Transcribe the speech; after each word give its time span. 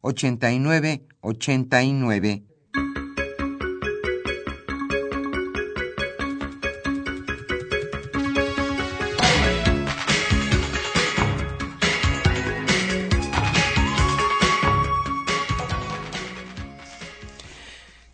89 0.00 1.06
89. 1.20 2.44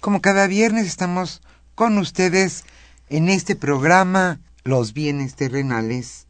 Como 0.01 0.21
cada 0.21 0.47
viernes 0.47 0.87
estamos 0.87 1.43
con 1.75 1.99
ustedes 1.99 2.65
en 3.09 3.29
este 3.29 3.57
programa 3.57 4.41
Los 4.63 4.93
bienes 4.93 5.35
terrenales. 5.35 6.26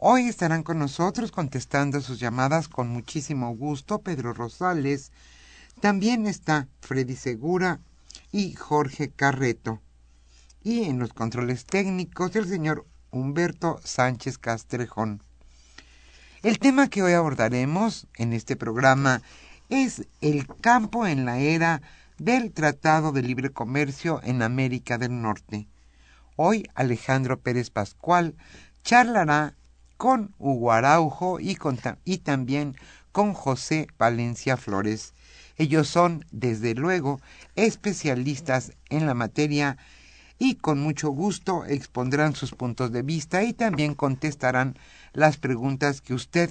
Hoy 0.00 0.28
estarán 0.28 0.62
con 0.62 0.78
nosotros 0.78 1.32
contestando 1.32 2.00
sus 2.00 2.20
llamadas 2.20 2.68
con 2.68 2.86
muchísimo 2.86 3.50
gusto 3.56 4.00
Pedro 4.00 4.32
Rosales. 4.32 5.10
También 5.80 6.28
está 6.28 6.68
Freddy 6.80 7.16
Segura 7.16 7.80
y 8.30 8.52
Jorge 8.54 9.10
Carreto. 9.10 9.82
Y 10.62 10.84
en 10.84 11.00
los 11.00 11.12
controles 11.12 11.64
técnicos 11.64 12.36
el 12.36 12.46
señor 12.46 12.86
Humberto 13.10 13.80
Sánchez 13.82 14.38
Castrejón. 14.38 15.20
El 16.44 16.60
tema 16.60 16.88
que 16.88 17.02
hoy 17.02 17.14
abordaremos 17.14 18.06
en 18.18 18.34
este 18.34 18.54
programa 18.54 19.22
es 19.68 20.06
el 20.20 20.46
campo 20.46 21.08
en 21.08 21.24
la 21.24 21.40
era 21.40 21.82
del 22.18 22.52
Tratado 22.52 23.10
de 23.10 23.22
Libre 23.22 23.50
Comercio 23.50 24.20
en 24.22 24.42
América 24.42 24.96
del 24.96 25.20
Norte. 25.20 25.66
Hoy 26.36 26.68
Alejandro 26.76 27.40
Pérez 27.40 27.70
Pascual 27.70 28.36
charlará 28.84 29.57
con 29.98 30.32
Hugo 30.38 30.72
Araujo 30.72 31.40
y, 31.40 31.58
y 32.04 32.18
también 32.18 32.76
con 33.12 33.34
José 33.34 33.88
Valencia 33.98 34.56
Flores. 34.56 35.12
Ellos 35.56 35.88
son, 35.88 36.24
desde 36.30 36.74
luego, 36.74 37.20
especialistas 37.56 38.72
en 38.88 39.06
la 39.06 39.14
materia 39.14 39.76
y 40.38 40.54
con 40.54 40.78
mucho 40.78 41.10
gusto 41.10 41.64
expondrán 41.66 42.36
sus 42.36 42.52
puntos 42.52 42.92
de 42.92 43.02
vista 43.02 43.42
y 43.42 43.52
también 43.52 43.94
contestarán 43.94 44.78
las 45.12 45.36
preguntas 45.36 46.00
que 46.00 46.14
usted 46.14 46.50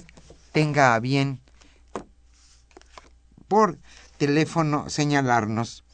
tenga 0.52 0.94
a 0.94 1.00
bien 1.00 1.40
por 3.48 3.78
teléfono 4.18 4.90
señalarnos. 4.90 5.84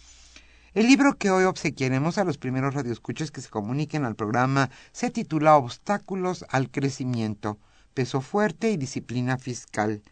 El 0.75 0.89
libro 0.89 1.17
que 1.17 1.31
hoy 1.31 1.45
obsequiaremos 1.45 2.19
a 2.19 2.25
los 2.25 2.37
primeros 2.37 2.75
radioescuchas 2.75 3.31
que 3.31 3.41
se 3.41 3.49
comuniquen 3.49 4.05
al 4.05 4.17
programa 4.17 4.71
se 4.91 5.09
titula 5.09 5.57
Obstáculos 5.57 6.45
al 6.49 6.69
crecimiento, 6.69 7.59
peso 7.95 8.21
fuerte 8.21 8.73
y 8.73 8.77
disciplina 8.77 9.39
fiscal. 9.39 10.03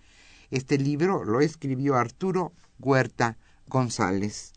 Este 0.53 0.78
libro 0.78 1.25
lo 1.25 1.41
escribió 1.41 1.97
Arturo 1.97 2.53
Huerta 2.78 3.39
González. 3.67 4.53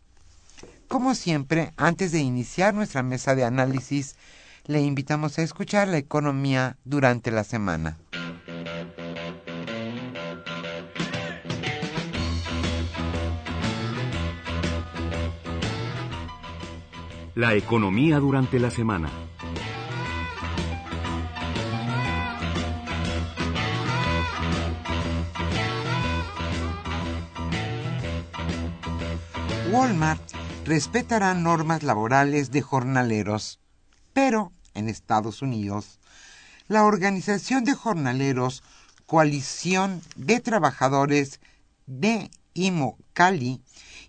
Como 0.86 1.16
siempre, 1.16 1.72
antes 1.76 2.12
de 2.12 2.20
iniciar 2.20 2.72
nuestra 2.72 3.02
mesa 3.02 3.34
de 3.34 3.42
análisis, 3.42 4.14
le 4.64 4.82
invitamos 4.82 5.40
a 5.40 5.42
escuchar 5.42 5.88
la 5.88 5.98
economía 5.98 6.76
durante 6.84 7.32
la 7.32 7.42
semana. 7.42 7.98
La 17.36 17.52
economía 17.52 18.18
durante 18.18 18.58
la 18.58 18.70
semana. 18.70 19.10
Walmart 29.70 30.22
respetará 30.64 31.34
normas 31.34 31.82
laborales 31.82 32.52
de 32.52 32.62
jornaleros, 32.62 33.60
pero 34.14 34.50
en 34.72 34.88
Estados 34.88 35.42
Unidos, 35.42 36.00
la 36.68 36.84
Organización 36.84 37.64
de 37.64 37.74
Jornaleros 37.74 38.62
Coalición 39.04 40.00
de 40.16 40.40
Trabajadores 40.40 41.40
de 41.84 42.30
Imocali 42.54 43.60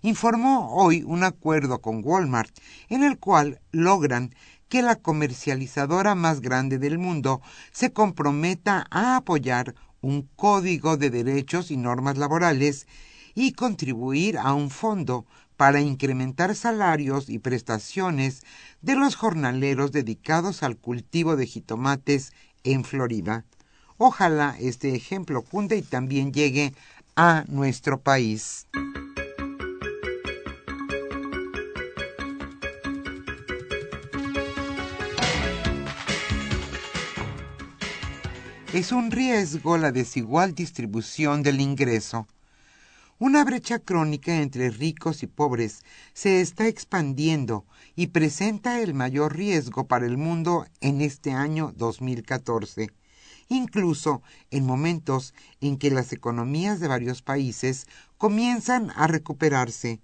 informó 0.02 0.74
hoy 0.74 1.02
un 1.02 1.24
acuerdo 1.24 1.80
con 1.80 2.02
Walmart 2.04 2.50
en 2.88 3.04
el 3.04 3.18
cual 3.18 3.60
logran 3.72 4.34
que 4.68 4.82
la 4.82 4.96
comercializadora 4.96 6.14
más 6.14 6.40
grande 6.40 6.78
del 6.78 6.98
mundo 6.98 7.40
se 7.72 7.92
comprometa 7.92 8.86
a 8.90 9.16
apoyar 9.16 9.74
un 10.00 10.28
código 10.36 10.96
de 10.96 11.10
derechos 11.10 11.70
y 11.70 11.76
normas 11.76 12.18
laborales 12.18 12.86
y 13.34 13.52
contribuir 13.52 14.38
a 14.38 14.52
un 14.52 14.70
fondo 14.70 15.26
para 15.56 15.80
incrementar 15.80 16.54
salarios 16.54 17.28
y 17.28 17.40
prestaciones 17.40 18.42
de 18.80 18.94
los 18.94 19.16
jornaleros 19.16 19.90
dedicados 19.90 20.62
al 20.62 20.76
cultivo 20.76 21.36
de 21.36 21.46
jitomates 21.46 22.32
en 22.62 22.84
Florida. 22.84 23.44
Ojalá 23.96 24.54
este 24.60 24.94
ejemplo 24.94 25.42
cunde 25.42 25.76
y 25.76 25.82
también 25.82 26.32
llegue 26.32 26.74
a 27.16 27.44
nuestro 27.48 28.00
país. 28.00 28.68
Es 38.78 38.92
un 38.92 39.10
riesgo 39.10 39.76
la 39.76 39.90
desigual 39.90 40.54
distribución 40.54 41.42
del 41.42 41.60
ingreso. 41.60 42.28
Una 43.18 43.44
brecha 43.44 43.80
crónica 43.80 44.40
entre 44.40 44.70
ricos 44.70 45.24
y 45.24 45.26
pobres 45.26 45.82
se 46.12 46.40
está 46.40 46.68
expandiendo 46.68 47.66
y 47.96 48.06
presenta 48.06 48.80
el 48.80 48.94
mayor 48.94 49.36
riesgo 49.36 49.88
para 49.88 50.06
el 50.06 50.16
mundo 50.16 50.64
en 50.80 51.00
este 51.00 51.32
año 51.32 51.72
2014, 51.76 52.92
incluso 53.48 54.22
en 54.52 54.64
momentos 54.64 55.34
en 55.60 55.76
que 55.76 55.90
las 55.90 56.12
economías 56.12 56.78
de 56.78 56.86
varios 56.86 57.20
países 57.20 57.88
comienzan 58.16 58.92
a 58.94 59.08
recuperarse. 59.08 60.00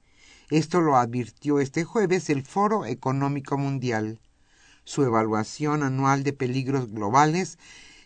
Esto 0.50 0.81
lo 0.81 0.97
advirtió 0.97 1.61
este 1.61 1.85
jueves 1.85 2.29
el 2.29 2.43
Foro 2.43 2.87
Económico 2.87 3.56
Mundial. 3.56 4.19
Su 4.82 5.05
evaluación 5.05 5.85
anual 5.85 6.25
de 6.25 6.32
peligros 6.32 6.91
globales 6.91 7.56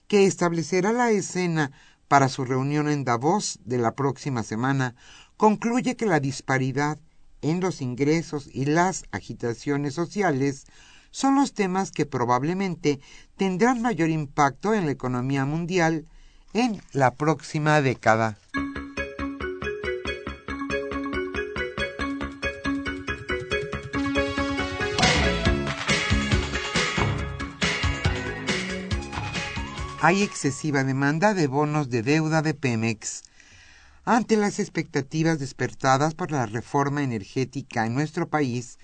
que 0.09 0.27
establecerá 0.27 0.93
la 0.93 1.11
escena 1.11 1.71
para 2.09 2.29
su 2.29 2.45
reunión 2.45 2.89
en 2.89 3.05
Davos 3.05 3.61
de 3.65 3.79
la 3.79 3.95
próxima 3.95 4.43
semana, 4.43 4.97
concluye 5.37 5.97
que 5.97 6.07
la 6.07 6.21
disparidad 6.21 6.99
en 7.43 7.61
los 7.61 7.81
ingresos 7.81 8.49
y 8.53 8.65
las 8.65 9.05
agitaciones 9.13 9.95
sociales 9.95 10.65
son 11.11 11.37
los 11.37 11.53
temas 11.55 11.91
que 11.91 12.07
probablemente 12.07 13.01
tendrán 13.37 13.81
mayor 13.81 14.11
impacto 14.11 14.75
en 14.75 14.87
la 14.87 14.93
economía 14.93 15.45
mundial 15.45 16.07
en 16.55 16.83
la 16.93 17.15
próxima 17.15 17.81
década. 17.81 18.39
Hay 30.01 30.23
excesiva 30.23 30.85
demanda 30.85 31.35
de 31.35 31.49
bonos 31.49 31.91
de 31.91 32.05
deuda 32.05 32.41
de 32.41 32.55
Pemex. 32.55 33.25
Ante 34.05 34.37
las 34.37 34.61
expectativas 34.61 35.41
despertadas 35.41 36.15
por 36.15 36.31
la 36.31 36.47
reforma 36.47 37.03
energética 37.03 37.85
en 37.85 37.95
nuestro 37.95 38.29
país, 38.29 38.79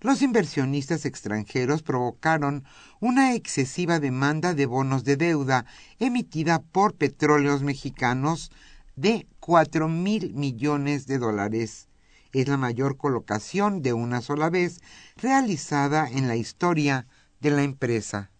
los 0.00 0.22
inversionistas 0.22 1.04
extranjeros 1.04 1.84
provocaron 1.84 2.64
una 2.98 3.34
excesiva 3.34 4.00
demanda 4.00 4.54
de 4.54 4.66
bonos 4.66 5.04
de 5.04 5.16
deuda 5.16 5.66
emitida 6.00 6.58
por 6.58 6.94
petróleos 6.94 7.62
mexicanos 7.62 8.50
de 8.96 9.28
cuatro 9.38 9.88
mil 9.88 10.34
millones 10.34 11.06
de 11.06 11.18
dólares. 11.18 11.86
Es 12.32 12.48
la 12.48 12.56
mayor 12.56 12.96
colocación 12.96 13.82
de 13.82 13.92
una 13.92 14.20
sola 14.20 14.50
vez 14.50 14.80
realizada 15.16 16.10
en 16.10 16.26
la 16.26 16.34
historia 16.34 17.06
de 17.38 17.50
la 17.50 17.62
empresa. 17.62 18.32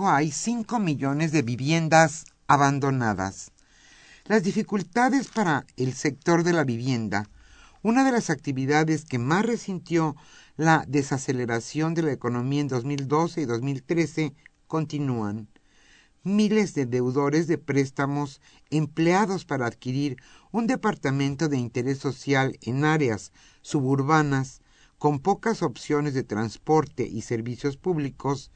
Hay 0.00 0.30
5 0.30 0.78
millones 0.78 1.32
de 1.32 1.42
viviendas 1.42 2.26
abandonadas. 2.48 3.52
Las 4.24 4.42
dificultades 4.42 5.28
para 5.28 5.66
el 5.76 5.94
sector 5.94 6.42
de 6.42 6.52
la 6.52 6.64
vivienda, 6.64 7.28
una 7.82 8.04
de 8.04 8.12
las 8.12 8.28
actividades 8.28 9.04
que 9.04 9.18
más 9.18 9.46
resintió 9.46 10.16
la 10.56 10.84
desaceleración 10.88 11.94
de 11.94 12.02
la 12.02 12.12
economía 12.12 12.60
en 12.60 12.68
2012 12.68 13.42
y 13.42 13.44
2013, 13.44 14.34
continúan. 14.66 15.48
Miles 16.24 16.74
de 16.74 16.86
deudores 16.86 17.46
de 17.46 17.58
préstamos 17.58 18.40
empleados 18.70 19.44
para 19.44 19.66
adquirir 19.66 20.16
un 20.50 20.66
departamento 20.66 21.48
de 21.48 21.58
interés 21.58 21.98
social 21.98 22.58
en 22.62 22.84
áreas 22.84 23.32
suburbanas 23.62 24.60
con 24.98 25.20
pocas 25.20 25.62
opciones 25.62 26.14
de 26.14 26.24
transporte 26.24 27.06
y 27.06 27.22
servicios 27.22 27.76
públicos 27.76 28.50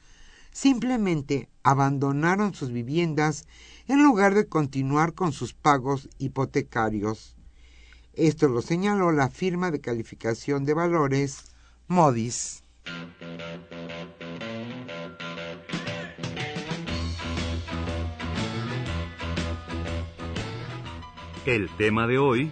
simplemente 0.51 1.49
abandonaron 1.63 2.53
sus 2.53 2.71
viviendas 2.71 3.47
en 3.87 4.03
lugar 4.03 4.35
de 4.35 4.47
continuar 4.47 5.13
con 5.13 5.31
sus 5.31 5.53
pagos 5.53 6.09
hipotecarios. 6.17 7.35
Esto 8.13 8.47
lo 8.49 8.61
señaló 8.61 9.11
la 9.11 9.29
firma 9.29 9.71
de 9.71 9.81
calificación 9.81 10.65
de 10.65 10.73
valores 10.73 11.45
Modis. 11.87 12.63
El 21.45 21.69
tema 21.77 22.05
de 22.05 22.17
hoy 22.17 22.51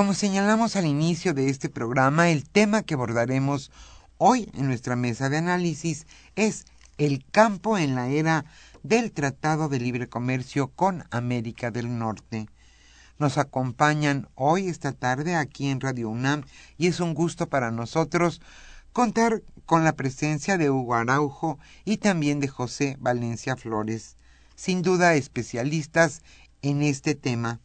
Como 0.00 0.14
señalamos 0.14 0.76
al 0.76 0.86
inicio 0.86 1.34
de 1.34 1.50
este 1.50 1.68
programa, 1.68 2.30
el 2.30 2.48
tema 2.48 2.82
que 2.82 2.94
abordaremos 2.94 3.70
hoy 4.16 4.50
en 4.54 4.66
nuestra 4.66 4.96
mesa 4.96 5.28
de 5.28 5.36
análisis 5.36 6.06
es 6.36 6.64
el 6.96 7.22
campo 7.30 7.76
en 7.76 7.94
la 7.94 8.08
era 8.08 8.46
del 8.82 9.12
Tratado 9.12 9.68
de 9.68 9.78
Libre 9.78 10.08
Comercio 10.08 10.68
con 10.68 11.04
América 11.10 11.70
del 11.70 11.98
Norte. 11.98 12.48
Nos 13.18 13.36
acompañan 13.36 14.26
hoy, 14.36 14.68
esta 14.68 14.92
tarde, 14.92 15.36
aquí 15.36 15.68
en 15.68 15.82
Radio 15.82 16.08
UNAM 16.08 16.44
y 16.78 16.86
es 16.86 17.00
un 17.00 17.12
gusto 17.12 17.50
para 17.50 17.70
nosotros 17.70 18.40
contar 18.94 19.42
con 19.66 19.84
la 19.84 19.92
presencia 19.92 20.56
de 20.56 20.70
Hugo 20.70 20.94
Araujo 20.94 21.58
y 21.84 21.98
también 21.98 22.40
de 22.40 22.48
José 22.48 22.96
Valencia 23.00 23.54
Flores, 23.54 24.16
sin 24.56 24.80
duda 24.80 25.14
especialistas 25.14 26.22
en 26.62 26.80
este 26.80 27.14
tema. 27.14 27.60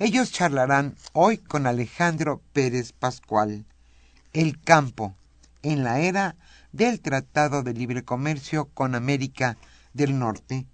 Ellos 0.00 0.30
charlarán 0.30 0.94
hoy 1.12 1.38
con 1.38 1.66
Alejandro 1.66 2.40
Pérez 2.52 2.92
Pascual. 2.92 3.64
El 4.32 4.60
campo 4.60 5.16
en 5.62 5.82
la 5.82 5.98
era 5.98 6.36
del 6.70 7.00
Tratado 7.00 7.64
de 7.64 7.74
Libre 7.74 8.04
Comercio 8.04 8.66
con 8.74 8.94
América 8.94 9.58
del 9.94 10.16
Norte. 10.16 10.66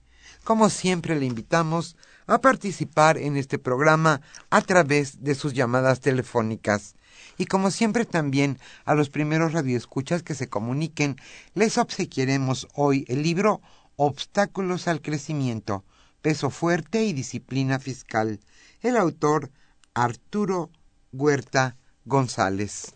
Como 0.45 0.69
siempre 0.69 1.19
le 1.19 1.25
invitamos 1.25 1.97
a 2.27 2.43
participar 2.43 3.17
en 3.17 3.39
este 3.39 3.59
programa 3.59 4.21
a 4.51 4.61
través 4.61 5.25
de 5.25 5.35
sus 5.35 5.55
llamadas 5.55 6.01
telefónicas. 6.01 6.95
Y 7.39 7.47
como 7.47 7.71
siempre 7.71 8.05
también 8.05 8.59
a 8.85 8.95
los 8.95 9.09
primeros 9.09 9.55
radioescuchas 9.55 10.23
que 10.23 10.35
se 10.35 10.51
comuniquen, 10.51 11.17
les 11.55 11.79
obsequiaremos 11.79 12.69
hoy 12.75 13.07
el 13.09 13.23
libro 13.23 13.63
Obstáculos 13.97 14.87
al 14.87 15.01
Crecimiento, 15.01 15.83
Peso 16.21 16.51
Fuerte 16.51 17.05
y 17.05 17.15
Disciplina 17.15 17.79
Fiscal 17.79 18.39
el 18.85 18.97
autor 18.99 19.51
Arturo 19.95 20.71
Huerta 21.11 21.79
González. 22.05 22.93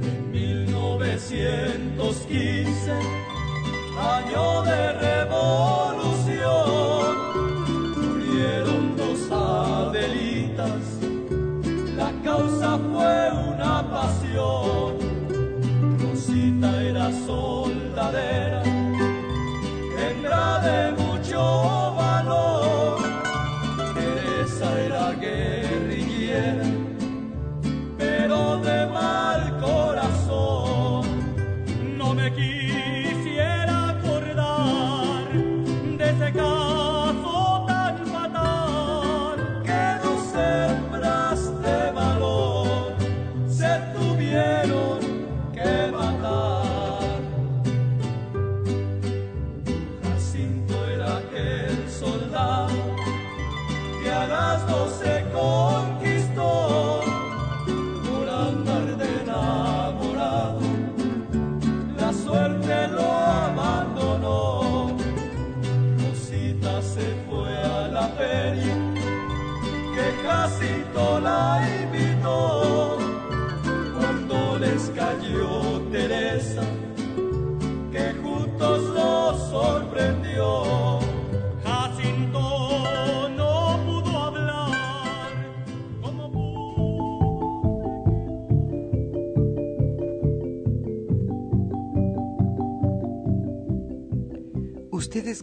En 0.00 0.30
1915, 0.30 2.92
año 3.96 4.62
de 4.64 5.17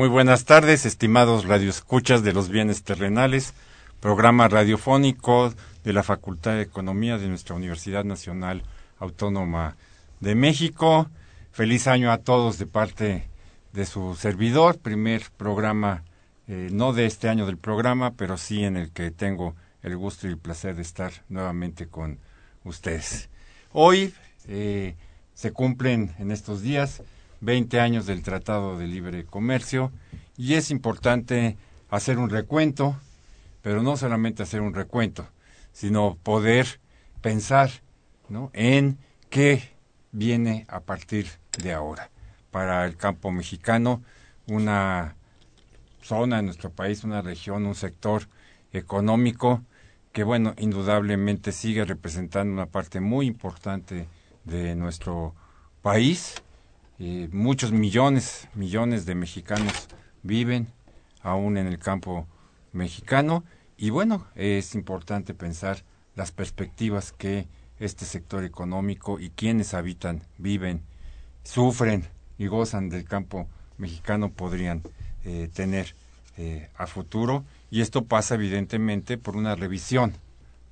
Muy 0.00 0.08
buenas 0.08 0.46
tardes, 0.46 0.86
estimados 0.86 1.44
radioescuchas 1.44 2.22
de 2.22 2.32
los 2.32 2.48
bienes 2.48 2.84
terrenales, 2.84 3.52
programa 4.00 4.48
radiofónico 4.48 5.52
de 5.84 5.92
la 5.92 6.02
Facultad 6.02 6.52
de 6.52 6.62
Economía 6.62 7.18
de 7.18 7.28
nuestra 7.28 7.54
Universidad 7.54 8.02
Nacional 8.02 8.62
Autónoma 8.98 9.76
de 10.20 10.34
México. 10.34 11.10
Feliz 11.52 11.86
año 11.86 12.12
a 12.12 12.16
todos 12.16 12.56
de 12.56 12.64
parte 12.64 13.28
de 13.74 13.84
su 13.84 14.14
servidor, 14.14 14.78
primer 14.78 15.24
programa, 15.36 16.02
eh, 16.48 16.70
no 16.72 16.94
de 16.94 17.04
este 17.04 17.28
año 17.28 17.44
del 17.44 17.58
programa, 17.58 18.12
pero 18.12 18.38
sí 18.38 18.64
en 18.64 18.78
el 18.78 18.92
que 18.92 19.10
tengo 19.10 19.54
el 19.82 19.98
gusto 19.98 20.26
y 20.26 20.30
el 20.30 20.38
placer 20.38 20.76
de 20.76 20.82
estar 20.82 21.12
nuevamente 21.28 21.88
con 21.88 22.18
ustedes. 22.64 23.28
Hoy 23.72 24.14
eh, 24.48 24.96
se 25.34 25.52
cumplen 25.52 26.14
en 26.18 26.30
estos 26.30 26.62
días 26.62 27.02
20 27.40 27.80
años 27.80 28.06
del 28.06 28.22
Tratado 28.22 28.78
de 28.78 28.86
Libre 28.86 29.24
Comercio 29.24 29.92
y 30.36 30.54
es 30.54 30.70
importante 30.70 31.56
hacer 31.88 32.18
un 32.18 32.30
recuento, 32.30 32.96
pero 33.62 33.82
no 33.82 33.96
solamente 33.96 34.42
hacer 34.42 34.60
un 34.60 34.74
recuento, 34.74 35.26
sino 35.72 36.16
poder 36.22 36.80
pensar 37.20 37.70
¿no? 38.28 38.50
en 38.52 38.98
qué 39.28 39.70
viene 40.12 40.66
a 40.68 40.80
partir 40.80 41.26
de 41.62 41.72
ahora. 41.72 42.10
Para 42.50 42.84
el 42.84 42.96
campo 42.96 43.30
mexicano, 43.30 44.02
una 44.46 45.14
zona 46.02 46.40
en 46.40 46.46
nuestro 46.46 46.70
país, 46.70 47.04
una 47.04 47.22
región, 47.22 47.66
un 47.66 47.74
sector 47.74 48.28
económico 48.72 49.62
que, 50.12 50.24
bueno, 50.24 50.54
indudablemente 50.58 51.52
sigue 51.52 51.84
representando 51.84 52.52
una 52.52 52.66
parte 52.66 53.00
muy 53.00 53.26
importante 53.26 54.08
de 54.44 54.74
nuestro 54.74 55.34
país 55.82 56.42
eh, 57.02 57.30
muchos 57.32 57.72
millones, 57.72 58.46
millones 58.54 59.06
de 59.06 59.14
mexicanos 59.14 59.88
viven 60.22 60.68
aún 61.22 61.56
en 61.56 61.66
el 61.66 61.78
campo 61.78 62.26
mexicano 62.72 63.42
y 63.78 63.88
bueno, 63.88 64.26
es 64.34 64.74
importante 64.74 65.32
pensar 65.32 65.82
las 66.14 66.30
perspectivas 66.30 67.12
que 67.12 67.48
este 67.78 68.04
sector 68.04 68.44
económico 68.44 69.18
y 69.18 69.30
quienes 69.30 69.72
habitan, 69.72 70.22
viven, 70.36 70.82
sufren 71.42 72.04
y 72.36 72.48
gozan 72.48 72.90
del 72.90 73.04
campo 73.04 73.48
mexicano 73.78 74.30
podrían 74.30 74.82
eh, 75.24 75.48
tener 75.54 75.94
eh, 76.36 76.68
a 76.76 76.86
futuro 76.86 77.46
y 77.70 77.80
esto 77.80 78.04
pasa 78.04 78.34
evidentemente 78.34 79.16
por 79.16 79.38
una 79.38 79.54
revisión 79.54 80.12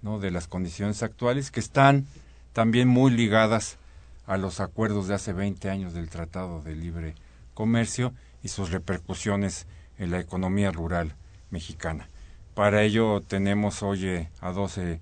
¿no? 0.03 0.19
de 0.19 0.31
las 0.31 0.47
condiciones 0.47 1.03
actuales 1.03 1.51
que 1.51 1.61
están 1.61 2.07
también 2.53 2.87
muy 2.87 3.13
ligadas 3.13 3.79
a 4.29 4.37
los 4.37 4.61
acuerdos 4.61 5.09
de 5.09 5.15
hace 5.15 5.33
20 5.33 5.71
años 5.71 5.95
del 5.95 6.11
Tratado 6.11 6.61
de 6.61 6.77
Libre 6.77 7.15
Comercio 7.55 8.13
y 8.43 8.49
sus 8.49 8.71
repercusiones 8.71 9.67
en 9.97 10.11
la 10.11 10.21
economía 10.21 10.71
rural 10.71 11.17
mexicana. 11.51 12.09
Para 12.55 12.83
ello 12.83 13.23
tenemos 13.23 13.83
hoy 13.83 14.29
a 14.41 14.53
12 14.53 15.01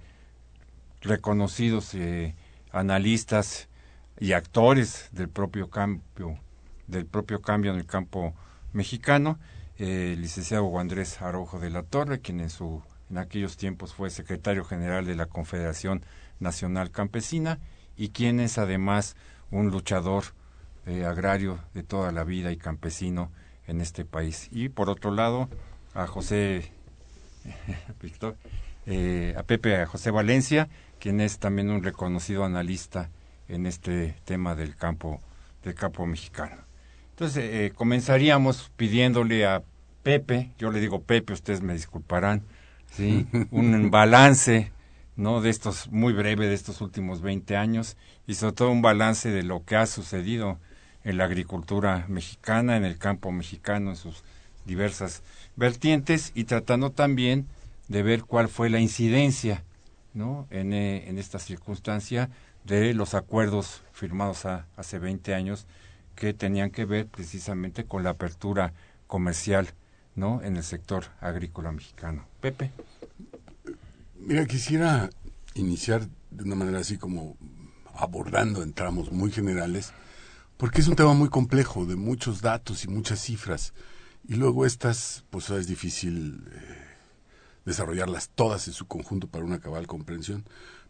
reconocidos 1.01 1.93
eh, 1.95 2.37
analistas 2.71 3.69
y 4.19 4.33
actores 4.33 5.09
del 5.11 5.29
propio 5.29 5.71
cambio 5.71 6.39
del 6.87 7.05
propio 7.05 7.43
cambio 7.43 7.73
en 7.73 7.79
el 7.79 7.87
campo 7.87 8.33
mexicano, 8.73 9.41
eh, 9.77 10.13
el 10.13 10.23
licenciado 10.23 10.79
Andrés 10.79 11.21
Arojo 11.21 11.59
de 11.59 11.71
la 11.71 11.83
Torre, 11.83 12.21
quien 12.21 12.39
en 12.39 12.49
su 12.51 12.81
en 13.11 13.19
aquellos 13.19 13.57
tiempos 13.57 13.93
fue 13.93 14.11
secretario 14.11 14.65
general 14.65 15.05
de 15.05 15.15
la 15.15 15.27
Confederación 15.27 16.05
Nacional 16.41 16.91
Campesina, 16.91 17.59
y 17.97 18.11
quien 18.11 18.41
es 18.41 18.59
además 18.59 19.17
un 19.51 19.71
luchador 19.71 20.25
eh, 20.87 21.05
agrario 21.05 21.59
de 21.75 21.83
toda 21.83 22.13
la 22.13 22.25
vida 22.25 22.53
y 22.53 22.57
campesino 22.57 23.31
en 23.67 23.81
este 23.81 24.05
país. 24.05 24.49
Y 24.53 24.69
por 24.69 24.89
otro 24.89 25.11
lado, 25.11 25.49
a 25.95 26.07
José, 26.07 26.71
eh, 28.87 29.35
a 29.37 29.43
Pepe, 29.43 29.77
a 29.77 29.87
José 29.87 30.11
Valencia, 30.11 30.69
quien 31.01 31.21
es 31.21 31.39
también 31.39 31.71
un 31.71 31.83
reconocido 31.83 32.45
analista 32.45 33.11
en 33.49 33.67
este 33.67 34.15
tema 34.25 34.55
del 34.55 34.77
campo, 34.77 35.21
del 35.65 35.75
campo 35.75 36.07
mexicano. 36.07 36.57
Entonces, 37.11 37.45
eh, 37.45 37.73
comenzaríamos 37.75 38.71
pidiéndole 38.77 39.47
a 39.47 39.63
Pepe, 40.03 40.53
yo 40.59 40.71
le 40.71 40.81
digo 40.81 41.03
Pepe, 41.03 41.33
ustedes 41.33 41.63
me 41.63 41.73
disculparán, 41.73 42.43
¿sí? 42.93 43.27
un 43.51 43.91
balance 43.91 44.71
¿no? 45.17 45.41
De 45.41 45.51
estos, 45.51 45.89
muy 45.91 46.13
breve, 46.13 46.47
de 46.47 46.55
estos 46.55 46.81
últimos 46.81 47.23
20 47.23 47.57
años 47.57 47.97
y 48.27 48.35
sobre 48.35 48.55
todo 48.55 48.71
un 48.71 48.83
balance 48.83 49.31
de 49.31 49.43
lo 49.43 49.65
que 49.65 49.77
ha 49.77 49.87
sucedido 49.87 50.59
en 51.05 51.19
la 51.19 51.25
agricultura 51.25 52.05
mexicana, 52.09 52.77
en 52.77 52.85
el 52.85 52.99
campo 52.99 53.33
mexicano, 53.33 53.91
en 53.91 53.97
sus 53.97 54.23
diversas 54.65 55.23
vertientes 55.55 56.33
y 56.35 56.45
tratando 56.45 56.91
también 56.91 57.47
de 57.89 58.03
ver 58.03 58.25
cuál 58.25 58.49
fue 58.49 58.69
la 58.69 58.81
incidencia, 58.81 59.63
¿no? 60.15 60.47
En, 60.51 60.73
eh, 60.73 61.09
en 61.09 61.19
esta 61.19 61.39
circunstancia 61.39 62.29
de 62.65 62.93
los 62.95 63.15
acuerdos 63.15 63.83
firmados 63.93 64.45
hace 64.77 64.99
20 64.99 65.35
años 65.35 65.67
que 66.17 66.35
tenían 66.35 66.71
que 66.71 66.85
ver 66.85 67.07
precisamente 67.07 67.85
con 67.85 68.03
la 68.03 68.11
apertura 68.11 68.73
comercial, 69.07 69.69
¿no? 70.17 70.43
En 70.43 70.57
el 70.57 70.65
sector 70.65 71.05
agrícola 71.21 71.71
mexicano. 71.71 72.25
Pepe. 72.41 72.73
Mira, 74.19 74.47
quisiera 74.47 75.11
iniciar 75.55 76.09
de 76.31 76.45
una 76.45 76.55
manera 76.55 76.81
así 76.81 76.99
como 76.99 77.37
abordando 77.95 78.63
en 78.63 78.73
tramos 78.73 79.13
muy 79.13 79.31
generales, 79.31 79.93
porque 80.57 80.81
es 80.81 80.89
un 80.89 80.97
tema 80.97 81.15
muy 81.15 81.29
complejo, 81.29 81.87
de 81.87 81.97
muchos 81.97 82.43
datos 82.43 82.85
y 82.85 82.89
muchas 82.89 83.21
cifras, 83.21 83.73
y 84.29 84.35
luego 84.35 84.67
estas, 84.67 85.25
pues 85.31 85.51
es 85.51 85.67
difícil 85.67 86.45
eh, 86.51 86.87
desarrollarlas 87.65 88.31
todas 88.35 88.67
en 88.69 88.75
su 88.75 88.87
conjunto 88.87 89.29
para 89.29 89.45
una 89.45 89.61
cabal 89.61 89.87
comprensión. 89.87 90.45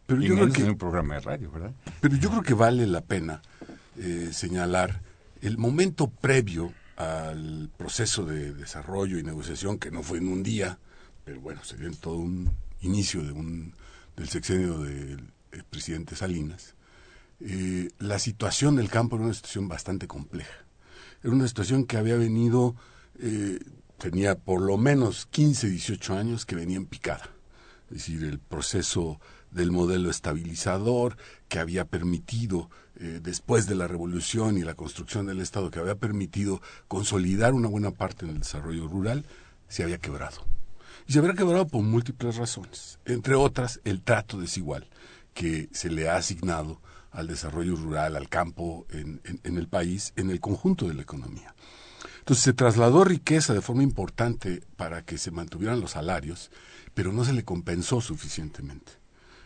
Pero 0.07 0.23
yo 0.23 0.35
creo 0.35 0.53
que 0.53 0.65
un 0.65 0.79
programa 0.79 1.15
de 1.15 1.21
radio, 1.21 1.51
¿verdad? 1.51 1.73
Pero 2.01 2.17
yo 2.17 2.31
creo 2.31 2.43
que 2.43 2.55
vale 2.55 2.87
la 2.87 3.01
pena 3.01 3.43
eh, 3.99 4.31
señalar 4.33 5.03
el 5.43 5.59
momento 5.59 6.09
previo 6.09 6.73
al 6.97 7.71
proceso 7.77 8.25
de 8.25 8.55
desarrollo 8.55 9.19
y 9.19 9.23
negociación 9.23 9.79
que 9.79 9.91
no 9.91 10.03
fue 10.03 10.19
en 10.19 10.29
un 10.29 10.43
día, 10.43 10.79
pero 11.25 11.41
bueno, 11.41 11.63
se 11.65 11.77
dio 11.77 11.89
en 11.89 11.97
todo 11.97 12.17
un 12.17 12.51
inicio 12.87 13.23
de 13.23 13.33
un, 13.33 13.75
del 14.17 14.29
sexenio 14.29 14.79
del 14.79 15.31
presidente 15.71 16.17
Salinas, 16.17 16.75
eh, 17.41 17.91
la 17.99 18.19
situación 18.19 18.77
del 18.77 18.89
campo 18.89 19.17
era 19.17 19.27
una 19.27 19.35
situación 19.35 19.69
bastante 19.69 20.07
compleja. 20.07 20.65
Era 21.23 21.33
una 21.33 21.47
situación 21.49 21.85
que 21.85 21.97
había 21.97 22.17
venido, 22.17 22.77
eh, 23.21 23.59
tenía 23.99 24.39
por 24.39 24.61
lo 24.63 24.79
menos 24.79 25.27
15, 25.27 25.69
18 25.69 26.17
años 26.17 26.47
que 26.47 26.57
venía 26.57 26.77
en 26.77 26.87
picada. 26.87 27.31
Es 27.91 27.99
decir, 27.99 28.25
el 28.25 28.39
proceso 28.39 29.21
del 29.51 29.71
modelo 29.71 30.11
estabilizador 30.11 31.17
que 31.49 31.59
había 31.59 31.85
permitido, 31.85 32.71
eh, 32.99 33.21
después 33.23 33.67
de 33.67 33.75
la 33.75 33.87
revolución 33.87 34.59
y 34.59 34.63
la 34.63 34.75
construcción 34.75 35.27
del 35.27 35.41
Estado, 35.41 35.71
que 35.71 35.79
había 35.79 35.97
permitido 35.97 36.61
consolidar 36.89 37.55
una 37.55 37.69
buena 37.69 37.91
parte 37.91 38.27
del 38.27 38.39
desarrollo 38.39 38.89
rural, 38.89 39.25
se 39.69 39.83
había 39.83 39.99
quebrado 39.99 40.56
y 41.07 41.13
se 41.13 41.19
habrá 41.21 41.35
quebrado 41.35 41.69
por 41.69 41.83
múltiples 41.83 42.37
razones, 42.37 42.99
entre 43.05 43.35
otras 43.35 43.81
el 43.85 44.03
trato 44.03 44.41
desigual 44.41 44.89
que 45.35 45.69
se 45.73 45.91
le 45.91 46.09
ha 46.09 46.17
asignado 46.17 46.81
al 47.13 47.29
desarrollo 47.29 47.77
rural, 47.77 48.17
al 48.17 48.29
campo 48.29 48.87
en, 48.91 49.21
el 49.45 49.69
país, 49.69 50.13
en 50.17 50.31
el 50.31 50.41
conjunto 50.41 50.89
de 50.89 50.95
la 50.95 51.03
economía. 51.03 51.55
Entonces 52.19 52.45
se 52.45 52.53
trasladó 52.53 53.05
riqueza 53.05 53.55
de 53.55 53.61
forma 53.61 53.83
importante 53.83 54.63
para 54.77 55.03
que 55.03 55.17
se 55.17 55.31
mantuvieran 55.31 55.81
los 55.81 55.93
salarios, 55.93 56.51
pero 56.95 57.13
no 57.13 57.25
se 57.25 57.33
le 57.33 57.45
compensó 57.45 58.01
suficientemente. 58.01 58.93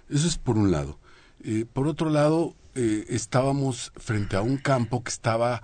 Eso 0.08 0.26
es 0.26 0.38
por 0.38 0.56
un 0.56 0.70
lado. 0.70 0.98
Eh, 1.44 1.66
por 1.70 1.86
otro 1.86 2.08
lado, 2.08 2.54
eh, 2.74 3.04
estábamos 3.08 3.92
frente 3.96 4.36
a 4.36 4.42
un 4.42 4.56
campo 4.56 5.04
que 5.04 5.10
estaba 5.10 5.62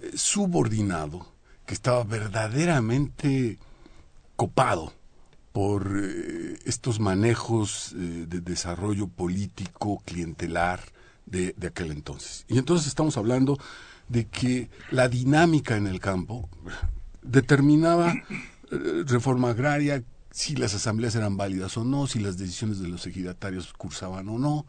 eh, 0.00 0.12
subordinado, 0.14 1.26
que 1.66 1.74
estaba 1.74 2.04
verdaderamente 2.04 3.58
copado 4.36 4.92
por 5.56 5.90
eh, 6.04 6.58
estos 6.66 7.00
manejos 7.00 7.94
eh, 7.94 8.26
de 8.28 8.42
desarrollo 8.42 9.08
político 9.08 10.02
clientelar 10.04 10.80
de, 11.24 11.54
aquel 11.66 11.92
entonces. 11.92 12.44
Y 12.46 12.58
entonces 12.58 12.86
estamos 12.86 13.16
hablando 13.16 13.58
de 14.06 14.26
que 14.26 14.68
la 14.90 15.08
dinámica 15.08 15.78
en 15.78 15.86
el 15.86 15.98
campo 15.98 16.50
determinaba 17.22 18.12
eh, 18.12 19.04
reforma 19.06 19.48
agraria, 19.48 20.02
si 20.30 20.56
las 20.56 20.74
asambleas 20.74 21.14
eran 21.14 21.38
válidas 21.38 21.78
o 21.78 21.84
no, 21.84 22.06
si 22.06 22.18
las 22.18 22.36
decisiones 22.36 22.78
de 22.78 22.88
los 22.88 23.06
ejidatarios 23.06 23.72
cursaban 23.72 24.28
o 24.28 24.38
no. 24.38 24.66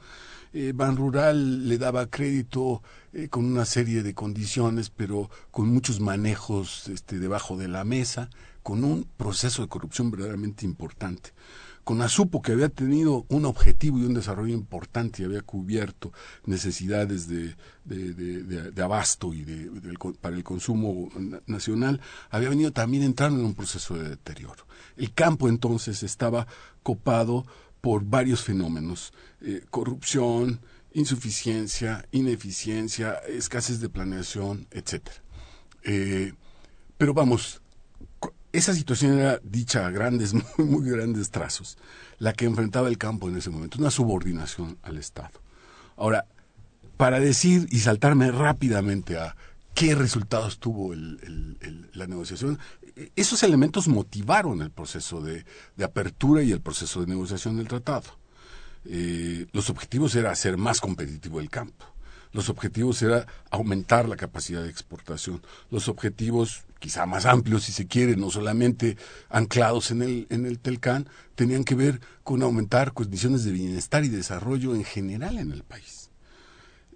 Eh, 0.53 0.71
Ban 0.73 0.95
Rural 0.95 1.67
le 1.67 1.77
daba 1.77 2.05
crédito 2.05 2.81
con 3.29 3.43
una 3.43 3.65
serie 3.65 4.03
de 4.03 4.13
condiciones, 4.13 4.89
pero 4.89 5.29
con 5.51 5.67
muchos 5.67 5.99
manejos 5.99 6.87
este, 6.87 7.19
debajo 7.19 7.57
de 7.57 7.67
la 7.67 7.83
mesa, 7.83 8.29
con 8.67 8.83
un 8.83 9.07
proceso 9.15 9.61
de 9.61 9.69
corrupción 9.69 10.11
verdaderamente 10.11 10.65
importante. 10.65 11.29
Con 11.85 12.01
Asupo, 12.01 12.41
que 12.41 12.51
había 12.51 12.67
tenido 12.67 13.25
un 13.29 13.45
objetivo 13.45 13.97
y 13.97 14.03
un 14.03 14.13
desarrollo 14.13 14.53
importante 14.53 15.21
y 15.21 15.25
había 15.25 15.41
cubierto 15.41 16.11
necesidades 16.45 17.29
de, 17.29 17.55
de, 17.85 18.13
de, 18.13 18.71
de 18.73 18.81
abasto 18.83 19.31
para 20.19 20.35
el 20.35 20.43
consumo 20.43 21.07
na- 21.17 21.41
nacional, 21.47 22.01
había 22.29 22.49
venido 22.49 22.73
también 22.73 23.03
entrando 23.03 23.39
en 23.39 23.45
un 23.45 23.55
proceso 23.55 23.95
de 23.95 24.09
deterioro. 24.09 24.67
El 24.97 25.13
campo 25.13 25.47
entonces 25.47 26.03
estaba 26.03 26.45
copado 26.83 27.45
por 27.79 28.03
varios 28.03 28.43
fenómenos, 28.43 29.13
eh, 29.39 29.63
corrupción, 29.69 30.59
insuficiencia, 30.91 32.05
ineficiencia, 32.11 33.13
escasez 33.29 33.79
de 33.79 33.87
planeación, 33.87 34.67
etcétera. 34.71 35.23
Eh, 35.83 36.33
pero 36.97 37.13
vamos, 37.13 37.61
esa 38.51 38.73
situación 38.73 39.19
era 39.19 39.39
dicha 39.43 39.85
a 39.85 39.91
grandes, 39.91 40.33
muy, 40.57 40.89
grandes 40.89 41.29
trazos, 41.31 41.77
la 42.19 42.33
que 42.33 42.45
enfrentaba 42.45 42.87
el 42.87 42.97
campo 42.97 43.29
en 43.29 43.37
ese 43.37 43.49
momento, 43.49 43.77
una 43.79 43.91
subordinación 43.91 44.77
al 44.83 44.97
Estado. 44.97 45.41
Ahora, 45.95 46.25
para 46.97 47.19
decir 47.19 47.67
y 47.69 47.79
saltarme 47.79 48.31
rápidamente 48.31 49.17
a 49.17 49.35
qué 49.73 49.93
resultados 49.93 50.57
tuvo 50.59 50.93
la 50.95 52.07
negociación, 52.07 52.59
eh, 52.95 53.11
esos 53.15 53.43
elementos 53.43 53.87
motivaron 53.87 54.61
el 54.61 54.71
proceso 54.71 55.21
de, 55.21 55.45
de 55.75 55.83
apertura 55.83 56.41
y 56.41 56.51
el 56.51 56.61
proceso 56.61 57.01
de 57.01 57.07
negociación 57.07 57.57
del 57.57 57.67
tratado. 57.67 58.17
Eh, 58.85 59.47
los 59.51 59.69
objetivos 59.69 60.15
era 60.15 60.31
hacer 60.31 60.57
más 60.57 60.79
competitivo 60.79 61.39
el 61.39 61.49
campo. 61.49 61.85
Los 62.31 62.49
objetivos 62.49 63.01
era 63.01 63.25
aumentar 63.49 64.07
la 64.07 64.15
capacidad 64.15 64.63
de 64.63 64.69
exportación. 64.69 65.41
Los 65.69 65.87
objetivos, 65.87 66.63
quizá 66.79 67.05
más 67.05 67.25
amplios 67.25 67.63
si 67.63 67.71
se 67.71 67.87
quiere, 67.87 68.15
no 68.15 68.29
solamente 68.29 68.97
anclados 69.29 69.91
en 69.91 70.01
el, 70.01 70.27
en 70.29 70.45
el 70.45 70.59
Telcán, 70.59 71.07
tenían 71.35 71.63
que 71.63 71.75
ver 71.75 72.01
con 72.23 72.43
aumentar 72.43 72.93
condiciones 72.93 73.43
de 73.43 73.51
bienestar 73.51 74.03
y 74.03 74.09
desarrollo 74.09 74.75
en 74.75 74.83
general 74.83 75.37
en 75.39 75.51
el 75.51 75.63
país. 75.63 76.11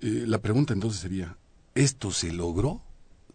Eh, 0.02 0.26
la 0.28 0.40
pregunta 0.40 0.74
entonces 0.74 1.02
sería, 1.02 1.38
¿esto 1.76 2.12
se 2.12 2.32
logró? 2.32 2.82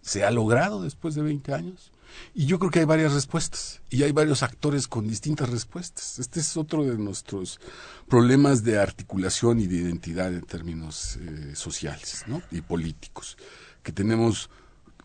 ¿Se 0.00 0.24
ha 0.24 0.30
logrado 0.30 0.82
después 0.82 1.14
de 1.14 1.22
20 1.22 1.54
años? 1.54 1.92
Y 2.34 2.46
yo 2.46 2.58
creo 2.58 2.70
que 2.70 2.80
hay 2.80 2.84
varias 2.84 3.12
respuestas 3.12 3.82
y 3.90 4.02
hay 4.02 4.12
varios 4.12 4.42
actores 4.42 4.88
con 4.88 5.08
distintas 5.08 5.50
respuestas. 5.50 6.18
Este 6.18 6.40
es 6.40 6.56
otro 6.56 6.84
de 6.84 6.96
nuestros 6.96 7.60
problemas 8.08 8.62
de 8.62 8.78
articulación 8.78 9.60
y 9.60 9.66
de 9.66 9.76
identidad 9.76 10.32
en 10.32 10.42
términos 10.42 11.18
eh, 11.20 11.52
sociales 11.54 12.24
y 12.50 12.60
políticos, 12.60 13.36
que 13.82 13.92
tenemos 13.92 14.50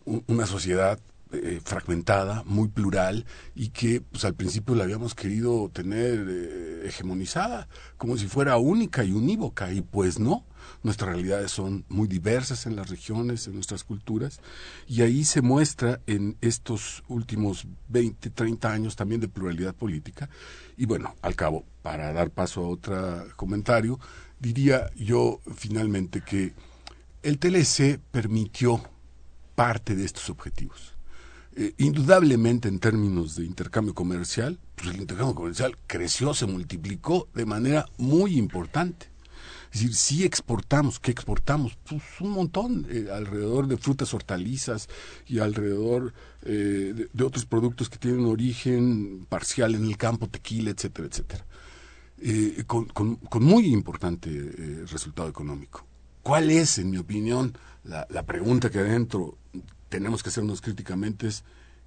una 0.04 0.46
sociedad 0.46 0.98
eh, 1.32 1.60
fragmentada, 1.64 2.42
muy 2.44 2.68
plural 2.68 3.24
y 3.54 3.70
que 3.70 4.00
pues 4.00 4.24
al 4.24 4.34
principio 4.34 4.74
la 4.74 4.84
habíamos 4.84 5.14
querido 5.14 5.70
tener 5.72 6.26
eh, 6.28 6.82
hegemonizada 6.86 7.68
como 7.96 8.16
si 8.16 8.28
fuera 8.28 8.56
única 8.58 9.02
y 9.04 9.12
unívoca 9.12 9.72
y 9.72 9.80
pues 9.80 10.18
no. 10.18 10.44
Nuestras 10.82 11.10
realidades 11.14 11.50
son 11.50 11.84
muy 11.88 12.06
diversas 12.06 12.66
en 12.66 12.76
las 12.76 12.88
regiones, 12.88 13.46
en 13.46 13.54
nuestras 13.54 13.82
culturas 13.82 14.40
y 14.86 15.02
ahí 15.02 15.24
se 15.24 15.42
muestra 15.42 16.00
en 16.06 16.36
estos 16.40 17.02
últimos 17.08 17.66
20, 17.88 18.30
30 18.30 18.70
años 18.70 18.94
también 18.96 19.20
de 19.20 19.28
pluralidad 19.28 19.74
política 19.74 20.28
y 20.76 20.86
bueno, 20.86 21.14
al 21.22 21.34
cabo, 21.34 21.64
para 21.82 22.12
dar 22.12 22.30
paso 22.30 22.64
a 22.64 22.68
otro 22.68 23.26
comentario, 23.36 23.98
diría 24.38 24.90
yo 24.96 25.40
finalmente 25.56 26.20
que 26.20 26.52
el 27.22 27.38
TLC 27.38 27.98
permitió 28.10 28.82
parte 29.54 29.94
de 29.94 30.04
estos 30.04 30.28
objetivos. 30.30 30.94
Eh, 31.54 31.74
indudablemente 31.76 32.68
en 32.68 32.78
términos 32.78 33.36
de 33.36 33.44
intercambio 33.44 33.94
comercial, 33.94 34.58
pues 34.74 34.88
el 34.88 35.00
intercambio 35.02 35.34
comercial 35.34 35.76
creció, 35.86 36.32
se 36.32 36.46
multiplicó 36.46 37.28
de 37.34 37.44
manera 37.44 37.86
muy 37.98 38.38
importante. 38.38 39.10
Es 39.70 39.80
decir, 39.80 39.94
sí 39.94 40.24
exportamos, 40.24 40.98
¿qué 40.98 41.10
exportamos? 41.10 41.76
Pues 41.88 42.02
un 42.20 42.30
montón, 42.30 42.86
eh, 42.90 43.08
alrededor 43.12 43.66
de 43.66 43.76
frutas, 43.76 44.14
hortalizas 44.14 44.88
y 45.26 45.40
alrededor 45.40 46.14
eh, 46.42 47.08
de, 47.12 47.24
otros 47.24 47.44
productos 47.44 47.90
que 47.90 47.98
tienen 47.98 48.24
origen 48.24 49.26
parcial 49.28 49.74
en 49.74 49.84
el 49.84 49.96
campo, 49.98 50.28
tequila, 50.28 50.70
etcétera, 50.70 51.08
etcétera. 51.08 51.46
Con, 52.66 53.18
muy 53.40 53.66
importante 53.66 54.30
resultado 54.86 55.28
económico. 55.28 55.84
¿Cuál 56.22 56.50
es, 56.50 56.78
en 56.78 56.90
mi 56.90 56.98
opinión, 56.98 57.58
la, 57.82 58.06
la 58.10 58.22
pregunta 58.22 58.70
que 58.70 58.78
adentro 58.78 59.38
tenemos 59.92 60.22
que 60.22 60.30
hacernos 60.30 60.62
críticamente 60.62 61.26
es 61.26 61.44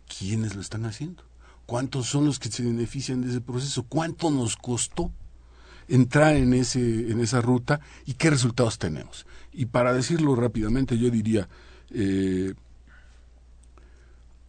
quiénes 0.08 0.54
lo 0.54 0.62
están 0.62 0.86
haciendo? 0.86 1.24
¿Cuántos 1.66 2.06
son 2.06 2.26
los 2.26 2.38
que 2.38 2.52
se 2.52 2.62
benefician 2.64 3.22
de 3.22 3.30
ese 3.30 3.42
proceso? 3.42 3.84
¿Cuánto 3.84 4.30
nos 4.30 4.56
costó 4.56 5.12
entrar 5.88 6.36
en, 6.36 6.54
ese, 6.54 7.12
en 7.12 7.20
esa 7.20 7.42
ruta 7.42 7.82
y 8.06 8.14
qué 8.14 8.30
resultados 8.30 8.78
tenemos? 8.78 9.26
Y 9.52 9.66
para 9.66 9.92
decirlo 9.92 10.36
rápidamente, 10.36 11.00
yo 11.00 11.10
diría, 11.10 11.50
eh, 11.90 12.54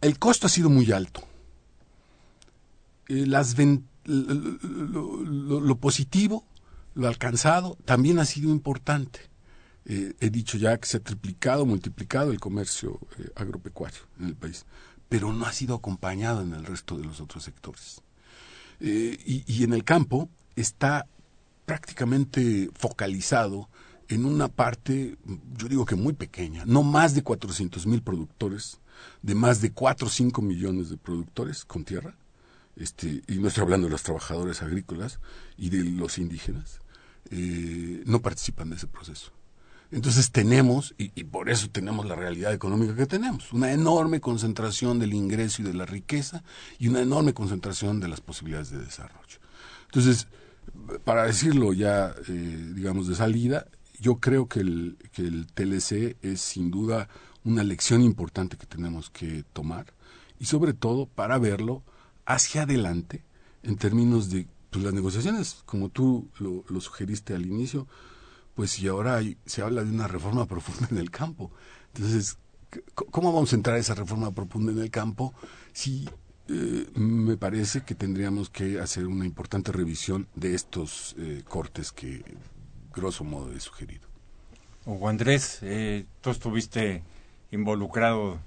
el 0.01 0.19
costo 0.19 0.45
ha 0.45 0.51
sido 0.51 0.69
muy 0.69 0.91
alto. 0.91 1.23
Eh, 3.07 3.25
las 3.25 3.55
lo- 3.57 5.23
lo 5.59 5.75
positivo, 5.77 6.45
lo 6.93 7.07
alcanzado, 7.07 7.75
también 7.85 8.19
ha 8.19 8.25
sido 8.25 8.51
importante. 8.51 9.21
Eh, 9.89 10.13
he 10.19 10.29
dicho 10.29 10.57
ya 10.57 10.77
que 10.77 10.85
se 10.85 10.97
ha 10.97 10.99
triplicado, 10.99 11.65
multiplicado 11.65 12.31
el 12.31 12.41
comercio 12.41 12.99
eh, 13.19 13.29
agropecuario 13.35 14.01
en 14.19 14.25
el 14.25 14.35
país, 14.35 14.65
pero 15.07 15.31
no 15.31 15.45
ha 15.45 15.53
sido 15.53 15.75
acompañado 15.75 16.41
en 16.41 16.53
el 16.53 16.65
resto 16.65 16.97
de 16.97 17.05
los 17.05 17.21
otros 17.21 17.45
sectores. 17.45 18.01
Eh, 18.81 19.17
y, 19.25 19.63
en 19.63 19.71
el 19.71 19.85
campo 19.85 20.29
está 20.57 21.07
prácticamente 21.65 22.69
focalizado 22.73 23.69
en 24.09 24.25
una 24.25 24.49
parte, 24.49 25.17
yo 25.57 25.69
digo 25.69 25.85
que 25.85 25.95
muy 25.95 26.13
pequeña, 26.13 26.65
no 26.65 26.83
más 26.83 27.15
de 27.15 27.23
400 27.23 27.87
mil 27.87 28.01
productores, 28.01 28.81
de 29.21 29.35
más 29.35 29.61
de 29.61 29.71
4 29.71 30.07
o 30.07 30.09
5 30.09 30.41
millones 30.41 30.89
de 30.89 30.97
productores 30.97 31.63
con 31.63 31.85
tierra, 31.85 32.17
este, 32.75 33.21
y 33.27 33.37
no 33.39 33.47
estoy 33.47 33.63
hablando 33.63 33.87
de 33.87 33.91
los 33.91 34.03
trabajadores 34.03 34.61
agrícolas 34.61 35.19
y 35.57 35.69
de 35.69 35.83
los 35.83 36.17
indígenas, 36.17 36.81
no 38.05 38.21
participan 38.21 38.69
de 38.69 38.75
ese 38.75 38.87
proceso. 38.87 39.31
Entonces 39.91 40.31
tenemos, 40.31 40.93
y, 40.97 41.23
por 41.23 41.49
eso 41.49 41.69
tenemos 41.69 42.05
la 42.05 42.15
realidad 42.15 42.53
económica 42.53 42.95
que 42.95 43.05
tenemos, 43.05 43.53
una 43.53 43.71
enorme 43.71 44.19
concentración 44.19 44.99
del 44.99 45.13
ingreso 45.13 45.61
y 45.61 45.65
de 45.65 45.73
la 45.73 45.85
riqueza 45.85 46.43
y 46.77 46.89
una 46.89 47.01
enorme 47.01 47.33
concentración 47.33 47.99
de 48.01 48.09
las 48.09 48.19
posibilidades 48.19 48.69
de 48.69 48.79
desarrollo. 48.79 49.39
Entonces, 49.85 50.27
para 51.05 51.23
decirlo 51.23 51.71
ya, 51.71 52.13
eh, 52.27 52.71
digamos, 52.75 53.07
de 53.07 53.15
salida, 53.15 53.67
yo 53.99 54.19
creo 54.19 54.47
que 54.47 54.59
el, 54.59 54.97
que 55.13 55.21
el 55.21 55.47
TLC 55.47 56.17
es 56.21 56.41
sin 56.41 56.69
duda 56.69 57.07
una 57.45 57.63
lección 57.63 58.01
importante 58.01 58.57
que 58.57 58.65
tenemos 58.65 59.09
que 59.09 59.45
tomar 59.53 59.93
y 60.37 60.45
sobre 60.45 60.73
todo 60.73 61.05
para 61.05 61.37
verlo 61.37 61.83
hacia 62.25 62.63
adelante 62.63 63.23
en 63.63 63.77
términos 63.77 64.29
de 64.29 64.47
pues, 64.69 64.83
las 64.83 64.93
negociaciones, 64.93 65.63
como 65.65 65.89
tú 65.89 66.27
lo 66.37 66.81
sugeriste 66.81 67.33
al 67.33 67.45
inicio, 67.45 67.87
pues 68.57 68.71
si 68.71 68.87
ahora 68.87 69.17
hay, 69.17 69.37
se 69.45 69.61
habla 69.61 69.83
de 69.83 69.91
una 69.91 70.07
reforma 70.07 70.45
profunda 70.47 70.87
en 70.89 70.97
el 70.97 71.11
campo. 71.11 71.51
Entonces, 71.93 72.39
¿cómo 72.95 73.31
vamos 73.31 73.53
a 73.53 73.55
entrar 73.55 73.75
a 73.75 73.79
esa 73.79 73.93
reforma 73.93 74.31
profunda 74.31 74.71
en 74.71 74.79
el 74.79 74.89
campo 74.89 75.31
si 75.73 76.09
eh, 76.49 76.87
me 76.95 77.37
parece 77.37 77.81
que 77.81 77.93
tendríamos 77.93 78.49
que 78.49 78.79
hacer 78.79 79.05
una 79.05 79.25
importante 79.25 79.71
revisión 79.71 80.27
de 80.33 80.55
estos 80.55 81.15
eh, 81.19 81.43
cortes 81.47 81.91
que 81.91 82.23
grosso 82.91 83.23
modo 83.23 83.53
he 83.53 83.59
sugerido? 83.59 84.07
Hugo 84.87 85.07
Andrés, 85.07 85.59
eh, 85.61 86.05
tú 86.21 86.31
estuviste 86.31 87.03
involucrado 87.51 88.39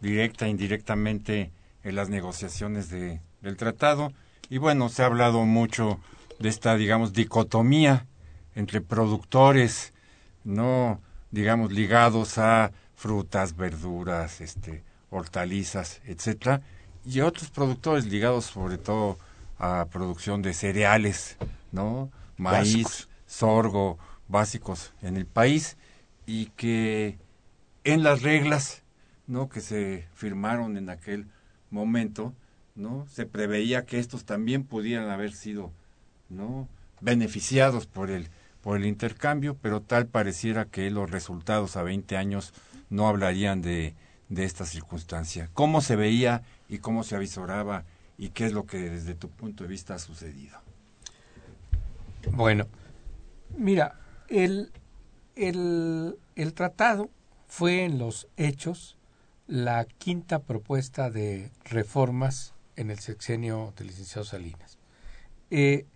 directa 0.00 0.46
e 0.46 0.50
indirectamente 0.50 1.50
en 1.82 1.96
las 1.96 2.08
negociaciones 2.08 2.88
de, 2.88 3.20
del 3.42 3.56
tratado 3.56 4.12
y 4.48 4.58
bueno, 4.58 4.88
se 4.90 5.02
ha 5.02 5.06
hablado 5.06 5.44
mucho 5.44 5.98
de 6.38 6.50
esta, 6.50 6.76
digamos, 6.76 7.12
dicotomía 7.12 8.06
entre 8.56 8.80
productores, 8.80 9.92
no, 10.42 11.00
digamos, 11.30 11.70
ligados 11.70 12.38
a 12.38 12.72
frutas, 12.96 13.56
verduras, 13.56 14.40
este, 14.40 14.82
hortalizas, 15.10 16.00
etcétera, 16.04 16.62
y 17.04 17.20
otros 17.20 17.50
productores 17.50 18.06
ligados 18.06 18.46
sobre 18.46 18.78
todo 18.78 19.16
a 19.60 19.86
producción 19.92 20.42
de 20.42 20.52
cereales, 20.52 21.36
¿no? 21.70 22.10
Maíz, 22.36 22.82
Básicos. 22.82 23.08
sorgo, 23.26 23.98
básicos 24.26 24.92
en 25.02 25.16
el 25.16 25.26
país 25.26 25.76
y 26.26 26.46
que 26.56 27.18
en 27.84 28.02
las 28.02 28.22
reglas, 28.22 28.82
¿no? 29.28 29.48
que 29.48 29.60
se 29.60 30.08
firmaron 30.12 30.76
en 30.76 30.90
aquel 30.90 31.28
momento 31.70 32.34
¿no? 32.76 33.06
Se 33.08 33.26
preveía 33.26 33.86
que 33.86 33.98
estos 33.98 34.24
también 34.24 34.64
pudieran 34.64 35.08
haber 35.08 35.32
sido, 35.32 35.72
¿no? 36.28 36.68
beneficiados 37.00 37.86
por 37.86 38.10
el 38.10 38.28
por 38.66 38.78
el 38.78 38.86
intercambio, 38.86 39.56
pero 39.62 39.80
tal 39.80 40.08
pareciera 40.08 40.64
que 40.64 40.90
los 40.90 41.08
resultados 41.08 41.76
a 41.76 41.84
20 41.84 42.16
años 42.16 42.52
no 42.90 43.06
hablarían 43.06 43.62
de, 43.62 43.94
de 44.28 44.42
esta 44.42 44.64
circunstancia. 44.64 45.48
¿Cómo 45.54 45.80
se 45.80 45.94
veía 45.94 46.42
y 46.68 46.78
cómo 46.78 47.04
se 47.04 47.14
avisoraba 47.14 47.84
y 48.18 48.30
qué 48.30 48.44
es 48.44 48.52
lo 48.52 48.66
que 48.66 48.78
desde 48.90 49.14
tu 49.14 49.30
punto 49.30 49.62
de 49.62 49.70
vista 49.70 49.94
ha 49.94 50.00
sucedido? 50.00 50.58
Bueno, 52.32 52.66
mira, 53.56 54.00
el, 54.26 54.72
el, 55.36 56.18
el 56.34 56.52
tratado 56.52 57.08
fue 57.46 57.84
en 57.84 58.00
los 58.00 58.26
hechos 58.36 58.96
la 59.46 59.84
quinta 59.84 60.40
propuesta 60.40 61.08
de 61.08 61.52
reformas 61.62 62.52
en 62.74 62.90
el 62.90 62.98
sexenio 62.98 63.72
del 63.76 63.86
licenciado 63.86 64.24
Salinas. 64.24 64.76
Eh, 65.52 65.86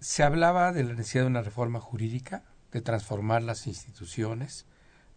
se 0.00 0.22
hablaba 0.22 0.72
de 0.72 0.82
la 0.82 0.94
necesidad 0.94 1.24
de 1.24 1.30
una 1.30 1.42
reforma 1.42 1.80
jurídica, 1.80 2.42
de 2.72 2.80
transformar 2.80 3.42
las 3.42 3.66
instituciones, 3.66 4.64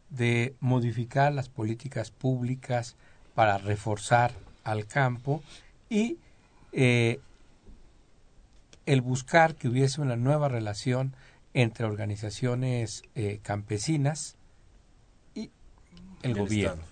de 0.09 0.55
modificar 0.59 1.33
las 1.33 1.49
políticas 1.49 2.11
públicas 2.11 2.95
para 3.33 3.57
reforzar 3.57 4.33
al 4.63 4.85
campo 4.85 5.41
y 5.89 6.17
eh, 6.71 7.19
el 8.85 9.01
buscar 9.01 9.55
que 9.55 9.69
hubiese 9.69 10.01
una 10.01 10.15
nueva 10.15 10.49
relación 10.49 11.15
entre 11.53 11.85
organizaciones 11.85 13.03
eh, 13.15 13.39
campesinas 13.41 14.35
y 15.33 15.49
el, 16.21 16.35
gobierno. 16.35 16.83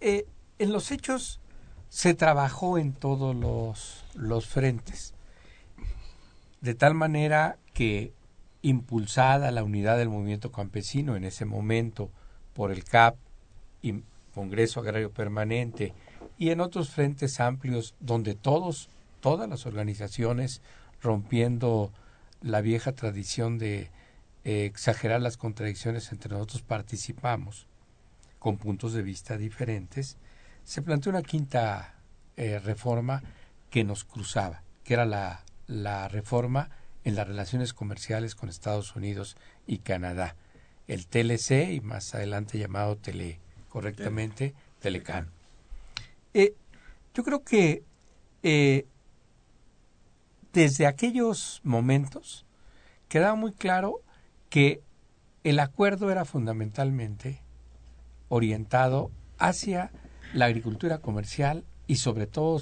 Eh, 0.00 0.26
en 0.58 0.72
los 0.72 0.90
hechos 0.90 1.40
se 1.88 2.14
trabajó 2.14 2.78
en 2.78 2.92
todos 2.92 3.34
los, 3.34 4.04
los 4.14 4.46
frentes, 4.46 5.14
de 6.60 6.74
tal 6.74 6.94
manera 6.94 7.58
que 7.72 8.12
impulsada 8.62 9.50
la 9.50 9.62
unidad 9.62 9.98
del 9.98 10.08
movimiento 10.08 10.50
campesino 10.50 11.16
en 11.16 11.24
ese 11.24 11.44
momento 11.44 12.10
por 12.54 12.72
el 12.72 12.84
CAP 12.84 13.16
y 13.82 14.02
Congreso 14.34 14.80
Agrario 14.80 15.12
Permanente 15.12 15.94
y 16.38 16.50
en 16.50 16.60
otros 16.60 16.90
frentes 16.90 17.40
amplios 17.40 17.94
donde 18.00 18.34
todos 18.34 18.88
todas 19.20 19.48
las 19.48 19.66
organizaciones 19.66 20.62
rompiendo 21.00 21.92
la 22.40 22.60
vieja 22.60 22.92
tradición 22.92 23.58
de 23.58 23.90
eh, 24.44 24.64
exagerar 24.64 25.20
las 25.20 25.36
contradicciones 25.36 26.12
entre 26.12 26.32
nosotros 26.32 26.62
participamos 26.62 27.66
con 28.38 28.56
puntos 28.56 28.92
de 28.92 29.02
vista 29.02 29.36
diferentes, 29.36 30.16
se 30.64 30.82
planteó 30.82 31.10
una 31.10 31.22
quinta 31.22 31.94
eh, 32.36 32.60
reforma 32.60 33.22
que 33.70 33.82
nos 33.82 34.04
cruzaba, 34.04 34.62
que 34.84 34.94
era 34.94 35.04
la, 35.04 35.44
la 35.68 36.08
reforma 36.08 36.70
en 37.04 37.14
las 37.14 37.28
relaciones 37.28 37.72
comerciales 37.72 38.34
con 38.34 38.48
Estados 38.48 38.96
Unidos 38.96 39.36
y 39.66 39.78
Canadá, 39.78 40.34
el 40.88 41.06
TLC 41.06 41.72
y 41.72 41.80
más 41.80 42.14
adelante 42.14 42.58
llamado 42.58 42.96
Tele, 42.96 43.38
correctamente, 43.68 44.54
Telecan. 44.80 45.30
Eh, 46.34 46.54
yo 47.14 47.22
creo 47.22 47.44
que 47.44 47.84
eh, 48.42 48.86
desde 50.52 50.86
aquellos 50.86 51.60
momentos 51.62 52.44
quedaba 53.08 53.34
muy 53.34 53.52
claro 53.52 54.02
que 54.50 54.82
el 55.44 55.60
acuerdo 55.60 56.10
era 56.10 56.24
fundamentalmente 56.24 57.42
orientado 58.28 59.10
hacia 59.38 59.90
la 60.34 60.46
agricultura 60.46 60.98
comercial 60.98 61.64
y 61.86 61.96
sobre 61.96 62.26
todo 62.26 62.60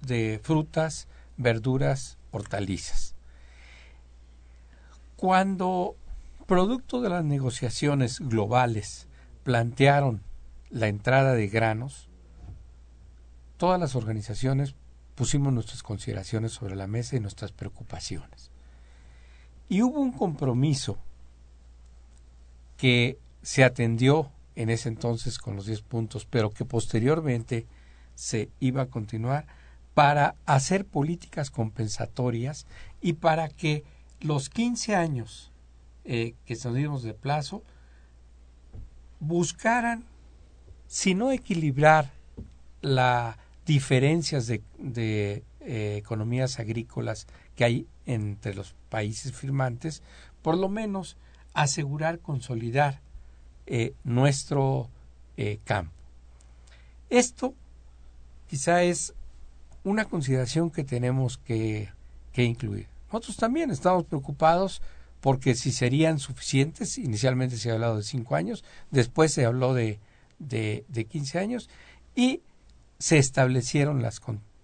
de 0.00 0.40
frutas, 0.42 1.08
verduras, 1.36 2.18
hortalizas. 2.30 3.14
Cuando, 5.16 5.96
producto 6.46 7.00
de 7.00 7.08
las 7.08 7.24
negociaciones 7.24 8.20
globales, 8.20 9.06
plantearon 9.42 10.22
la 10.70 10.88
entrada 10.88 11.34
de 11.34 11.48
granos, 11.48 12.08
todas 13.56 13.78
las 13.80 13.94
organizaciones 13.94 14.74
pusimos 15.14 15.52
nuestras 15.52 15.82
consideraciones 15.82 16.52
sobre 16.52 16.74
la 16.74 16.86
mesa 16.86 17.16
y 17.16 17.20
nuestras 17.20 17.52
preocupaciones. 17.52 18.50
Y 19.68 19.82
hubo 19.82 20.00
un 20.00 20.12
compromiso 20.12 20.98
que 22.76 23.18
se 23.42 23.64
atendió 23.64 24.30
en 24.56 24.70
ese 24.70 24.88
entonces 24.88 25.38
con 25.38 25.56
los 25.56 25.66
10 25.66 25.82
puntos, 25.82 26.26
pero 26.26 26.50
que 26.50 26.64
posteriormente 26.64 27.66
se 28.14 28.50
iba 28.60 28.82
a 28.82 28.86
continuar 28.86 29.46
para 29.94 30.34
hacer 30.44 30.84
políticas 30.84 31.50
compensatorias 31.50 32.66
y 33.00 33.14
para 33.14 33.48
que 33.48 33.84
los 34.20 34.50
15 34.50 34.96
años 34.96 35.52
eh, 36.04 36.34
que 36.44 36.56
dimos 36.56 37.02
de 37.02 37.14
plazo 37.14 37.62
buscaran, 39.20 40.04
si 40.88 41.14
no 41.14 41.30
equilibrar 41.30 42.10
las 42.82 43.36
diferencias 43.64 44.46
de, 44.46 44.62
eh, 45.60 45.96
economías 45.96 46.58
agrícolas 46.58 47.26
que 47.54 47.64
hay 47.64 47.86
entre 48.04 48.54
los 48.54 48.74
países 48.90 49.32
firmantes, 49.32 50.02
por 50.42 50.58
lo 50.58 50.68
menos 50.68 51.16
asegurar, 51.54 52.18
consolidar 52.18 53.00
eh, 53.66 53.94
nuestro 54.02 54.90
campo. 55.64 55.92
Esto 57.10 57.54
quizá 58.48 58.84
es 58.84 59.14
una 59.84 60.06
consideración 60.06 60.70
que 60.70 60.82
tenemos 60.82 61.38
que, 61.38 61.90
incluir. 62.36 62.88
Nosotros 63.12 63.36
también 63.36 63.70
estamos 63.70 64.04
preocupados 64.04 64.82
porque 65.20 65.54
si 65.54 65.70
serían 65.70 66.18
suficientes, 66.18 66.98
inicialmente 66.98 67.56
se 67.56 67.70
ha 67.70 67.74
hablado 67.74 67.98
de 67.98 68.02
cinco 68.02 68.34
años, 68.34 68.64
después 68.90 69.32
se 69.32 69.44
habló 69.44 69.72
de, 69.72 70.00
de, 70.38 70.84
de 70.88 71.04
15 71.04 71.38
años 71.38 71.70
y 72.14 72.40
se 72.98 73.18
establecieron 73.18 74.02
las 74.02 74.20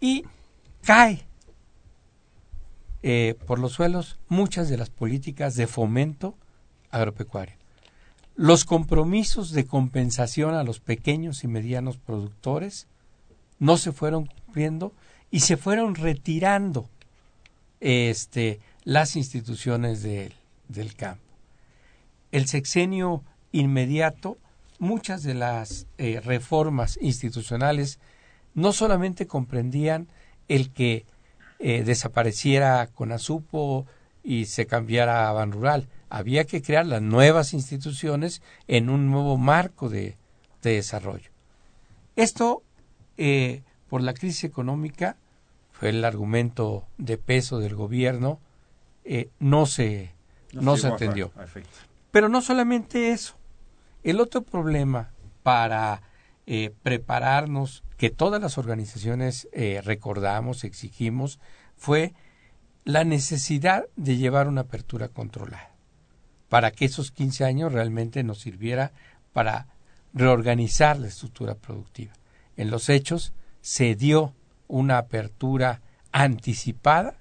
y 0.00 0.24
cae 0.82 1.27
eh, 3.02 3.36
por 3.46 3.58
los 3.58 3.72
suelos 3.72 4.18
muchas 4.28 4.68
de 4.68 4.76
las 4.76 4.90
políticas 4.90 5.54
de 5.54 5.66
fomento 5.66 6.34
agropecuario. 6.90 7.54
Los 8.34 8.64
compromisos 8.64 9.52
de 9.52 9.66
compensación 9.66 10.54
a 10.54 10.64
los 10.64 10.80
pequeños 10.80 11.44
y 11.44 11.48
medianos 11.48 11.96
productores 11.96 12.86
no 13.58 13.76
se 13.76 13.92
fueron 13.92 14.26
cumpliendo 14.26 14.92
y 15.30 15.40
se 15.40 15.56
fueron 15.56 15.94
retirando 15.94 16.88
este, 17.80 18.60
las 18.84 19.16
instituciones 19.16 20.02
del 20.02 20.94
campo. 20.96 21.22
El 22.30 22.46
sexenio 22.46 23.22
inmediato, 23.52 24.38
muchas 24.78 25.22
de 25.22 25.34
las 25.34 25.86
eh, 25.98 26.20
reformas 26.20 26.98
institucionales 27.00 27.98
no 28.54 28.72
solamente 28.72 29.26
comprendían 29.26 30.08
el 30.48 30.70
que 30.70 31.06
eh, 31.58 31.82
desapareciera 31.84 32.86
Conasupo 32.88 33.86
y 34.22 34.46
se 34.46 34.66
cambiara 34.66 35.28
a 35.28 35.32
Ban 35.32 35.52
Rural. 35.52 35.88
Había 36.10 36.44
que 36.44 36.62
crear 36.62 36.86
las 36.86 37.02
nuevas 37.02 37.52
instituciones 37.52 38.42
en 38.66 38.90
un 38.90 39.10
nuevo 39.10 39.36
marco 39.36 39.88
de, 39.88 40.16
desarrollo. 40.62 41.30
Esto, 42.14 42.62
eh, 43.16 43.62
por 43.88 44.02
la 44.02 44.12
crisis 44.12 44.44
económica, 44.44 45.16
fue 45.72 45.90
el 45.90 46.04
argumento 46.04 46.84
de 46.98 47.16
peso 47.16 47.58
del 47.58 47.74
gobierno, 47.74 48.40
eh, 49.04 49.30
no 49.38 49.64
se, 49.64 50.12
no, 50.52 50.76
se 50.76 50.88
atendió. 50.88 51.32
Pero 52.10 52.28
no 52.28 52.42
solamente 52.42 53.12
eso. 53.12 53.34
El 54.02 54.20
otro 54.20 54.42
problema 54.42 55.10
para 55.42 56.02
eh, 56.46 56.74
prepararnos, 56.82 57.84
que 57.98 58.10
todas 58.10 58.40
las 58.40 58.56
organizaciones 58.56 59.48
eh, 59.52 59.82
recordamos, 59.84 60.64
exigimos, 60.64 61.40
fue 61.76 62.14
la 62.84 63.04
necesidad 63.04 63.86
de 63.96 64.16
llevar 64.16 64.48
una 64.48 64.62
apertura 64.62 65.08
controlada, 65.08 65.72
para 66.48 66.70
que 66.70 66.86
esos 66.86 67.10
15 67.10 67.44
años 67.44 67.72
realmente 67.72 68.22
nos 68.22 68.38
sirviera 68.38 68.92
para 69.32 69.66
reorganizar 70.14 70.98
la 70.98 71.08
estructura 71.08 71.56
productiva. 71.56 72.12
En 72.56 72.70
los 72.70 72.88
hechos 72.88 73.32
se 73.60 73.96
dio 73.96 74.32
una 74.68 74.98
apertura 74.98 75.82
anticipada 76.12 77.16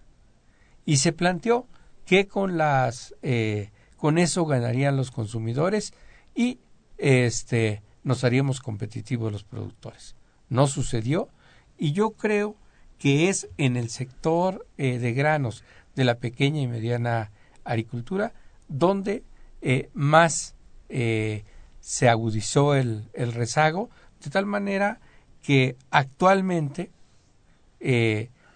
y 0.86 0.98
se 0.98 1.12
planteó 1.12 1.66
que 2.06 2.28
con 2.28 2.58
las 2.58 3.16
eh, 3.24 3.72
con 3.98 4.20
eso 4.20 4.46
ganarían 4.46 4.96
los 4.96 5.10
consumidores 5.10 5.94
y 6.36 6.60
este 6.98 7.82
nos 8.04 8.24
haríamos 8.24 8.62
competitivos 8.62 9.32
los 9.32 9.44
productores. 9.44 10.17
No 10.50 10.68
sucedió 10.68 11.30
y 11.78 11.92
yo 11.94 12.12
creo 12.12 12.56
que 12.98 13.30
es 13.30 13.48
en 13.58 13.78
el 13.78 13.90
sector 13.90 14.66
eh, 14.78 14.98
de 15.00 15.14
granos 15.14 15.64
de 15.96 16.04
la 16.04 16.16
pequeña 16.16 16.62
y 16.62 16.68
mediana 16.68 17.32
agricultura 17.64 18.34
donde 18.68 19.24
eh, 19.62 19.90
más 19.94 20.56
eh, 20.90 21.44
se 21.80 22.10
agudizó 22.10 22.76
el, 22.76 23.10
el, 23.14 23.34
rezago, 23.34 23.90
de 24.24 24.30
tal 24.30 24.46
manera 24.46 25.00
que 25.42 25.78
actualmente 25.92 26.92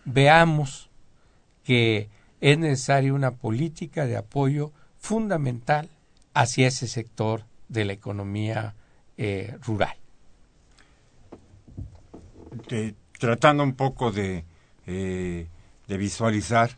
veamos 0.04 0.89
que 1.63 2.10
es 2.41 2.58
necesaria 2.58 3.13
una 3.13 3.32
política 3.32 4.06
de 4.06 4.17
apoyo 4.17 4.73
fundamental 4.97 5.89
hacia 6.34 6.67
ese 6.67 6.88
sector 6.88 7.45
de 7.69 7.86
la 7.86 7.93
economía 7.93 8.75
rural. 9.62 10.01
De, 12.71 12.95
tratando 13.19 13.63
un 13.63 13.73
poco 13.73 14.13
de, 14.13 14.45
eh, 14.88 15.49
de 15.89 15.97
visualizar, 15.97 16.71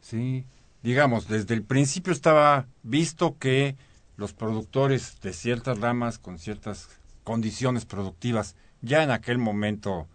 ¿sí? 0.00 0.46
digamos, 0.84 1.26
desde 1.26 1.54
el 1.54 1.64
principio 1.64 2.12
estaba 2.12 2.68
visto 2.84 3.36
que 3.38 3.76
los 4.16 4.32
productores 4.32 5.20
de 5.22 5.32
ciertas 5.32 5.80
ramas 5.80 6.20
con 6.20 6.38
ciertas 6.38 6.88
condiciones 7.24 7.84
productivas 7.84 8.54
ya 8.80 9.02
en 9.02 9.10
aquel 9.10 9.38
momento, 9.38 10.06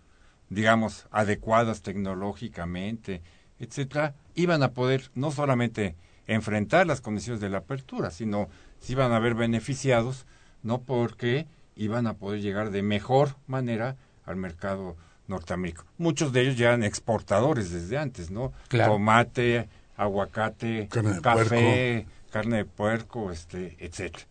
digamos, 0.49 1.05
adecuadas 1.11 1.81
tecnológicamente, 1.81 3.21
etcétera, 3.59 4.15
iban 4.35 4.63
a 4.63 4.71
poder 4.71 5.11
no 5.15 5.31
solamente 5.31 5.97
enfrentar 6.27 6.87
las 6.87 7.01
condiciones 7.01 7.41
de 7.41 7.49
la 7.49 7.57
apertura, 7.57 8.09
sino 8.09 8.47
se 8.79 8.93
iban 8.93 9.11
a 9.11 9.19
ver 9.19 9.35
beneficiados, 9.35 10.25
no 10.63 10.81
porque 10.81 11.45
iban 11.75 12.07
a 12.07 12.13
poder 12.13 12.39
llegar 12.39 12.71
de 12.71 12.83
mejor 12.83 13.35
manera 13.47 13.97
al 14.25 14.37
mercado 14.37 14.95
norteamericano. 15.29 15.89
Muchos 15.97 16.33
de 16.33 16.41
ellos 16.41 16.57
ya 16.57 16.67
eran 16.67 16.83
exportadores 16.83 17.71
desde 17.71 17.97
antes, 17.97 18.31
¿no? 18.31 18.51
Claro. 18.67 18.93
Tomate, 18.93 19.69
aguacate, 19.95 20.87
Carne 20.89 21.21
café, 21.21 22.07
carne 22.31 22.57
de 22.57 22.65
puerco, 22.65 23.31
este, 23.31 23.77
etcétera. 23.79 24.25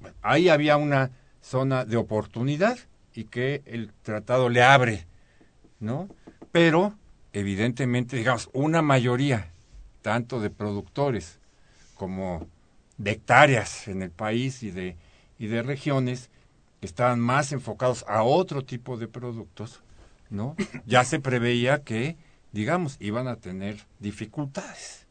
Bueno, 0.00 0.16
ahí 0.22 0.48
había 0.48 0.76
una 0.76 1.10
zona 1.40 1.84
de 1.84 1.96
oportunidad 1.96 2.78
y 3.14 3.24
que 3.24 3.62
el 3.66 3.92
tratado 4.02 4.48
le 4.48 4.62
abre, 4.62 5.06
¿no? 5.80 6.08
Pero 6.52 6.94
evidentemente, 7.32 8.16
digamos, 8.16 8.48
una 8.52 8.82
mayoría 8.82 9.50
tanto 10.02 10.40
de 10.40 10.50
productores 10.50 11.38
como 11.94 12.46
de 12.98 13.12
hectáreas 13.12 13.88
en 13.88 14.02
el 14.02 14.10
país 14.10 14.62
y 14.62 14.70
de 14.70 14.96
y 15.38 15.46
de 15.46 15.62
regiones 15.62 16.30
que 16.80 16.86
estaban 16.86 17.20
más 17.20 17.52
enfocados 17.52 18.04
a 18.08 18.22
otro 18.22 18.64
tipo 18.64 18.96
de 18.96 19.08
productos, 19.08 19.82
¿no? 20.34 20.56
Ya 20.84 21.04
se 21.04 21.20
preveía 21.20 21.82
que, 21.82 22.16
digamos, 22.52 22.96
iban 23.00 23.28
a 23.28 23.36
tener 23.36 23.78
dificultades 24.00 25.06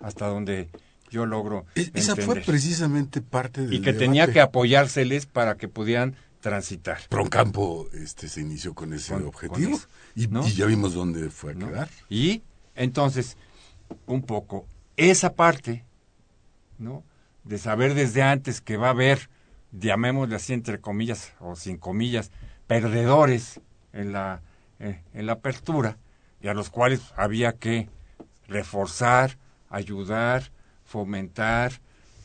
hasta 0.00 0.26
donde 0.26 0.68
yo 1.10 1.24
logro 1.24 1.64
Es- 1.74 1.90
Esa 1.94 2.16
fue 2.16 2.40
precisamente 2.40 3.22
parte 3.22 3.62
del 3.62 3.74
y 3.74 3.80
que 3.80 3.92
debate. 3.92 4.04
tenía 4.04 4.32
que 4.32 4.40
apoyárseles 4.40 5.26
para 5.26 5.56
que 5.56 5.68
pudieran 5.68 6.16
transitar. 6.40 6.98
Proncampo 7.08 7.88
este, 7.92 8.28
se 8.28 8.40
inició 8.40 8.74
con 8.74 8.92
ese 8.92 9.12
Con- 9.14 9.24
objetivo 9.26 9.54
con 9.54 9.72
eso, 9.74 9.88
y, 10.14 10.26
¿no? 10.28 10.46
y 10.46 10.52
ya 10.52 10.66
vimos 10.66 10.94
dónde 10.94 11.30
fue 11.30 11.52
a 11.52 11.54
¿no? 11.54 11.68
quedar. 11.68 11.88
Y 12.08 12.42
entonces, 12.74 13.36
un 14.06 14.22
poco, 14.22 14.66
esa 14.96 15.34
parte, 15.34 15.84
¿no? 16.78 17.02
De 17.44 17.58
saber 17.58 17.94
desde 17.94 18.22
antes 18.22 18.60
que 18.60 18.76
va 18.76 18.88
a 18.88 18.90
haber, 18.90 19.28
llamémosle 19.72 20.34
así 20.36 20.52
entre 20.52 20.80
comillas 20.80 21.32
o 21.40 21.54
sin 21.56 21.78
comillas, 21.78 22.30
perdedores 22.66 23.60
en 23.92 24.12
la, 24.12 24.42
eh, 24.80 25.02
en 25.14 25.26
la 25.26 25.32
apertura, 25.32 25.96
y 26.40 26.48
a 26.48 26.54
los 26.54 26.70
cuales 26.70 27.12
había 27.16 27.52
que 27.54 27.88
reforzar, 28.48 29.38
ayudar, 29.70 30.50
fomentar, 30.84 31.72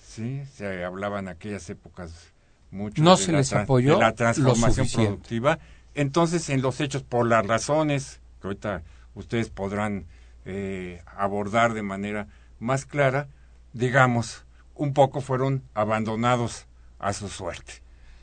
¿sí? 0.06 0.44
Se 0.54 0.84
hablaba 0.84 1.20
en 1.20 1.28
aquellas 1.28 1.70
épocas 1.70 2.34
mucho 2.72 3.02
No 3.04 3.16
de 3.16 3.24
se 3.24 3.32
la 3.32 3.38
les 3.40 3.54
apoyó 3.54 3.96
de 3.96 4.02
la 4.02 4.14
transformación 4.14 4.88
productiva. 4.94 5.60
Entonces, 5.94 6.50
en 6.50 6.62
los 6.62 6.80
hechos, 6.80 7.04
por 7.04 7.28
las 7.28 7.46
razones 7.46 8.22
que 8.42 8.48
ahorita 8.48 8.84
ustedes 9.16 9.50
podrán 9.50 10.06
eh, 10.46 11.02
abordar 11.06 11.74
de 11.74 11.84
manera 11.84 12.28
más 12.60 12.86
clara, 12.86 13.28
digamos, 13.74 14.46
un 14.76 14.94
poco 14.94 15.22
fueron 15.22 15.64
abandonados 15.74 16.66
a 17.00 17.14
su 17.14 17.28
suerte. 17.28 17.82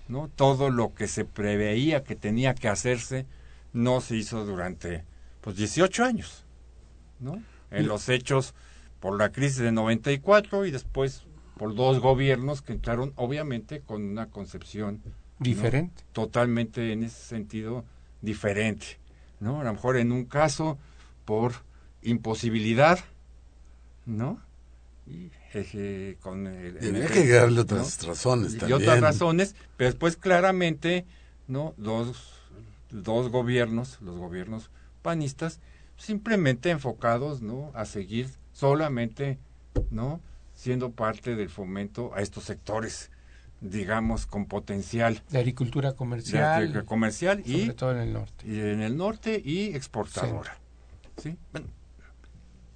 ¿no? 0.09 0.29
Todo 0.29 0.71
lo 0.71 0.95
que 0.95 1.07
se 1.07 1.25
preveía 1.25 2.03
que 2.03 2.17
tenía 2.17 2.55
que 2.55 2.69
hacerse 2.69 3.27
no 3.73 4.01
se 4.01 4.17
hizo 4.17 4.45
durante 4.45 5.05
pues 5.41 5.57
18 5.57 6.05
años. 6.05 6.45
¿no? 7.21 7.43
En 7.71 7.87
los 7.87 8.09
hechos 8.09 8.55
por 9.01 9.19
la 9.19 9.31
crisis 9.31 9.59
de 9.59 9.73
94 9.73 10.67
y 10.67 10.71
después 10.71 11.25
por 11.57 11.75
dos 11.75 12.01
gobiernos 12.01 12.63
que 12.63 12.73
entraron 12.73 13.13
obviamente 13.17 13.81
con 13.81 14.03
una 14.05 14.27
concepción 14.27 15.03
¿no? 15.05 15.13
Diferente. 15.41 16.03
totalmente 16.13 16.93
en 16.93 17.05
ese 17.05 17.21
sentido 17.21 17.85
diferente, 18.23 18.99
¿no? 19.41 19.61
A 19.61 19.65
lo 19.65 19.73
mejor 19.73 19.97
en 19.97 20.13
un 20.13 20.25
caso 20.25 20.79
por 21.25 21.53
imposibilidad, 22.03 22.99
¿no? 24.07 24.41
Y, 25.07 25.31
eh, 25.55 26.17
con 26.21 26.47
el, 26.47 26.79
que 27.09 27.29
darle 27.29 27.57
¿no? 27.57 27.63
otras 27.63 28.05
razones 28.07 28.55
y 28.55 28.59
también. 28.59 28.83
otras 28.83 29.01
razones, 29.01 29.55
pero 29.77 29.91
después 29.91 30.17
claramente, 30.17 31.07
¿no? 31.47 31.75
Dos, 31.77 32.38
dos 32.91 33.31
gobiernos, 33.31 34.01
los 34.01 34.17
gobiernos 34.17 34.71
panistas, 35.03 35.61
simplemente 35.97 36.71
enfocados, 36.71 37.43
¿no? 37.43 37.71
A 37.75 37.85
seguir 37.85 38.29
solamente, 38.53 39.39
¿no? 39.91 40.21
Siendo 40.55 40.91
parte 40.91 41.37
del 41.37 41.51
fomento 41.51 42.13
a 42.15 42.21
estos 42.21 42.45
sectores, 42.45 43.11
digamos, 43.61 44.27
con 44.27 44.47
potencial 44.47 45.23
De 45.31 45.39
agricultura 45.39 45.91
de 45.91 45.97
comercial, 45.97 46.85
comercial 46.85 47.43
y, 47.45 47.61
sobre 47.63 47.75
todo 47.75 47.93
en 47.93 47.99
el 47.99 48.13
norte. 48.13 48.47
y 48.47 48.61
en 48.61 48.81
el 48.83 48.97
norte 48.97 49.43
y 49.45 49.75
exportadora. 49.75 50.57
¿sí? 51.17 51.37
Bueno, 51.53 51.69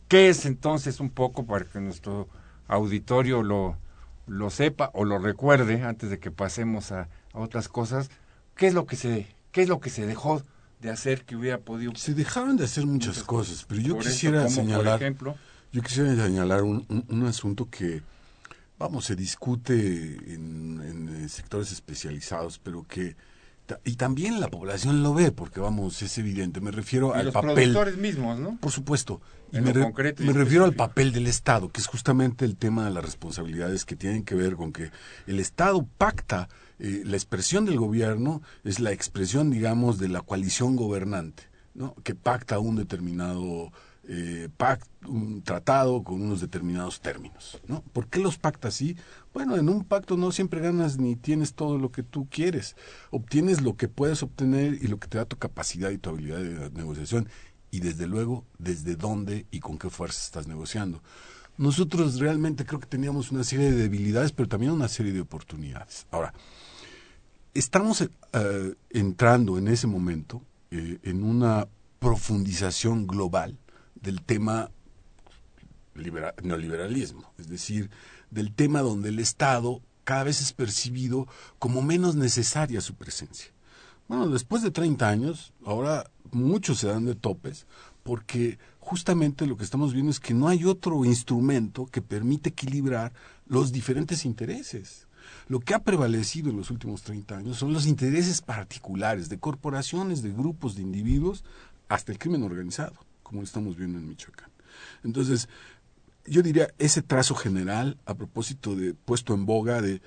¿Qué 0.09 0.29
es 0.29 0.45
entonces 0.45 1.01
un 1.01 1.11
poco 1.11 1.47
para 1.47 1.65
que 1.65 1.81
nuestro 1.81 2.29
auditorio 2.69 3.43
lo, 3.43 3.79
lo 4.27 4.51
sepa 4.51 4.91
o 4.95 5.05
lo 5.05 5.19
recuerde 5.19 5.83
antes 5.83 6.11
de 6.11 6.19
que 6.19 6.31
pasemos 6.31 6.93
a, 6.93 7.09
a 7.33 7.39
otras 7.39 7.69
cosas? 7.69 8.11
¿Qué 8.57 8.67
es 8.67 8.75
lo 8.75 8.87
que 8.87 8.97
se 8.97 9.27
qué 9.53 9.63
es 9.63 9.69
lo 9.69 9.79
que 9.81 9.91
se 9.91 10.07
dejó 10.07 10.43
de 10.81 10.91
hacer 10.91 11.25
que 11.25 11.37
hubiera 11.37 11.59
podido 11.59 11.95
Se 11.95 12.15
dejaron 12.15 12.57
de 12.57 12.65
hacer 12.65 12.87
muchas 12.87 13.23
cosas, 13.23 13.65
pero 13.69 13.81
yo 13.81 13.95
por 13.95 14.03
esto, 14.03 14.13
quisiera 14.13 14.43
como, 14.45 14.51
señalar, 14.55 14.85
por 14.99 15.03
ejemplo, 15.03 15.37
yo 15.73 15.83
quisiera 15.83 16.15
señalar 16.17 16.63
un, 16.63 16.85
un- 16.89 17.05
un 17.09 17.27
asunto 17.27 17.69
que, 17.71 18.03
vamos, 18.79 19.05
se 19.05 19.15
discute 19.15 19.75
en, 20.35 20.81
en, 20.85 21.25
eh, 21.25 21.29
sectores 21.29 21.71
especializados, 21.71 22.59
pero 22.59 22.85
que 22.89 23.15
y 23.85 23.95
también 23.95 24.39
la 24.41 24.49
población 24.49 25.03
lo 25.03 25.15
ve, 25.15 25.31
porque 25.31 25.59
vamos, 25.61 26.03
es 26.03 26.19
evidente. 26.19 26.61
Me 26.61 26.73
refiero 26.73 27.13
y 27.15 27.21
al 27.21 27.27
los 27.27 27.33
papel. 27.33 27.55
productores 27.55 27.97
mismos, 27.97 28.39
¿no? 28.39 28.59
Por 28.61 28.71
supuesto. 28.71 29.23
Y 29.51 29.61
me, 29.63 29.73
re- 29.73 29.81
concreto 29.83 30.23
y 30.23 30.27
me 30.27 30.33
refiero 30.35 30.65
al 30.65 30.75
papel 30.75 31.13
del 31.13 31.27
Estado, 31.27 31.71
que 31.71 31.81
es 31.81 31.87
justamente 31.87 32.45
el 32.45 32.57
tema 32.57 32.85
de 32.85 32.91
las 32.91 33.03
responsabilidades 33.03 33.87
que 33.87 33.97
tienen 33.97 34.25
que 34.25 34.35
ver 34.35 34.57
con 34.57 34.73
que 34.73 34.91
el 35.27 35.39
Estado 35.41 35.87
pacta, 35.97 36.49
eh, 36.85 37.03
la 37.05 37.17
expresión 37.17 37.65
del 37.65 37.79
gobierno 37.79 38.43
es 38.65 38.81
la 38.81 38.91
expresión, 38.93 39.51
digamos, 39.51 39.99
de 39.99 40.09
la 40.09 40.21
coalición 40.21 40.77
gobernante, 40.77 41.45
¿no? 41.75 41.95
que 42.03 42.15
pacta 42.15 42.59
un 42.59 42.77
determinado 42.77 43.71
eh, 44.09 44.49
pact- 44.59 44.89
un 45.07 45.43
tratado 45.43 46.03
con 46.03 46.21
unos 46.21 46.41
determinados 46.41 47.01
términos. 47.01 47.61
¿no? 47.69 47.83
¿Por 47.93 48.09
qué 48.09 48.19
los 48.19 48.37
pacta 48.37 48.67
así? 48.69 48.97
Bueno, 49.33 49.57
en 49.57 49.69
un 49.69 49.85
pacto 49.85 50.17
no 50.17 50.33
siempre 50.33 50.61
ganas 50.61 50.99
ni 50.99 51.15
tienes 51.15 51.55
todo 51.55 51.79
lo 51.79 51.93
que 51.93 52.03
tú 52.03 52.27
quieres. 52.29 52.75
Obtienes 53.11 53.61
lo 53.63 53.77
que 53.77 53.87
puedes 53.89 54.23
obtener 54.25 54.75
y 54.75 54.89
lo 54.89 54.99
que 54.99 55.07
te 55.09 55.19
da 55.19 55.25
tu 55.25 55.37
capacidad 55.39 55.91
y 55.91 55.99
tu 55.99 56.11
habilidad 56.11 56.39
de 56.41 56.71
negociación 56.71 57.29
y 57.71 57.79
desde 57.81 58.07
luego 58.09 58.45
desde 58.59 58.97
dónde 58.97 59.47
y 59.53 59.61
con 59.61 59.79
qué 59.79 59.89
fuerza 59.89 60.21
estás 60.25 60.47
negociando. 60.49 61.01
Nosotros 61.59 62.19
realmente 62.19 62.65
creo 62.65 62.81
que 62.81 62.87
teníamos 62.87 63.31
una 63.31 63.45
serie 63.45 63.71
de 63.71 63.77
debilidades, 63.77 64.33
pero 64.33 64.49
también 64.49 64.73
una 64.73 64.89
serie 64.89 65.13
de 65.13 65.21
oportunidades. 65.21 66.07
Ahora, 66.11 66.33
estamos 67.55 68.01
eh, 68.01 68.75
entrando 68.91 69.59
en 69.59 69.69
ese 69.69 69.87
momento 69.87 70.43
eh, 70.71 70.99
en 71.03 71.23
una 71.23 71.69
profundización 71.99 73.07
global 73.07 73.59
del 73.95 74.23
tema 74.23 74.71
libera- 75.95 76.35
neoliberalismo, 76.43 77.33
es 77.39 77.49
decir, 77.49 77.91
del 78.31 78.53
tema 78.53 78.81
donde 78.81 79.11
el 79.11 79.19
Estado 79.19 79.81
cada 80.05 80.25
vez 80.25 80.41
es 80.41 80.53
percibido 80.53 81.29
como 81.59 81.83
menos 81.83 82.17
necesaria 82.17 82.81
su 82.81 82.95
presencia. 82.95 83.53
Bueno, 84.09 84.29
después 84.29 84.63
de 84.63 84.71
30 84.73 85.09
años, 85.09 85.53
ahora 85.65 86.11
muchos 86.33 86.79
se 86.79 86.89
dan 86.89 87.05
de 87.05 87.15
topes 87.15 87.67
porque 88.03 88.59
justamente 88.79 89.47
lo 89.47 89.57
que 89.57 89.65
estamos 89.65 89.93
viendo 89.93 90.11
es 90.11 90.21
que 90.21 90.35
no 90.35 90.49
hay 90.49 90.65
otro 90.65 91.05
instrumento 91.05 91.87
que 91.87 92.03
permite 92.03 92.51
equilibrar 92.51 93.13
los 93.47 93.73
diferentes 93.73 94.25
intereses. 94.25 95.07
Lo 95.49 95.61
que 95.61 95.75
ha 95.75 95.85
prevalecido 95.85 96.51
en 96.51 96.57
los 96.57 96.71
últimos 96.71 97.03
30 97.03 97.37
años 97.37 97.57
son 97.57 97.73
los 97.73 97.87
intereses 97.87 98.41
particulares 98.41 99.29
de 99.29 99.39
corporaciones, 99.39 100.23
de 100.23 100.33
grupos, 100.33 100.75
de 100.75 100.83
individuos, 100.83 101.45
hasta 101.89 102.13
el 102.13 102.19
crimen 102.19 102.43
organizado. 102.43 102.95
como 103.23 103.41
lo 103.41 103.47
estamos 103.47 103.77
viendo 103.77 103.99
en 103.99 104.07
Michoacán. 104.07 104.51
Entonces, 105.05 105.49
yo 106.27 106.43
diría, 106.43 106.69
ese 106.79 107.01
trazo 107.01 107.35
general, 107.35 107.97
a 108.05 108.15
propósito 108.15 108.77
de 108.77 108.93
puesto 108.93 109.33
en 109.33 109.47
boga 109.47 109.81
de 109.81 110.03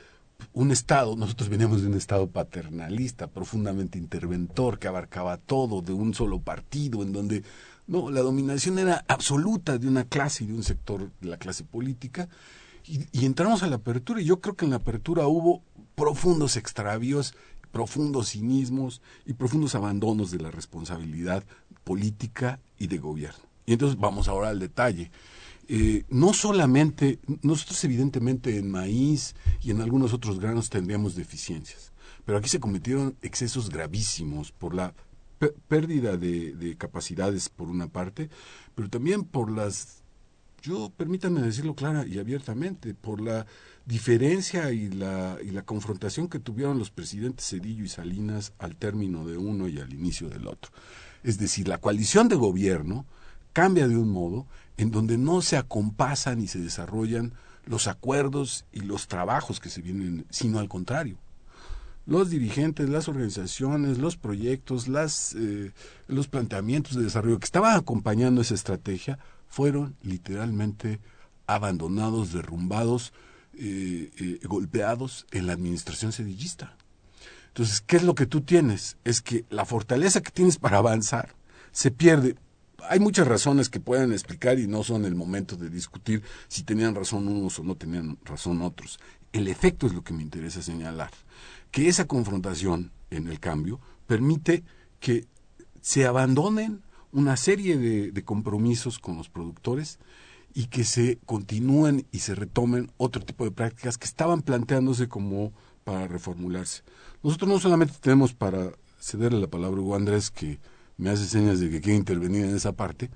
un 0.54 0.72
Estado, 0.72 1.16
nosotros 1.16 1.50
veníamos 1.50 1.82
de 1.82 1.88
un 1.88 1.96
Estado 1.96 2.28
paternalista, 2.28 3.28
profundamente 3.28 3.98
interventor, 3.98 4.80
que 4.80 4.88
abarcaba 4.88 5.38
todo, 5.38 5.82
de 5.82 5.94
un 5.94 6.14
solo 6.14 6.40
partido, 6.40 7.04
en 7.04 7.14
donde 7.14 7.44
no, 7.88 8.10
la 8.10 8.22
dominación 8.22 8.80
era 8.80 9.06
absoluta 9.08 9.78
de 9.78 9.88
una 9.88 10.06
clase 10.06 10.44
y 10.44 10.48
de 10.48 10.54
un 10.54 10.64
sector 10.64 11.12
de 11.22 11.30
la 11.30 11.38
clase 11.38 11.64
política, 11.64 12.30
y, 12.88 13.26
entramos 13.26 13.64
a 13.64 13.68
la 13.68 13.78
apertura, 13.78 14.22
y 14.22 14.26
yo 14.26 14.40
creo 14.42 14.56
que 14.56 14.66
en 14.66 14.72
la 14.72 14.78
apertura 14.78 15.28
hubo 15.28 15.64
profundos 15.96 16.56
extravíos, 16.56 17.34
profundos 17.72 18.30
cinismos 18.30 19.02
y 19.26 19.34
profundos 19.34 19.76
abandonos 19.76 20.32
de 20.32 20.40
la 20.40 20.52
responsabilidad 20.52 21.44
política 21.84 22.60
y 22.78 22.88
de 22.88 23.00
gobierno. 23.00 23.44
Y 23.66 23.74
entonces 23.74 24.00
vamos 24.00 24.28
ahora 24.28 24.50
al 24.50 24.60
detalle. 24.60 25.12
Eh, 25.68 26.04
no 26.10 26.34
solamente, 26.34 27.20
nosotros 27.42 27.84
evidentemente 27.84 28.58
en 28.58 28.70
maíz 28.70 29.36
y 29.62 29.72
en 29.72 29.82
algunos 29.82 30.14
otros 30.14 30.40
granos 30.40 30.70
tendríamos 30.70 31.16
deficiencias, 31.16 31.92
pero 32.24 32.38
aquí 32.38 32.50
se 32.50 32.60
cometieron 32.60 33.16
excesos 33.24 33.70
gravísimos 33.70 34.52
por 34.52 34.76
la 34.76 34.94
pérdida 35.68 36.18
de, 36.18 36.54
de 36.54 36.78
capacidades 36.78 37.50
por 37.50 37.70
una 37.70 37.88
parte, 37.88 38.30
pero 38.74 38.90
también 38.90 39.24
por 39.24 39.52
las, 39.52 40.04
yo 40.62 40.92
permítanme 40.96 41.42
decirlo 41.42 41.76
clara 41.76 42.06
y 42.08 42.20
abiertamente, 42.20 42.94
por 42.94 43.22
la 43.22 43.46
diferencia 43.86 44.72
y 44.72 44.90
la, 44.90 45.38
y 45.44 45.52
la 45.52 45.64
confrontación 45.64 46.28
que 46.28 46.40
tuvieron 46.40 46.80
los 46.80 46.90
presidentes 46.90 47.48
Cedillo 47.48 47.84
y 47.84 47.90
Salinas 47.90 48.54
al 48.58 48.76
término 48.76 49.26
de 49.26 49.38
uno 49.38 49.68
y 49.68 49.80
al 49.80 49.94
inicio 49.94 50.30
del 50.30 50.48
otro. 50.48 50.72
Es 51.24 51.38
decir, 51.38 51.68
la 51.68 51.78
coalición 51.78 52.28
de 52.30 52.36
gobierno 52.36 53.06
cambia 53.54 53.88
de 53.88 53.98
un 53.98 54.10
modo 54.10 54.48
en 54.78 54.92
donde 54.92 55.18
no 55.18 55.42
se 55.42 55.58
acompasan 55.58 56.42
y 56.42 56.48
se 56.48 56.60
desarrollan 56.60 57.34
los 57.66 57.88
acuerdos 57.88 58.66
y 58.72 58.82
los 58.82 59.08
trabajos 59.08 59.60
que 59.60 59.70
se 59.70 59.82
vienen, 59.82 60.26
sino 60.30 60.60
al 60.60 60.68
contrario. 60.68 61.18
Los 62.06 62.30
dirigentes, 62.30 62.88
las 62.88 63.08
organizaciones, 63.08 63.98
los 63.98 64.16
proyectos, 64.16 64.88
las, 64.88 65.34
eh, 65.36 65.72
los 66.08 66.28
planteamientos 66.28 66.96
de 66.96 67.04
desarrollo 67.04 67.40
que 67.40 67.46
estaban 67.46 67.76
acompañando 67.76 68.42
esa 68.42 68.54
estrategia 68.54 69.18
fueron 69.48 69.96
literalmente 70.04 71.00
abandonados, 71.48 72.32
derrumbados, 72.32 73.12
eh, 73.58 74.12
eh, 74.20 74.40
golpeados 74.44 75.26
en 75.32 75.48
la 75.48 75.54
administración 75.54 76.12
sedillista. 76.12 76.76
Entonces, 77.48 77.82
¿qué 77.82 77.96
es 77.96 78.04
lo 78.04 78.14
que 78.14 78.26
tú 78.26 78.42
tienes? 78.42 78.98
Es 79.06 79.22
que 79.22 79.46
la 79.50 79.66
fortaleza 79.66 80.22
que 80.22 80.32
tienes 80.32 80.58
para 80.58 80.78
avanzar 80.78 81.36
se 81.72 81.90
pierde. 81.90 82.36
Hay 82.90 83.00
muchas 83.00 83.28
razones 83.28 83.70
que 83.70 83.80
pueden 83.80 84.12
explicar 84.12 84.60
y 84.60 84.68
no 84.68 84.84
son 84.84 85.06
el 85.06 85.16
momento 85.16 85.56
de 85.56 85.70
discutir 85.70 86.22
si 86.50 86.64
tenían 86.64 86.94
razón 86.94 87.28
unos 87.28 87.58
o 87.58 87.64
no 87.64 87.76
tenían 87.76 88.18
razón 88.26 88.62
otros. 88.62 89.00
El 89.32 89.48
efecto 89.48 89.88
es 89.88 89.94
lo 89.94 90.04
que 90.04 90.14
me 90.14 90.22
interesa 90.22 90.62
señalar. 90.62 91.12
Que 91.76 91.90
esa 91.90 92.08
confrontación 92.08 92.94
en 93.10 93.28
el 93.28 93.42
cambio 93.42 93.82
permite 94.08 94.64
que 95.02 95.28
se 95.82 96.06
abandonen 96.06 96.84
una 97.12 97.36
serie 97.36 97.78
de, 97.78 98.24
compromisos 98.24 98.98
con 98.98 99.18
los 99.18 99.28
productores 99.28 100.00
y 100.54 100.68
que 100.68 100.86
se 100.86 101.20
continúen 101.26 102.08
y 102.14 102.20
se 102.20 102.34
retomen 102.34 102.94
otro 102.96 103.22
tipo 103.26 103.44
de 103.44 103.52
prácticas 103.52 103.98
que 103.98 104.06
estaban 104.06 104.42
planteándose 104.42 105.10
como 105.10 105.52
para 105.84 106.08
reformularse. 106.08 106.84
Nosotros 107.22 107.50
no 107.50 107.60
solamente 107.60 107.96
tenemos 108.00 108.34
para 108.34 108.72
cederle 108.98 109.42
la 109.42 109.48
palabra 109.48 109.78
a 109.78 109.84
Hugo 109.84 109.98
Andrés, 109.98 110.32
que 110.32 110.60
me 110.96 111.10
hace 111.10 111.28
señas 111.28 111.60
de 111.60 111.70
que 111.70 111.82
quiere 111.82 111.98
intervenir 111.98 112.46
en 112.46 112.56
esa 112.56 112.72
parte, 112.72 113.10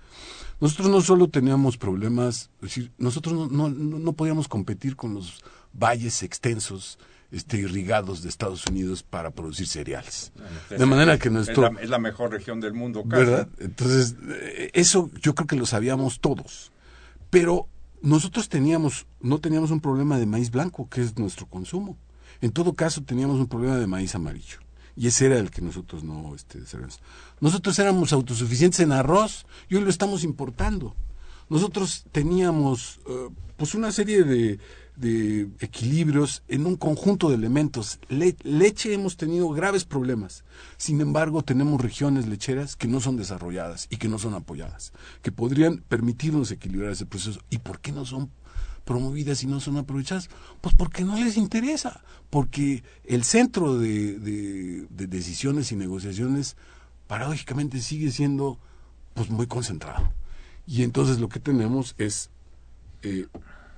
nosotros 0.60 0.90
no 0.90 1.00
solo 1.00 1.30
teníamos 1.30 1.78
problemas, 1.78 2.50
es 2.56 2.62
decir, 2.62 2.92
nosotros 2.98 3.36
no, 3.36 3.48
no, 3.48 3.70
no, 3.70 4.00
no 4.00 4.12
podíamos 4.12 4.50
competir 4.50 4.98
con 4.98 5.14
los 5.14 5.42
valles 5.72 6.24
extensos 6.24 7.00
este, 7.32 7.58
irrigados 7.58 8.24
de 8.24 8.30
Estados 8.30 8.66
Unidos 8.66 9.04
para 9.04 9.32
producir 9.32 9.68
cereales. 9.68 10.32
De 10.70 10.86
manera 10.86 11.18
que 11.18 11.30
nuestro... 11.30 11.68
Es 11.68 11.74
la, 11.74 11.82
es 11.82 11.90
la 11.90 12.00
mejor 12.00 12.32
región 12.32 12.60
del 12.60 12.74
mundo, 12.74 13.04
casi. 13.04 13.24
¿verdad? 13.24 13.50
Entonces, 13.60 14.16
eh, 14.30 14.72
eso 14.74 15.12
yo 15.22 15.36
creo 15.36 15.48
que 15.48 15.56
lo 15.56 15.66
sabíamos 15.66 16.20
todos. 16.20 16.72
Pero 17.30 17.68
nosotros 18.02 18.50
teníamos, 18.50 19.06
no 19.22 19.40
teníamos 19.40 19.72
un 19.72 19.82
problema 19.82 20.18
de 20.18 20.26
maíz 20.26 20.52
blanco, 20.52 20.90
que 20.90 21.02
es 21.02 21.18
nuestro 21.18 21.46
consumo. 21.46 21.98
En 22.42 22.52
todo 22.52 22.74
caso, 22.74 23.04
teníamos 23.04 23.40
un 23.40 23.48
problema 23.48 23.78
de 23.78 23.88
maíz 23.88 24.16
amarillo. 24.16 24.60
Y 24.96 25.08
ese 25.08 25.28
era 25.28 25.38
el 25.38 25.52
que 25.52 25.62
nosotros 25.62 26.04
no 26.04 26.36
este. 26.36 26.60
Nosotros 27.40 27.80
éramos 27.80 28.12
autosuficientes 28.12 28.80
en 28.82 28.92
arroz 28.92 29.46
y 29.70 29.76
hoy 29.76 29.82
lo 29.82 29.90
estamos 29.90 30.24
importando. 30.24 30.96
Nosotros 31.50 32.06
teníamos 32.12 33.00
eh, 33.08 33.30
pues 33.56 33.76
una 33.76 33.92
serie 33.92 34.24
de, 34.24 34.60
de 35.00 35.50
equilibrios 35.62 36.44
en 36.48 36.66
un 36.66 36.76
conjunto 36.76 37.30
de 37.30 37.36
elementos. 37.36 38.00
Le- 38.10 38.36
leche 38.44 38.94
hemos 38.94 39.16
tenido 39.18 39.50
graves 39.50 39.86
problemas. 39.86 40.44
Sin 40.78 41.00
embargo, 41.02 41.42
tenemos 41.42 41.80
regiones 41.82 42.28
lecheras 42.28 42.76
que 42.76 42.88
no 42.88 43.00
son 43.00 43.16
desarrolladas 43.16 43.88
y 43.90 43.98
que 43.98 44.10
no 44.10 44.20
son 44.20 44.34
apoyadas, 44.34 44.92
que 45.22 45.32
podrían 45.32 45.78
permitirnos 45.88 46.52
equilibrar 46.52 46.92
ese 46.92 47.06
proceso. 47.06 47.40
¿Y 47.50 47.60
por 47.60 47.80
qué 47.80 47.92
no 47.94 48.06
son 48.06 48.30
promovidas 48.84 49.42
y 49.44 49.48
no 49.48 49.60
son 49.60 49.78
aprovechadas? 49.78 50.30
Pues 50.62 50.76
porque 50.76 51.04
no 51.06 51.18
les 51.18 51.38
interesa, 51.38 52.02
porque 52.30 52.84
el 53.06 53.24
centro 53.24 53.78
de, 53.80 54.20
de- 54.20 54.86
de 54.90 55.08
decisiones 55.08 55.72
y 55.72 55.76
negociaciones 55.78 56.58
paradójicamente 57.08 57.80
sigue 57.80 58.12
siendo 58.12 58.60
pues 59.14 59.30
muy 59.30 59.48
concentrado. 59.48 60.12
Y 60.68 60.84
entonces 60.84 61.20
lo 61.20 61.30
que 61.30 61.40
tenemos 61.40 61.96
es 61.98 62.30
eh, 63.02 63.28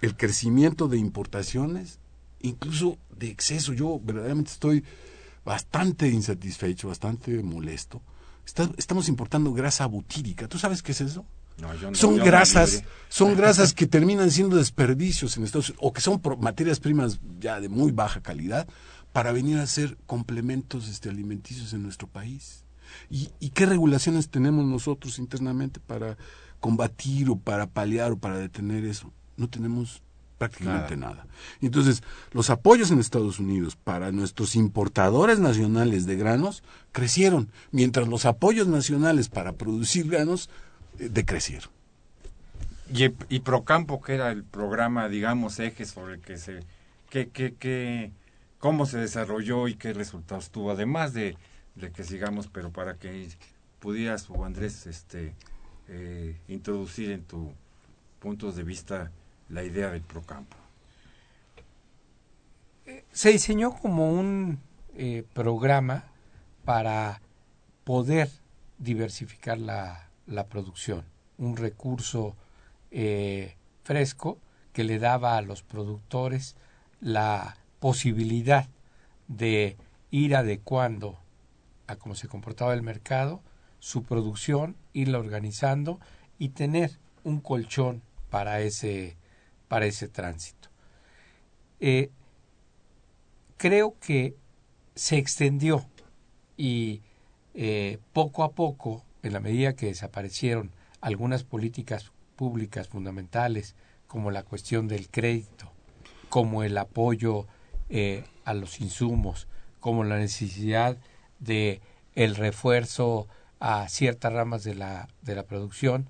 el 0.02 0.16
crecimiento 0.18 0.88
de 0.88 0.98
importaciones, 0.98 2.00
incluso 2.42 2.98
de 3.16 3.28
exceso. 3.30 3.74
Yo 3.74 4.00
verdaderamente 4.04 4.52
estoy 4.52 4.84
bastante 5.46 6.10
insatisfecho, 6.10 6.88
bastante 6.88 7.42
molesto. 7.44 8.02
Está- 8.46 8.70
estamos 8.78 9.08
importando 9.10 9.54
grasa 9.54 9.86
butírica. 9.86 10.48
¿Tú 10.48 10.58
sabes 10.58 10.82
qué 10.82 10.92
es 10.92 11.02
eso? 11.02 11.26
No, 11.58 11.74
yo 11.76 11.92
no- 11.92 11.96
son 11.96 12.18
yo 12.18 12.24
grasas, 12.26 12.84
son 13.10 13.36
grasas 13.38 13.74
que 13.74 13.86
terminan 13.86 14.32
siendo 14.32 14.56
desperdicios 14.58 15.38
en 15.38 15.44
Estados 15.44 15.70
Unidos, 15.70 15.86
o 15.88 15.94
que 15.94 16.02
son 16.02 16.20
pro- 16.20 16.38
materias 16.38 16.80
primas 16.80 17.20
ya 17.40 17.60
de 17.60 17.70
muy 17.70 17.92
baja 17.92 18.22
calidad 18.22 18.68
para 19.14 19.32
venir 19.32 19.58
a 19.58 19.68
ser 19.68 19.98
complementos 20.08 20.88
este, 20.88 21.10
alimenticios 21.10 21.74
en 21.74 21.84
nuestro 21.84 22.08
país. 22.08 22.64
¿Y, 23.10 23.30
¿Y 23.40 23.50
qué 23.50 23.66
regulaciones 23.66 24.30
tenemos 24.30 24.66
nosotros 24.66 25.20
internamente 25.20 25.80
para 25.80 26.18
combatir 26.60 27.30
o 27.30 27.36
para 27.38 27.68
paliar 27.68 28.12
o 28.14 28.18
para 28.18 28.38
detener 28.40 28.86
eso? 28.86 29.12
No 29.42 29.50
tenemos 29.50 30.04
prácticamente 30.38 30.96
nada. 30.98 31.26
Entonces, 31.62 32.04
los 32.32 32.52
apoyos 32.52 32.92
en 32.92 33.00
Estados 33.00 33.40
Unidos 33.40 33.76
para 33.76 34.12
nuestros 34.12 34.56
importadores 34.56 35.40
nacionales 35.40 36.06
de 36.06 36.16
granos 36.16 36.64
crecieron, 36.92 37.50
mientras 37.72 38.08
los 38.08 38.26
apoyos 38.26 38.68
nacionales 38.68 39.30
para 39.30 39.54
producir 39.54 40.08
granos 40.08 40.52
eh, 41.00 41.10
decrecieron. 41.12 41.72
Y, 42.94 43.06
y 43.30 43.40
Procampo, 43.40 44.00
que 44.00 44.14
era 44.14 44.32
el 44.32 44.44
programa, 44.44 45.10
digamos, 45.10 45.60
eje 45.60 45.86
sobre 45.86 46.16
el 46.16 46.22
que 46.22 46.38
se... 46.38 46.60
Que, 47.10 47.30
que, 47.30 47.56
que, 47.56 48.12
¿Cómo 48.60 48.86
se 48.86 49.00
desarrolló 49.00 49.68
y 49.68 49.74
qué 49.74 49.92
resultados 49.92 50.52
tuvo? 50.52 50.70
Además 50.70 51.14
de, 51.14 51.36
de 51.74 51.92
que 51.92 52.04
sigamos, 52.04 52.48
pero 52.48 52.70
para 52.70 52.96
que 52.96 53.28
pudieras, 53.80 54.28
Andrés, 54.46 54.86
este, 54.86 55.34
eh, 55.88 56.38
introducir 56.48 57.10
en 57.10 57.24
tu 57.24 57.52
puntos 58.20 58.56
de 58.56 58.64
vista 58.64 59.12
la 59.52 59.64
idea 59.64 59.92
del 59.92 60.02
Procampo. 60.02 60.58
se 63.12 63.30
diseñó 63.30 63.74
como 63.74 64.12
un 64.12 64.60
eh, 64.96 65.24
programa 65.34 66.06
para 66.66 67.22
poder 67.84 68.30
diversificar 68.78 69.58
la, 69.58 70.10
la 70.26 70.48
producción, 70.48 71.06
un 71.38 71.58
recurso 71.58 72.36
eh, 72.92 73.56
fresco 73.84 74.38
que 74.74 74.84
le 74.84 75.00
daba 75.00 75.38
a 75.38 75.42
los 75.42 75.64
productores 75.64 76.56
la 77.00 77.58
posibilidad 77.80 78.68
de 79.28 79.78
ir 80.12 80.36
adecuando 80.36 81.18
a 81.88 81.96
cómo 81.96 82.16
se 82.16 82.28
comportaba 82.28 82.74
el 82.74 82.82
mercado, 82.82 83.42
su 83.80 84.04
producción, 84.04 84.76
irla 84.94 85.20
organizando 85.20 86.00
y 86.38 86.50
tener 86.50 87.00
un 87.24 87.42
colchón 87.42 88.02
para 88.30 88.62
ese, 88.62 89.18
para 89.72 89.86
ese 89.86 90.10
tránsito. 90.10 90.68
Eh, 91.80 92.10
creo 93.56 93.96
que 94.02 94.36
se 94.96 95.16
extendió 95.18 95.86
y 96.58 97.04
eh, 97.54 97.98
poco 98.12 98.44
a 98.44 98.52
poco, 98.52 99.06
en 99.24 99.32
la 99.32 99.40
medida 99.40 99.74
que 99.78 99.86
desaparecieron 99.86 100.72
algunas 101.00 101.46
políticas 101.46 102.12
públicas 102.36 102.90
fundamentales, 102.90 103.76
como 104.08 104.30
la 104.30 104.44
cuestión 104.44 104.90
del 104.90 105.08
crédito, 105.08 105.72
como 106.28 106.64
el 106.64 106.78
apoyo 106.78 107.48
eh, 107.88 108.26
a 108.44 108.54
los 108.54 108.82
insumos, 108.82 109.48
como 109.80 110.04
la 110.04 110.18
necesidad 110.18 110.98
de 111.40 111.80
el 112.14 112.36
refuerzo 112.36 113.30
a 113.62 113.88
ciertas 113.88 114.34
ramas 114.34 114.66
de 114.66 114.76
la, 114.76 115.08
de 115.22 115.34
la 115.34 115.44
producción, 115.44 116.10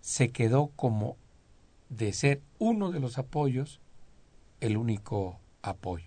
se 0.00 0.28
quedó 0.28 0.68
como 0.76 1.16
de 1.90 2.12
ser 2.14 2.40
uno 2.58 2.90
de 2.90 3.00
los 3.00 3.18
apoyos 3.18 3.80
el 4.60 4.78
único 4.78 5.38
apoyo. 5.60 6.06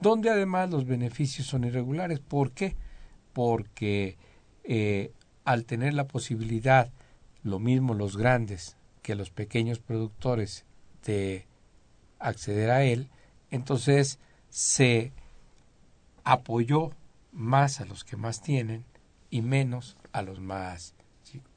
Donde 0.00 0.28
además 0.28 0.70
los 0.70 0.84
beneficios 0.84 1.46
son 1.46 1.64
irregulares. 1.64 2.20
¿Por 2.20 2.50
qué? 2.50 2.76
Porque 3.32 4.18
eh, 4.64 5.12
al 5.44 5.64
tener 5.64 5.94
la 5.94 6.06
posibilidad, 6.06 6.92
lo 7.42 7.58
mismo 7.58 7.94
los 7.94 8.16
grandes 8.16 8.76
que 9.02 9.14
los 9.14 9.30
pequeños 9.30 9.78
productores, 9.78 10.64
de 11.04 11.46
acceder 12.18 12.70
a 12.70 12.82
él, 12.82 13.08
entonces 13.50 14.18
se 14.48 15.12
apoyó 16.24 16.90
más 17.30 17.80
a 17.80 17.84
los 17.84 18.02
que 18.02 18.16
más 18.16 18.42
tienen 18.42 18.84
y 19.30 19.42
menos 19.42 19.96
a 20.12 20.22
los 20.22 20.40
más 20.40 20.94
chicos. 21.22 21.52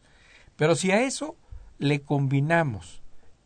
Pero 0.56 0.76
si 0.76 0.92
a 0.92 1.02
eso 1.02 1.36
le 1.80 2.02
combinamos 2.02 2.99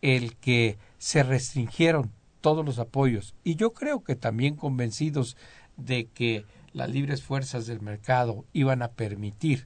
el 0.04 0.36
que 0.36 0.78
se 0.97 1.24
restringieron 1.24 2.12
todos 2.41 2.66
los 2.66 2.78
apoyos 2.78 3.36
y 3.45 3.56
yo 3.56 3.72
creo 3.72 4.04
que 4.04 4.18
también 4.18 4.58
convencidos 4.58 5.38
de 5.78 6.08
que 6.08 6.45
las 6.74 6.89
libres 6.89 7.24
fuerzas 7.24 7.68
del 7.68 7.80
mercado 7.80 8.43
iban 8.51 8.82
a 8.82 8.91
permitir. 8.91 9.66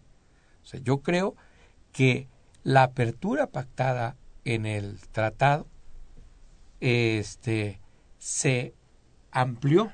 O 0.62 0.66
sea, 0.68 0.80
yo 0.80 1.02
creo 1.02 1.36
que 1.92 2.28
la 2.64 2.84
apertura 2.84 3.48
pactada 3.48 4.16
en 4.46 4.68
el 4.68 5.00
tratado 5.12 5.68
este 6.82 7.82
se 8.20 8.76
amplió 9.32 9.92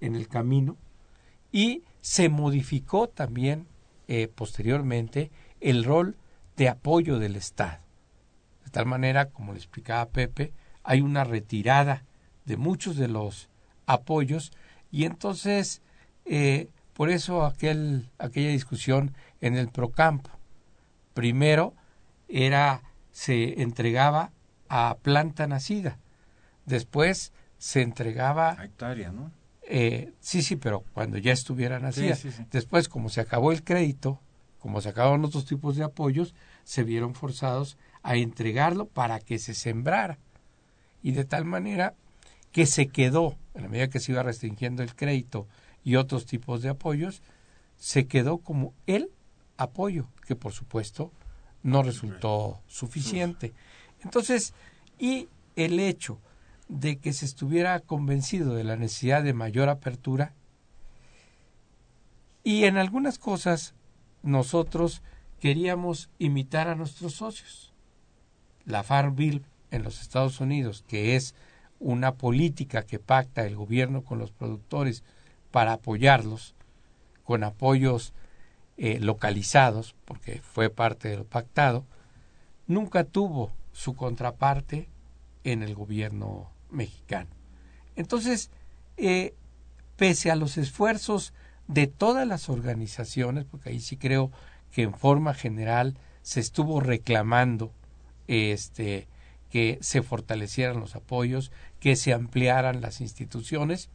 en 0.00 0.14
el 0.14 0.28
camino 0.28 0.76
y 1.50 1.82
se 2.00 2.28
modificó 2.28 3.08
también 3.08 3.66
eh, 4.06 4.28
posteriormente 4.28 5.32
el 5.60 5.82
rol 5.82 6.16
de 6.56 6.68
apoyo 6.68 7.18
del 7.18 7.34
Estado. 7.34 7.89
De 8.70 8.74
tal 8.74 8.86
manera, 8.86 9.30
como 9.30 9.52
le 9.52 9.58
explicaba 9.58 10.10
Pepe, 10.10 10.52
hay 10.84 11.00
una 11.00 11.24
retirada 11.24 12.04
de 12.44 12.56
muchos 12.56 12.94
de 12.94 13.08
los 13.08 13.48
apoyos 13.86 14.52
y 14.92 15.06
entonces 15.06 15.82
eh, 16.24 16.68
por 16.94 17.10
eso 17.10 17.44
aquel, 17.44 18.08
aquella 18.18 18.50
discusión 18.50 19.12
en 19.40 19.56
el 19.56 19.70
Procampo. 19.70 20.30
Primero 21.14 21.74
era 22.28 22.82
se 23.10 23.60
entregaba 23.60 24.30
a 24.68 24.98
planta 25.02 25.48
nacida, 25.48 25.98
después 26.64 27.32
se 27.58 27.82
entregaba 27.82 28.50
A 28.52 28.66
hectárea, 28.66 29.10
¿no? 29.10 29.32
eh, 29.62 30.12
sí, 30.20 30.42
sí, 30.42 30.54
pero 30.54 30.84
cuando 30.94 31.18
ya 31.18 31.32
estuviera 31.32 31.80
nacida. 31.80 32.14
Sí, 32.14 32.30
sí, 32.30 32.36
sí. 32.36 32.46
Después, 32.52 32.88
como 32.88 33.08
se 33.08 33.20
acabó 33.20 33.50
el 33.50 33.64
crédito, 33.64 34.20
como 34.60 34.80
se 34.80 34.90
acabaron 34.90 35.24
otros 35.24 35.44
tipos 35.44 35.74
de 35.74 35.82
apoyos, 35.82 36.36
se 36.62 36.84
vieron 36.84 37.16
forzados 37.16 37.76
a 38.02 38.16
entregarlo 38.16 38.86
para 38.86 39.20
que 39.20 39.38
se 39.38 39.54
sembrara. 39.54 40.18
Y 41.02 41.12
de 41.12 41.24
tal 41.24 41.44
manera 41.44 41.94
que 42.52 42.66
se 42.66 42.88
quedó, 42.88 43.36
en 43.54 43.62
la 43.62 43.68
medida 43.68 43.88
que 43.88 44.00
se 44.00 44.12
iba 44.12 44.22
restringiendo 44.22 44.82
el 44.82 44.94
crédito 44.94 45.46
y 45.84 45.96
otros 45.96 46.26
tipos 46.26 46.62
de 46.62 46.70
apoyos, 46.70 47.22
se 47.76 48.06
quedó 48.06 48.38
como 48.38 48.74
el 48.86 49.10
apoyo, 49.56 50.08
que 50.26 50.36
por 50.36 50.52
supuesto 50.52 51.12
no 51.62 51.82
resultó 51.82 52.60
suficiente. 52.66 53.52
Entonces, 54.02 54.54
y 54.98 55.28
el 55.56 55.78
hecho 55.80 56.18
de 56.68 56.98
que 56.98 57.12
se 57.12 57.24
estuviera 57.24 57.80
convencido 57.80 58.54
de 58.54 58.64
la 58.64 58.76
necesidad 58.76 59.22
de 59.22 59.34
mayor 59.34 59.68
apertura 59.68 60.34
y 62.44 62.64
en 62.64 62.78
algunas 62.78 63.18
cosas 63.18 63.74
nosotros 64.22 65.02
queríamos 65.40 66.10
imitar 66.18 66.68
a 66.68 66.74
nuestros 66.74 67.14
socios. 67.14 67.69
La 68.70 68.82
Farm 68.82 69.16
Bill 69.16 69.44
en 69.70 69.82
los 69.82 70.00
Estados 70.00 70.40
Unidos, 70.40 70.84
que 70.88 71.16
es 71.16 71.34
una 71.78 72.14
política 72.14 72.84
que 72.84 72.98
pacta 72.98 73.46
el 73.46 73.56
gobierno 73.56 74.02
con 74.02 74.18
los 74.18 74.30
productores 74.30 75.02
para 75.50 75.74
apoyarlos, 75.74 76.54
con 77.24 77.44
apoyos 77.44 78.12
eh, 78.76 78.98
localizados, 79.00 79.94
porque 80.04 80.40
fue 80.42 80.70
parte 80.70 81.08
de 81.08 81.18
lo 81.18 81.24
pactado, 81.24 81.84
nunca 82.66 83.04
tuvo 83.04 83.52
su 83.72 83.94
contraparte 83.94 84.88
en 85.44 85.62
el 85.62 85.74
gobierno 85.74 86.50
mexicano. 86.70 87.30
Entonces, 87.96 88.50
eh, 88.96 89.34
pese 89.96 90.30
a 90.30 90.36
los 90.36 90.56
esfuerzos 90.56 91.32
de 91.66 91.86
todas 91.86 92.26
las 92.26 92.48
organizaciones, 92.48 93.44
porque 93.44 93.70
ahí 93.70 93.80
sí 93.80 93.96
creo 93.96 94.30
que 94.72 94.82
en 94.82 94.94
forma 94.94 95.34
general 95.34 95.96
se 96.22 96.40
estuvo 96.40 96.80
reclamando 96.80 97.72
este 98.30 99.08
que 99.50 99.78
se 99.80 100.02
fortalecieran 100.02 100.78
los 100.78 100.94
apoyos, 100.94 101.50
que 101.80 101.96
se 101.96 102.12
ampliaran 102.12 102.80
las 102.80 103.00
instituciones, 103.00 103.90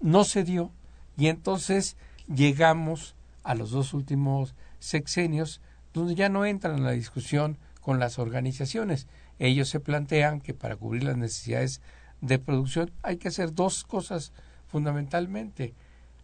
no 0.00 0.24
se 0.24 0.42
dio 0.42 0.72
y 1.16 1.28
entonces 1.28 1.96
llegamos 2.26 3.14
a 3.44 3.54
los 3.54 3.70
dos 3.70 3.94
últimos 3.94 4.54
sexenios 4.80 5.60
donde 5.92 6.14
ya 6.14 6.28
no 6.28 6.44
entran 6.44 6.78
en 6.78 6.84
la 6.84 6.90
discusión 6.90 7.58
con 7.80 7.98
las 7.98 8.18
organizaciones. 8.18 9.06
Ellos 9.38 9.68
se 9.68 9.80
plantean 9.80 10.40
que 10.40 10.54
para 10.54 10.76
cubrir 10.76 11.04
las 11.04 11.16
necesidades 11.16 11.80
de 12.20 12.38
producción 12.38 12.90
hay 13.02 13.16
que 13.16 13.28
hacer 13.28 13.54
dos 13.54 13.84
cosas 13.84 14.32
fundamentalmente. 14.66 15.74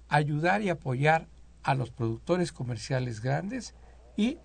Ayudar 0.09 0.63
y 0.63 0.69
apoyar 0.69 1.29
a 1.63 1.75
los 1.75 1.91
productores 1.91 2.53
comerciales 2.53 3.21
grandes 3.21 3.75
y 4.17 4.39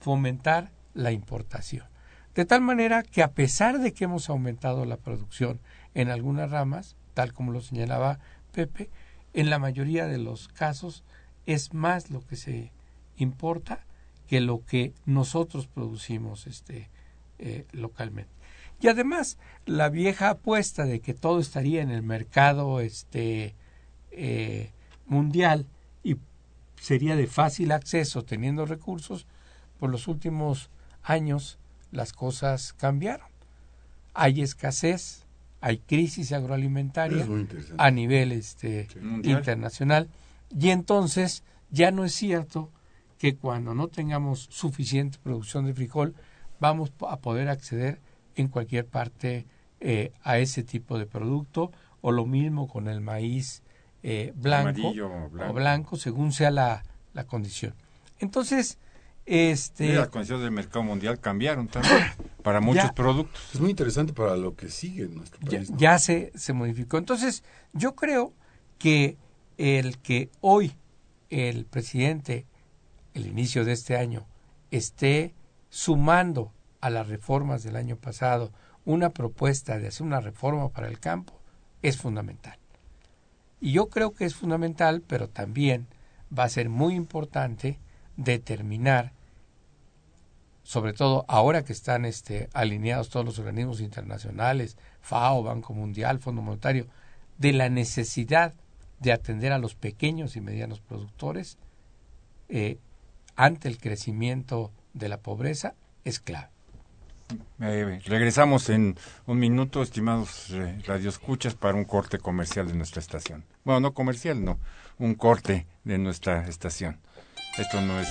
fomentar 0.00 0.72
la 0.94 1.12
importación. 1.12 1.86
De 2.34 2.44
tal 2.44 2.60
manera 2.60 3.02
que 3.02 3.22
a 3.22 3.32
pesar 3.32 3.78
de 3.78 3.92
que 3.92 4.04
hemos 4.04 4.28
aumentado 4.28 4.84
la 4.84 4.96
producción 4.96 5.60
en 5.94 6.08
algunas 6.08 6.50
ramas, 6.50 6.96
tal 7.14 7.32
como 7.32 7.52
lo 7.52 7.60
señalaba 7.60 8.18
Pepe, 8.52 8.90
en 9.32 9.50
la 9.50 9.58
mayoría 9.58 10.06
de 10.06 10.18
los 10.18 10.48
casos 10.48 11.04
es 11.46 11.74
más 11.74 12.10
lo 12.10 12.26
que 12.26 12.36
se 12.36 12.72
importa 13.16 13.84
que 14.26 14.40
lo 14.40 14.64
que 14.64 14.92
nosotros 15.06 15.66
producimos 15.66 16.46
este, 16.46 16.88
eh, 17.38 17.66
localmente. 17.72 18.32
Y 18.80 18.88
además, 18.88 19.38
la 19.66 19.88
vieja 19.88 20.30
apuesta 20.30 20.84
de 20.84 21.00
que 21.00 21.14
todo 21.14 21.38
estaría 21.38 21.82
en 21.82 21.90
el 21.90 22.02
mercado 22.02 22.80
este, 22.80 23.54
eh, 24.10 24.72
mundial 25.06 25.66
y 26.02 26.16
sería 26.80 27.16
de 27.16 27.26
fácil 27.26 27.72
acceso 27.72 28.24
teniendo 28.24 28.66
recursos, 28.66 29.26
por 29.78 29.90
los 29.90 30.08
últimos 30.08 30.70
años 31.02 31.58
las 31.94 32.12
cosas 32.12 32.72
cambiaron. 32.74 33.28
Hay 34.12 34.42
escasez, 34.42 35.24
hay 35.60 35.78
crisis 35.78 36.32
agroalimentaria 36.32 37.26
a 37.78 37.90
nivel 37.90 38.32
este, 38.32 38.88
internacional 39.22 40.08
y 40.56 40.70
entonces 40.70 41.42
ya 41.70 41.90
no 41.90 42.04
es 42.04 42.12
cierto 42.14 42.70
que 43.18 43.36
cuando 43.36 43.74
no 43.74 43.88
tengamos 43.88 44.46
suficiente 44.50 45.18
producción 45.22 45.64
de 45.64 45.74
frijol 45.74 46.14
vamos 46.60 46.92
a 47.08 47.16
poder 47.18 47.48
acceder 47.48 47.98
en 48.36 48.48
cualquier 48.48 48.86
parte 48.86 49.46
eh, 49.80 50.12
a 50.22 50.38
ese 50.38 50.62
tipo 50.62 50.98
de 50.98 51.06
producto 51.06 51.72
o 52.02 52.12
lo 52.12 52.26
mismo 52.26 52.68
con 52.68 52.88
el 52.88 53.00
maíz 53.00 53.62
eh, 54.02 54.32
blanco 54.36 54.68
Amarillo 54.68 55.28
blanco. 55.30 55.50
o 55.50 55.54
blanco 55.54 55.96
según 55.96 56.32
sea 56.32 56.50
la, 56.50 56.84
la 57.14 57.24
condición. 57.24 57.74
Entonces, 58.18 58.78
este 59.26 59.86
Y 59.86 59.92
las 59.92 60.08
condiciones 60.08 60.42
del 60.44 60.52
mercado 60.52 60.82
mundial 60.82 61.18
cambiaron 61.20 61.68
también 61.68 62.02
para 62.42 62.60
muchos 62.60 62.84
Ya. 62.84 62.92
productos. 62.94 63.42
Es 63.54 63.60
muy 63.60 63.70
interesante 63.70 64.12
para 64.12 64.36
lo 64.36 64.54
que 64.54 64.68
sigue 64.68 65.04
en 65.04 65.14
nuestro 65.16 65.40
ya, 65.42 65.58
país. 65.58 65.70
¿no? 65.70 65.76
ya 65.78 65.98
se, 65.98 66.32
se 66.34 66.52
modificó. 66.52 66.98
Entonces, 66.98 67.42
yo 67.72 67.94
creo 67.94 68.32
que 68.78 69.16
el 69.56 69.98
que 69.98 70.30
hoy 70.40 70.76
el 71.30 71.64
presidente, 71.64 72.46
el 73.14 73.26
inicio 73.26 73.64
de 73.64 73.72
este 73.72 73.96
año, 73.96 74.26
esté 74.70 75.34
sumando 75.70 76.52
a 76.80 76.90
las 76.90 77.08
reformas 77.08 77.62
del 77.64 77.76
año 77.76 77.96
pasado 77.96 78.52
una 78.84 79.10
propuesta 79.10 79.78
de 79.78 79.88
hacer 79.88 80.06
una 80.06 80.20
reforma 80.20 80.68
para 80.68 80.88
el 80.88 81.00
campo, 81.00 81.40
es 81.82 81.96
fundamental. 81.96 82.58
Y 83.60 83.72
yo 83.72 83.88
creo 83.88 84.12
que 84.12 84.26
es 84.26 84.34
fundamental, 84.34 85.02
pero 85.06 85.28
también 85.30 85.86
va 86.36 86.44
a 86.44 86.48
ser 86.50 86.68
muy 86.68 86.94
importante 86.94 87.78
determinar 88.18 89.12
sobre 90.64 90.94
todo 90.94 91.24
ahora 91.28 91.62
que 91.62 91.72
están 91.72 92.04
este, 92.04 92.48
alineados 92.52 93.10
todos 93.10 93.24
los 93.24 93.38
organismos 93.38 93.80
internacionales, 93.80 94.76
FAO, 95.02 95.42
Banco 95.44 95.74
Mundial, 95.74 96.18
Fondo 96.18 96.42
Monetario, 96.42 96.88
de 97.38 97.52
la 97.52 97.68
necesidad 97.68 98.54
de 98.98 99.12
atender 99.12 99.52
a 99.52 99.58
los 99.58 99.74
pequeños 99.74 100.34
y 100.36 100.40
medianos 100.40 100.80
productores 100.80 101.58
eh, 102.48 102.78
ante 103.36 103.68
el 103.68 103.78
crecimiento 103.78 104.72
de 104.94 105.08
la 105.08 105.18
pobreza 105.18 105.74
es 106.04 106.18
clave. 106.18 106.48
Eh, 107.60 108.00
regresamos 108.06 108.68
en 108.70 108.96
un 109.26 109.38
minuto, 109.38 109.82
estimados 109.82 110.50
eh, 110.50 110.78
radioescuchas, 110.86 111.54
para 111.54 111.76
un 111.76 111.84
corte 111.84 112.18
comercial 112.18 112.68
de 112.68 112.74
nuestra 112.74 113.00
estación. 113.00 113.44
Bueno, 113.64 113.80
no 113.80 113.94
comercial, 113.94 114.44
no, 114.44 114.58
un 114.98 115.14
corte 115.14 115.66
de 115.84 115.98
nuestra 115.98 116.46
estación. 116.48 116.98
Esto 117.58 117.80
no 117.80 118.00
es 118.00 118.08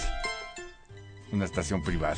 una 1.34 1.46
estación 1.46 1.82
privada. 1.82 2.18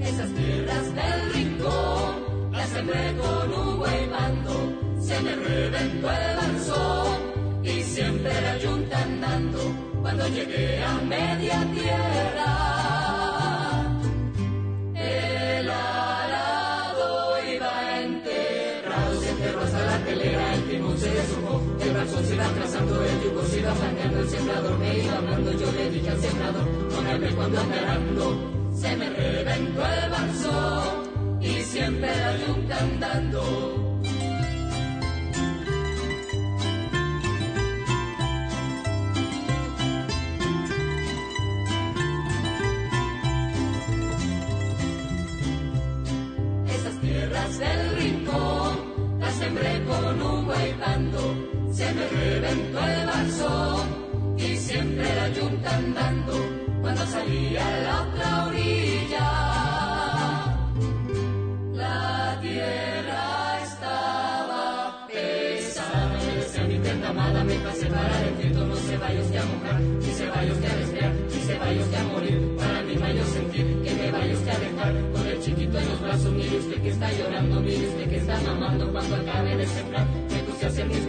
Esas 0.00 0.30
tierras 0.34 0.94
del 0.94 1.32
rincón 1.32 2.52
las 2.52 2.68
sembré 2.68 3.16
con 3.16 3.52
Hugo 3.52 3.86
y 3.86 4.06
mando, 4.08 5.00
se 5.00 5.20
me 5.20 5.34
reventó 5.34 6.10
el 6.10 6.60
sol 6.60 7.62
y 7.64 7.82
siempre 7.82 8.40
la 8.40 8.58
yunta 8.58 9.02
andando 9.02 9.58
cuando 10.02 10.28
llegué 10.28 10.84
a 10.84 10.94
México. 10.98 11.15
Trazando, 22.54 23.02
el 23.02 23.22
yugo 23.22 23.42
se 23.44 23.58
iba 23.58 23.72
el 23.72 24.28
sembrador 24.28 24.78
me 24.78 24.98
iba 24.98 25.16
hablando, 25.16 25.52
yo 25.52 25.72
le 25.72 25.90
dije 25.90 26.10
al 26.10 26.20
sembrador, 26.20 26.66
no 26.92 27.02
me 27.02 27.10
hable 27.10 27.34
cuando 27.34 27.60
ande 27.60 27.78
arando, 27.78 28.70
se 28.74 28.96
me 28.96 29.10
reventó 29.10 29.82
el 29.86 30.10
balsón 30.10 31.38
y 31.40 31.48
siempre 31.62 32.08
la 32.08 32.36
yunta 32.46 32.78
andando. 32.78 33.42
Esas 46.68 47.00
tierras 47.00 47.58
del 47.58 47.96
rincón 47.96 49.18
las 49.20 49.34
sembré 49.34 49.84
con 49.84 50.22
un 50.22 50.46
bando, 50.78 51.45
se 51.76 51.92
me 51.92 52.08
reventó 52.08 52.78
el 52.86 53.06
balsón 53.06 54.34
y 54.38 54.56
siempre 54.56 55.14
la 55.14 55.28
yunta 55.28 55.76
andando 55.76 56.32
cuando 56.80 57.06
salí 57.06 57.54
a 57.56 57.80
la 57.80 58.02
otra 58.02 58.46
orilla. 58.46 59.28
La 61.74 62.38
tierra 62.40 63.60
estaba 63.62 65.06
pesada, 65.06 66.08
me 66.16 66.36
decía 66.36 66.64
mi 66.64 66.78
tenta 66.78 67.08
amada, 67.10 67.44
me 67.44 67.54
pasé 67.56 67.86
para 67.86 68.22
el 68.26 68.34
viento, 68.36 68.66
no 68.66 68.76
se 68.76 68.96
vaya 68.96 69.20
usted 69.20 69.38
a 69.38 69.44
mojar, 69.44 69.80
ni 69.80 70.12
se 70.18 70.26
vaya 70.28 70.52
usted 70.52 70.70
a 70.70 70.76
desviar, 70.76 71.12
ni 71.12 71.40
se 71.46 71.58
vaya 71.58 71.80
usted 71.82 71.98
a 71.98 72.04
morir, 72.04 72.56
para 72.56 72.82
mí 72.82 72.94
vaya 72.96 73.22
a 73.22 73.26
sentir 73.26 73.82
que 73.82 73.94
me 73.94 74.10
vaya 74.12 74.32
usted 74.32 74.50
a 74.50 74.58
dejar. 74.58 74.94
Con 75.12 75.26
el 75.26 75.40
chiquito 75.42 75.78
en 75.78 75.88
los 75.90 76.00
brazos, 76.00 76.32
mire 76.32 76.56
usted 76.56 76.82
que 76.82 76.88
está 76.88 77.12
llorando, 77.12 77.60
mire 77.60 77.86
usted 77.86 78.08
que 78.08 78.16
está 78.16 78.40
mamando 78.40 78.92
cuando 78.92 79.16
acabe 79.16 79.56
de 79.56 79.66
sembrar, 79.66 80.06
me 80.30 80.38
puse 80.38 80.64
a 80.64 80.68
hacer 80.68 80.86
mis 80.86 81.05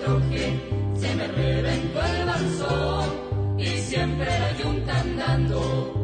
troje, 0.00 0.60
se 0.94 1.14
me 1.14 1.26
reventó 1.28 2.02
el 2.02 2.26
balsón 2.26 3.58
y 3.58 3.66
siempre 3.66 4.26
la 4.26 4.56
yunta 4.58 5.00
andando. 5.00 6.00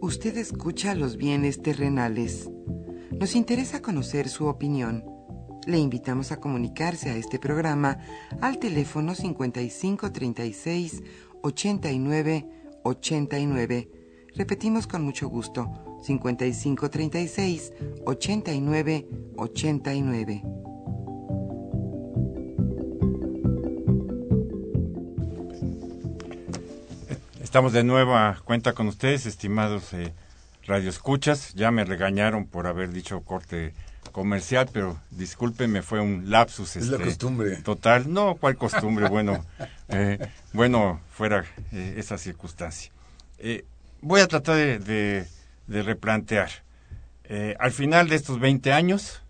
Usted 0.00 0.38
escucha 0.38 0.94
los 0.94 1.16
bienes 1.16 1.62
terrenales. 1.62 2.48
Nos 3.10 3.34
interesa 3.34 3.82
conocer 3.82 4.28
su 4.28 4.46
opinión. 4.46 5.04
Le 5.66 5.78
invitamos 5.78 6.30
a 6.30 6.38
comunicarse 6.38 7.10
a 7.10 7.16
este 7.16 7.38
programa 7.38 7.98
al 8.40 8.58
teléfono 8.58 9.14
5536 9.14 11.02
89 11.42 12.65
89. 12.86 13.90
Repetimos 14.34 14.86
con 14.86 15.02
mucho 15.02 15.28
gusto, 15.28 15.98
5536 16.02 17.72
89 18.04 19.06
89. 19.36 20.42
Estamos 27.42 27.72
de 27.72 27.84
nueva 27.84 28.40
cuenta 28.44 28.74
con 28.74 28.86
ustedes, 28.86 29.24
estimados 29.24 29.94
eh, 29.94 30.12
radioescuchas. 30.66 31.54
Ya 31.54 31.70
me 31.70 31.84
regañaron 31.84 32.46
por 32.46 32.66
haber 32.66 32.92
dicho 32.92 33.22
corte 33.22 33.72
comercial, 34.20 34.66
pero 34.72 34.98
discúlpenme, 35.10 35.82
fue 35.82 36.00
un 36.00 36.30
lapsus. 36.30 36.76
Es 36.76 36.86
la 36.88 36.96
este, 36.96 37.04
costumbre. 37.04 37.56
Total, 37.56 38.10
no, 38.10 38.34
¿cuál 38.40 38.56
costumbre? 38.56 39.10
bueno, 39.10 39.44
eh, 39.88 40.18
bueno, 40.54 41.02
fuera 41.12 41.44
eh, 41.70 41.96
esa 41.98 42.16
circunstancia. 42.16 42.90
Eh, 43.38 43.66
voy 44.00 44.22
a 44.22 44.26
tratar 44.26 44.56
de, 44.56 44.78
de- 44.78 45.26
de 45.66 45.82
replantear. 45.82 46.48
Eh, 47.24 47.56
al 47.58 47.72
final 47.72 48.08
de 48.08 48.16
estos 48.16 48.40
20 48.40 48.72
años, 48.72 49.20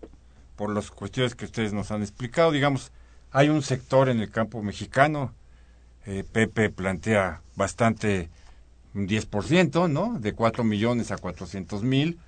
por 0.55 0.73
las 0.73 0.93
cuestiones 0.93 1.35
que 1.35 1.47
ustedes 1.47 1.73
nos 1.73 1.91
han 1.91 2.03
explicado, 2.03 2.53
digamos, 2.53 2.93
hay 3.33 3.49
un 3.49 3.63
sector 3.63 4.09
en 4.09 4.21
el 4.21 4.31
campo 4.31 4.63
mexicano, 4.63 5.35
Pepe 6.33 6.71
plantea 6.71 7.41
bastante, 7.57 8.31
un 8.95 9.09
10%, 9.09 9.91
¿no? 9.91 10.17
De 10.21 10.33
4 10.35 10.63
millones 10.63 11.11
a 11.11 11.17
400 11.17 11.83
mil, 11.83 12.21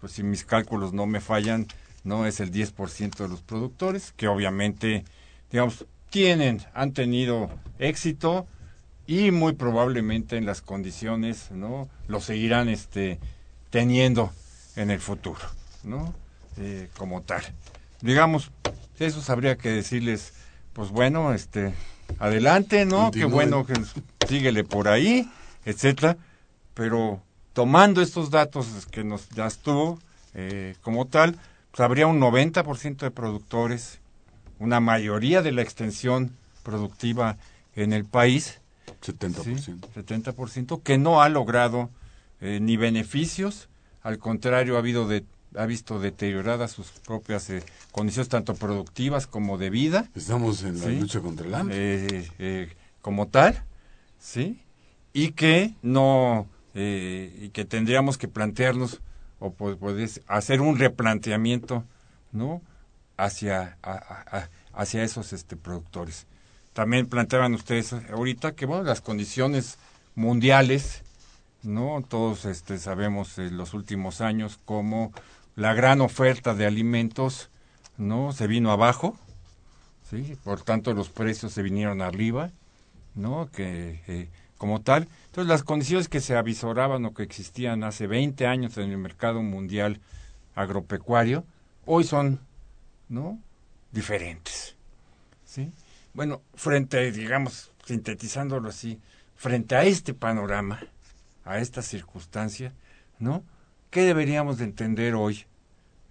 pues 0.00 0.12
si 0.12 0.22
mis 0.22 0.44
cálculos 0.44 0.92
no 0.92 1.06
me 1.06 1.20
fallan, 1.20 1.66
no 2.04 2.26
es 2.26 2.40
el 2.40 2.52
10% 2.52 3.16
de 3.16 3.28
los 3.28 3.40
productores, 3.42 4.12
que 4.16 4.28
obviamente, 4.28 5.04
digamos, 5.50 5.86
tienen, 6.10 6.62
han 6.74 6.92
tenido 6.92 7.50
éxito 7.78 8.46
y 9.06 9.30
muy 9.30 9.54
probablemente 9.54 10.36
en 10.36 10.46
las 10.46 10.62
condiciones, 10.62 11.50
¿no? 11.50 11.88
Lo 12.06 12.20
seguirán 12.20 12.68
este, 12.68 13.18
teniendo 13.70 14.32
en 14.76 14.90
el 14.90 15.00
futuro, 15.00 15.40
¿no? 15.82 16.14
Eh, 16.56 16.88
como 16.96 17.22
tal. 17.22 17.42
Digamos, 18.00 18.50
eso 18.98 19.32
habría 19.32 19.56
que 19.56 19.70
decirles, 19.70 20.34
pues 20.72 20.90
bueno, 20.90 21.34
este, 21.34 21.74
adelante, 22.18 22.84
¿no? 22.84 23.10
Qué 23.10 23.22
Continúen. 23.22 23.50
bueno 23.50 23.66
que 23.66 23.74
síguele 24.28 24.64
por 24.64 24.88
ahí, 24.88 25.28
etcétera, 25.64 26.16
pero 26.74 27.20
tomando 27.52 28.02
estos 28.02 28.30
datos 28.30 28.86
que 28.90 29.04
nos 29.04 29.28
das 29.30 29.58
tú 29.58 29.98
eh, 30.34 30.76
como 30.82 31.06
tal, 31.06 31.38
habría 31.82 32.06
un 32.06 32.20
90% 32.20 32.98
de 32.98 33.10
productores, 33.10 34.00
una 34.58 34.80
mayoría 34.80 35.42
de 35.42 35.52
la 35.52 35.62
extensión 35.62 36.30
productiva 36.62 37.36
en 37.74 37.92
el 37.92 38.04
país, 38.04 38.60
70%. 39.02 39.58
Sí, 39.58 39.72
70%, 39.94 40.82
que 40.82 40.98
no 40.98 41.22
ha 41.22 41.28
logrado 41.28 41.90
eh, 42.40 42.58
ni 42.60 42.76
beneficios, 42.76 43.68
al 44.02 44.18
contrario, 44.18 44.76
ha, 44.76 44.78
habido 44.78 45.08
de, 45.08 45.24
ha 45.56 45.66
visto 45.66 45.98
deterioradas 45.98 46.70
sus 46.72 46.90
propias 47.06 47.50
eh, 47.50 47.62
condiciones, 47.90 48.28
tanto 48.28 48.54
productivas 48.54 49.26
como 49.26 49.58
de 49.58 49.70
vida, 49.70 50.08
Estamos 50.14 50.62
en 50.62 50.78
la 50.80 50.86
Sí. 50.86 51.00
lucha 51.00 51.20
contra 51.20 51.46
el 51.46 51.54
hambre. 51.54 51.76
eh, 51.76 52.30
eh, 52.38 52.76
como 53.02 53.28
tal, 53.28 53.64
¿sí? 54.18 54.60
Y 55.12 55.32
que 55.32 55.74
no, 55.82 56.46
eh, 56.74 57.34
y 57.42 57.48
que 57.50 57.64
tendríamos 57.64 58.18
que 58.18 58.28
plantearnos, 58.28 59.00
o 59.44 59.52
po- 59.52 59.76
poder 59.76 60.08
hacer 60.26 60.60
un 60.60 60.78
replanteamiento, 60.78 61.84
¿no? 62.32 62.62
Hacia, 63.16 63.76
hacia 64.72 65.04
esos 65.04 65.32
este, 65.32 65.56
productores. 65.56 66.26
También 66.72 67.06
planteaban 67.06 67.54
ustedes 67.54 67.92
ahorita 67.92 68.52
que, 68.52 68.66
bueno, 68.66 68.82
las 68.84 69.00
condiciones 69.00 69.78
mundiales, 70.14 71.02
¿no? 71.62 72.02
Todos 72.08 72.44
este, 72.46 72.78
sabemos 72.78 73.38
en 73.38 73.56
los 73.56 73.74
últimos 73.74 74.20
años 74.20 74.58
cómo 74.64 75.12
la 75.56 75.74
gran 75.74 76.00
oferta 76.00 76.54
de 76.54 76.66
alimentos, 76.66 77.50
¿no? 77.98 78.32
Se 78.32 78.46
vino 78.46 78.72
abajo, 78.72 79.16
¿sí? 80.10 80.36
Por 80.42 80.62
tanto, 80.62 80.94
los 80.94 81.10
precios 81.10 81.52
se 81.52 81.62
vinieron 81.62 82.02
arriba, 82.02 82.50
¿no? 83.14 83.48
Que, 83.52 84.02
eh, 84.08 84.28
como 84.64 84.80
tal. 84.80 85.08
Entonces, 85.26 85.46
las 85.46 85.62
condiciones 85.62 86.08
que 86.08 86.22
se 86.22 86.34
avisoraban 86.34 87.04
o 87.04 87.12
que 87.12 87.22
existían 87.22 87.84
hace 87.84 88.06
20 88.06 88.46
años 88.46 88.78
en 88.78 88.90
el 88.90 88.96
mercado 88.96 89.42
mundial 89.42 90.00
agropecuario, 90.54 91.44
hoy 91.84 92.04
son, 92.04 92.40
¿no? 93.10 93.38
Diferentes, 93.92 94.74
¿sí? 95.44 95.70
Bueno, 96.14 96.40
frente, 96.54 97.12
digamos, 97.12 97.72
sintetizándolo 97.84 98.70
así, 98.70 98.98
frente 99.36 99.76
a 99.76 99.84
este 99.84 100.14
panorama, 100.14 100.80
a 101.44 101.58
esta 101.58 101.82
circunstancia, 101.82 102.72
¿no? 103.18 103.44
¿Qué 103.90 104.00
deberíamos 104.00 104.56
de 104.56 104.64
entender 104.64 105.14
hoy 105.14 105.44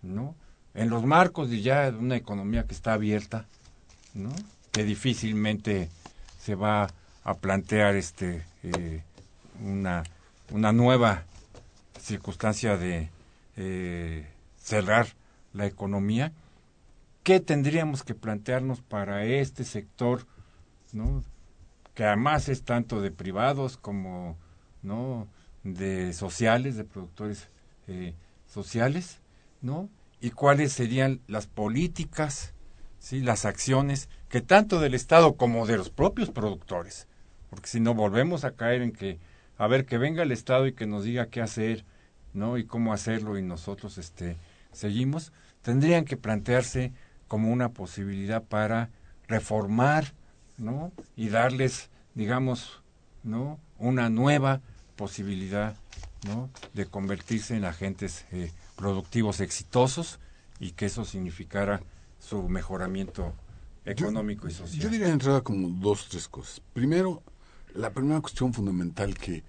¿no? 0.04 0.36
En 0.76 0.92
los 0.92 1.04
marcos 1.04 1.50
de 1.50 1.64
ya 1.64 1.92
una 1.98 2.18
economía 2.18 2.68
que 2.68 2.76
está 2.76 2.94
abierta, 2.94 3.48
¿no? 4.14 4.32
Que 4.72 4.84
difícilmente 4.84 5.90
se 6.40 6.54
va 6.54 6.94
a 7.24 7.36
plantear 7.36 7.96
este 7.96 8.46
eh, 8.64 9.04
una, 9.62 10.04
una 10.52 10.72
nueva 10.72 11.24
circunstancia 12.00 12.78
de 12.78 13.10
eh, 13.56 14.28
cerrar 14.58 15.08
la 15.54 15.66
economía, 15.66 16.32
¿qué 17.24 17.40
tendríamos 17.40 18.04
que 18.04 18.16
plantearnos 18.16 18.82
para 18.82 19.24
este 19.26 19.64
sector, 19.64 20.26
¿no? 20.92 21.24
que 21.94 22.06
además 22.06 22.50
es 22.50 22.64
tanto 22.64 23.02
de 23.02 23.12
privados 23.12 23.78
como 23.78 24.38
no 24.82 25.28
de 25.64 26.14
sociales, 26.14 26.76
de 26.76 26.84
productores 26.84 27.50
eh, 27.88 28.14
sociales, 28.48 29.20
¿no? 29.62 29.90
Y 30.20 30.32
cuáles 30.32 30.74
serían 30.74 31.22
las 31.28 31.48
políticas, 31.48 32.54
sí, 33.00 33.22
las 33.22 33.46
acciones 33.46 34.10
que 34.30 34.42
tanto 34.42 34.80
del 34.80 34.94
Estado 34.94 35.36
como 35.36 35.66
de 35.68 35.78
los 35.78 35.90
propios 35.90 36.32
productores, 36.32 37.08
porque 37.54 37.70
si 37.70 37.80
no 37.80 37.94
volvemos 37.94 38.46
a 38.46 38.56
caer 38.56 38.82
en 38.82 38.92
que 38.92 39.20
a 39.60 39.68
ver 39.68 39.86
que 39.86 40.00
venga 40.00 40.24
el 40.24 40.32
Estado 40.32 40.66
y 40.66 40.74
que 40.74 40.88
nos 40.88 41.04
diga 41.04 41.28
qué 41.28 41.40
hacer, 41.40 41.86
¿no? 42.34 42.58
Y 42.58 42.66
cómo 42.66 42.94
hacerlo 42.94 43.38
y 43.38 43.44
nosotros 43.44 44.00
este 44.00 44.38
seguimos, 44.72 45.32
tendrían 45.62 46.04
que 46.04 46.18
plantearse 46.18 46.94
como 47.28 47.52
una 47.52 47.70
posibilidad 47.70 48.42
para 48.42 48.90
reformar, 49.28 50.14
¿no? 50.58 50.92
Y 51.16 51.30
darles, 51.30 51.92
digamos, 52.16 52.82
¿no? 53.22 53.60
Una 53.78 54.10
nueva 54.10 54.62
posibilidad, 54.96 55.76
¿no? 56.26 56.50
De 56.74 56.88
convertirse 56.88 57.56
en 57.56 57.66
agentes 57.66 58.26
eh, 58.32 58.52
productivos 58.76 59.42
exitosos 59.42 60.20
y 60.60 60.72
que 60.72 60.88
eso 60.88 61.06
significara 61.06 61.84
su 62.18 62.50
mejoramiento 62.50 63.32
económico 63.86 64.48
y 64.48 64.52
social. 64.52 64.82
Yo 64.82 64.90
diría 64.90 65.06
de 65.06 65.14
entrada 65.14 65.42
como 65.42 65.70
dos, 65.70 66.08
tres 66.10 66.28
cosas. 66.28 66.62
Primero, 66.74 67.22
la 67.74 67.94
primera 67.94 68.22
cuestión 68.22 68.54
fundamental 68.54 69.18
que 69.18 69.44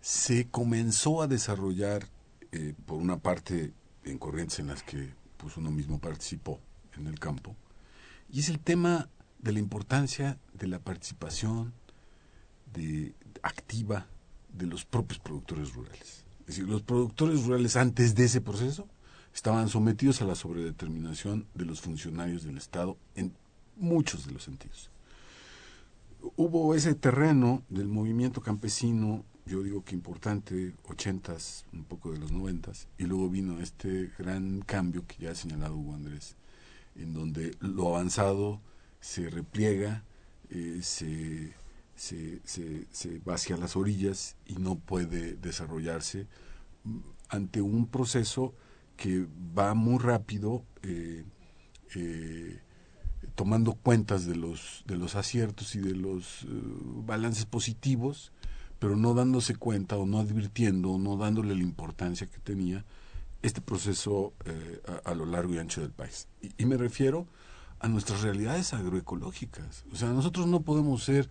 se 0.00 0.48
comenzó 0.48 1.22
a 1.22 1.26
desarrollar, 1.26 2.08
eh, 2.52 2.74
por 2.86 2.98
una 2.98 3.18
parte, 3.18 3.72
en 4.04 4.18
corrientes 4.18 4.58
en 4.60 4.68
las 4.68 4.82
que 4.82 5.14
pues, 5.36 5.56
uno 5.56 5.70
mismo 5.70 5.98
participó 5.98 6.60
en 6.96 7.06
el 7.06 7.18
campo, 7.18 7.56
y 8.30 8.40
es 8.40 8.48
el 8.48 8.60
tema 8.60 9.08
de 9.38 9.52
la 9.52 9.58
importancia 9.58 10.38
de 10.54 10.66
la 10.68 10.78
participación 10.78 11.72
activa 13.42 14.06
de 14.52 14.66
los 14.66 14.84
propios 14.84 15.18
productores 15.18 15.72
rurales. 15.72 16.24
Es 16.40 16.46
decir, 16.46 16.68
los 16.68 16.82
productores 16.82 17.44
rurales 17.44 17.76
antes 17.76 18.14
de 18.14 18.24
ese 18.24 18.40
proceso 18.40 18.86
estaban 19.34 19.68
sometidos 19.68 20.20
a 20.20 20.24
la 20.24 20.34
sobredeterminación 20.34 21.46
de 21.54 21.64
los 21.64 21.80
funcionarios 21.80 22.44
del 22.44 22.58
Estado 22.58 22.98
en 23.14 23.34
muchos 23.76 24.26
de 24.26 24.32
los 24.32 24.44
sentidos. 24.44 24.90
Hubo 26.34 26.74
ese 26.74 26.94
terreno 26.94 27.62
del 27.68 27.88
movimiento 27.88 28.40
campesino, 28.40 29.24
yo 29.46 29.62
digo 29.62 29.84
que 29.84 29.94
importante, 29.94 30.74
ochentas, 30.88 31.64
un 31.72 31.84
poco 31.84 32.10
de 32.10 32.18
los 32.18 32.32
noventas, 32.32 32.88
y 32.98 33.04
luego 33.04 33.30
vino 33.30 33.60
este 33.60 34.10
gran 34.18 34.60
cambio 34.62 35.06
que 35.06 35.16
ya 35.18 35.30
ha 35.30 35.34
señalado 35.34 35.76
Hugo 35.76 35.94
Andrés, 35.94 36.36
en 36.96 37.14
donde 37.14 37.54
lo 37.60 37.88
avanzado 37.88 38.60
se 39.00 39.30
repliega, 39.30 40.02
eh, 40.50 40.80
se, 40.82 41.54
se, 41.94 42.40
se, 42.44 42.86
se 42.90 43.18
va 43.20 43.34
hacia 43.34 43.56
las 43.56 43.76
orillas 43.76 44.36
y 44.46 44.54
no 44.54 44.76
puede 44.76 45.34
desarrollarse 45.36 46.26
mm, 46.84 46.98
ante 47.28 47.62
un 47.62 47.86
proceso 47.86 48.54
que 48.96 49.26
va 49.56 49.74
muy 49.74 49.98
rápido 49.98 50.64
eh, 50.82 51.24
eh, 51.94 52.60
tomando 53.36 53.74
cuentas 53.74 54.26
de 54.26 54.34
los 54.34 54.82
de 54.86 54.96
los 54.96 55.14
aciertos 55.14 55.76
y 55.76 55.78
de 55.78 55.94
los 55.94 56.42
eh, 56.42 56.46
balances 57.06 57.46
positivos 57.46 58.32
pero 58.80 58.96
no 58.96 59.14
dándose 59.14 59.54
cuenta 59.54 59.96
o 59.96 60.04
no 60.04 60.18
advirtiendo 60.18 60.90
o 60.90 60.98
no 60.98 61.16
dándole 61.16 61.54
la 61.54 61.62
importancia 61.62 62.26
que 62.26 62.38
tenía 62.38 62.84
este 63.42 63.60
proceso 63.60 64.34
eh, 64.44 64.82
a, 65.04 65.14
lo 65.14 65.24
largo 65.24 65.54
y 65.54 65.58
ancho 65.58 65.80
del 65.80 65.92
país. 65.92 66.26
Y, 66.42 66.50
y, 66.58 66.66
me 66.66 66.76
refiero 66.76 67.26
a 67.78 67.88
nuestras 67.88 68.22
realidades 68.22 68.74
agroecológicas. 68.74 69.84
O 69.92 69.96
sea 69.96 70.08
nosotros 70.10 70.46
no 70.46 70.62
podemos 70.62 71.04
ser 71.04 71.28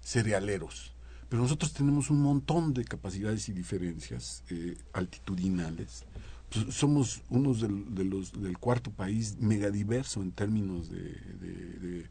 cerealeros 0.00 0.94
pero 1.28 1.42
nosotros 1.42 1.72
tenemos 1.72 2.10
un 2.10 2.22
montón 2.22 2.72
de 2.72 2.84
capacidades 2.84 3.48
y 3.48 3.52
diferencias 3.52 4.44
eh, 4.50 4.76
altitudinales 4.92 6.04
pues, 6.50 6.74
somos 6.74 7.22
unos 7.28 7.60
del, 7.60 7.94
de 7.94 8.04
los, 8.04 8.32
del 8.32 8.58
cuarto 8.58 8.90
país 8.90 9.36
megadiverso 9.38 10.22
en 10.22 10.32
términos 10.32 10.90
de, 10.90 12.06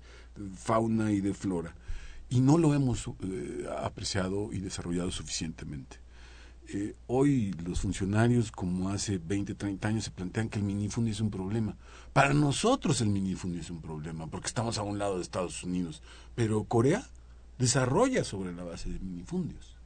fauna 0.56 1.12
y 1.12 1.22
de 1.22 1.34
flora. 1.34 1.76
Y 2.30 2.42
no 2.42 2.58
lo 2.58 2.74
hemos 2.74 3.10
eh, 3.22 3.66
apreciado 3.80 4.52
y 4.52 4.60
desarrollado 4.60 5.12
suficientemente. 5.12 5.98
Eh, 6.70 6.96
hoy 7.08 7.54
los 7.66 7.80
funcionarios, 7.80 8.52
como 8.52 8.90
hace 8.90 9.18
20, 9.18 9.56
30 9.56 9.88
años, 9.88 10.04
se 10.04 10.12
plantean 10.12 10.50
que 10.50 10.60
el 10.60 10.66
minifundio 10.66 11.14
es 11.14 11.22
un 11.22 11.32
problema. 11.32 11.78
Para 12.12 12.34
nosotros 12.34 13.00
el 13.00 13.08
minifundio 13.08 13.62
es 13.62 13.70
un 13.70 13.82
problema, 13.82 14.28
porque 14.28 14.48
estamos 14.48 14.78
a 14.78 14.84
un 14.84 15.00
lado 15.00 15.16
de 15.16 15.22
Estados 15.22 15.64
Unidos. 15.64 16.04
Pero 16.36 16.66
Corea 16.66 17.08
desarrolla 17.58 18.24
sobre 18.26 18.54
la 18.54 18.64
base 18.64 18.90
de 18.90 19.00
minifundios. 19.00 19.78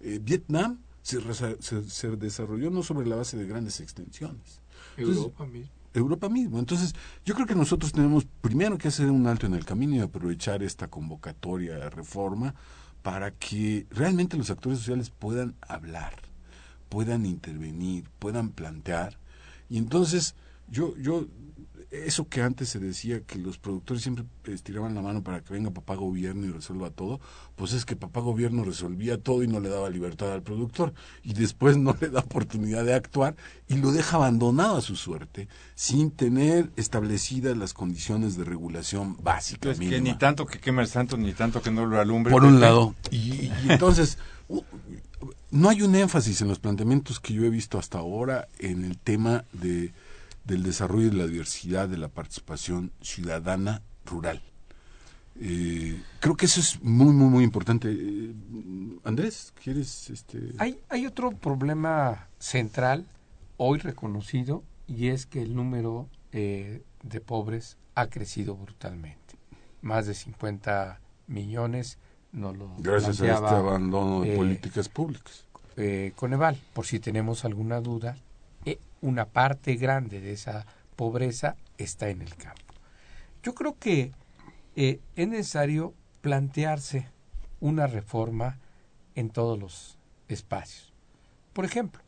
Eh, 0.00 0.20
Vietnam 0.22 0.78
se, 1.08 1.62
se, 1.62 1.88
se, 1.88 2.16
desarrolló 2.16 2.70
no 2.70 2.82
sobre 2.82 3.06
la 3.06 3.16
base 3.16 3.38
de 3.38 3.46
grandes 3.46 3.80
extensiones. 3.80 4.60
Entonces, 4.96 5.24
Europa 5.24 5.46
mismo. 5.46 5.70
Europa 5.94 6.28
mismo. 6.28 6.58
Entonces, 6.58 6.94
yo 7.24 7.34
creo 7.34 7.46
que 7.46 7.54
nosotros 7.54 7.92
tenemos 7.92 8.26
primero 8.42 8.76
que 8.76 8.88
hacer 8.88 9.10
un 9.10 9.26
alto 9.26 9.46
en 9.46 9.54
el 9.54 9.64
camino 9.64 9.96
y 9.96 10.00
aprovechar 10.00 10.62
esta 10.62 10.88
convocatoria 10.88 11.76
de 11.76 11.90
reforma 11.90 12.54
para 13.02 13.30
que 13.30 13.86
realmente 13.90 14.36
los 14.36 14.50
actores 14.50 14.80
sociales 14.80 15.10
puedan 15.10 15.54
hablar, 15.62 16.14
puedan 16.90 17.24
intervenir, 17.24 18.04
puedan 18.18 18.50
plantear. 18.50 19.18
Y 19.70 19.78
entonces, 19.78 20.34
yo, 20.68 20.94
yo 20.98 21.26
eso 21.90 22.28
que 22.28 22.42
antes 22.42 22.68
se 22.68 22.78
decía 22.78 23.22
que 23.22 23.38
los 23.38 23.58
productores 23.58 24.02
siempre 24.02 24.26
estiraban 24.46 24.94
la 24.94 25.00
mano 25.00 25.22
para 25.22 25.40
que 25.40 25.54
venga 25.54 25.70
papá 25.70 25.94
gobierno 25.94 26.46
y 26.46 26.50
resuelva 26.50 26.90
todo, 26.90 27.20
pues 27.56 27.72
es 27.72 27.86
que 27.86 27.96
papá 27.96 28.20
gobierno 28.20 28.62
resolvía 28.62 29.18
todo 29.18 29.42
y 29.42 29.48
no 29.48 29.58
le 29.58 29.70
daba 29.70 29.88
libertad 29.88 30.32
al 30.32 30.42
productor 30.42 30.92
y 31.22 31.32
después 31.32 31.78
no 31.78 31.96
le 31.98 32.10
da 32.10 32.20
oportunidad 32.20 32.84
de 32.84 32.94
actuar 32.94 33.36
y 33.68 33.76
lo 33.76 33.92
deja 33.92 34.16
abandonado 34.16 34.76
a 34.76 34.80
su 34.82 34.96
suerte 34.96 35.48
sin 35.74 36.10
tener 36.10 36.70
establecidas 36.76 37.56
las 37.56 37.72
condiciones 37.72 38.36
de 38.36 38.44
regulación 38.44 39.16
básicas. 39.22 39.78
Pues 39.78 39.88
que 39.88 40.00
ni 40.00 40.14
tanto 40.14 40.44
que 40.44 40.60
queme 40.60 40.82
el 40.82 40.88
santo 40.88 41.16
ni 41.16 41.32
tanto 41.32 41.62
que 41.62 41.70
no 41.70 41.86
lo 41.86 41.98
alumbre. 41.98 42.32
Por 42.32 42.44
un 42.44 42.60
lado. 42.60 42.94
Y, 43.10 43.16
y 43.16 43.52
entonces 43.68 44.18
no 45.50 45.68
hay 45.68 45.82
un 45.82 45.94
énfasis 45.94 46.42
en 46.42 46.48
los 46.48 46.58
planteamientos 46.58 47.20
que 47.20 47.32
yo 47.32 47.44
he 47.44 47.50
visto 47.50 47.78
hasta 47.78 47.98
ahora 47.98 48.48
en 48.58 48.84
el 48.84 48.98
tema 48.98 49.44
de 49.52 49.92
del 50.48 50.62
desarrollo 50.62 51.10
de 51.10 51.16
la 51.16 51.26
diversidad 51.26 51.88
de 51.88 51.98
la 51.98 52.08
participación 52.08 52.90
ciudadana 53.02 53.82
rural. 54.04 54.42
Eh, 55.40 56.02
creo 56.20 56.36
que 56.36 56.46
eso 56.46 56.58
es 56.58 56.82
muy, 56.82 57.12
muy, 57.12 57.28
muy 57.28 57.44
importante. 57.44 57.92
Eh, 57.92 58.32
Andrés, 59.04 59.52
¿quieres? 59.62 60.10
Este... 60.10 60.54
Hay, 60.58 60.80
hay 60.88 61.06
otro 61.06 61.30
problema 61.32 62.28
central 62.38 63.06
hoy 63.58 63.78
reconocido 63.78 64.64
y 64.86 65.08
es 65.08 65.26
que 65.26 65.42
el 65.42 65.54
número 65.54 66.08
eh, 66.32 66.82
de 67.02 67.20
pobres 67.20 67.76
ha 67.94 68.06
crecido 68.06 68.56
brutalmente. 68.56 69.36
Más 69.82 70.06
de 70.06 70.14
50 70.14 70.98
millones 71.26 71.98
no 72.32 72.54
lo 72.54 72.74
Gracias 72.78 73.20
a 73.20 73.34
este 73.34 73.54
abandono 73.54 74.22
de 74.22 74.34
políticas 74.34 74.88
públicas. 74.88 75.44
Coneval, 76.16 76.58
por 76.72 76.86
si 76.86 76.98
tenemos 76.98 77.44
alguna 77.44 77.80
duda, 77.80 78.16
una 79.00 79.26
parte 79.26 79.76
grande 79.76 80.20
de 80.20 80.32
esa 80.32 80.66
pobreza 80.96 81.56
está 81.76 82.08
en 82.08 82.22
el 82.22 82.34
campo. 82.34 82.74
Yo 83.42 83.54
creo 83.54 83.76
que 83.78 84.12
eh, 84.76 85.00
es 85.16 85.28
necesario 85.28 85.94
plantearse 86.20 87.06
una 87.60 87.86
reforma 87.86 88.58
en 89.14 89.30
todos 89.30 89.58
los 89.58 89.98
espacios. 90.28 90.92
Por 91.52 91.64
ejemplo, 91.64 92.02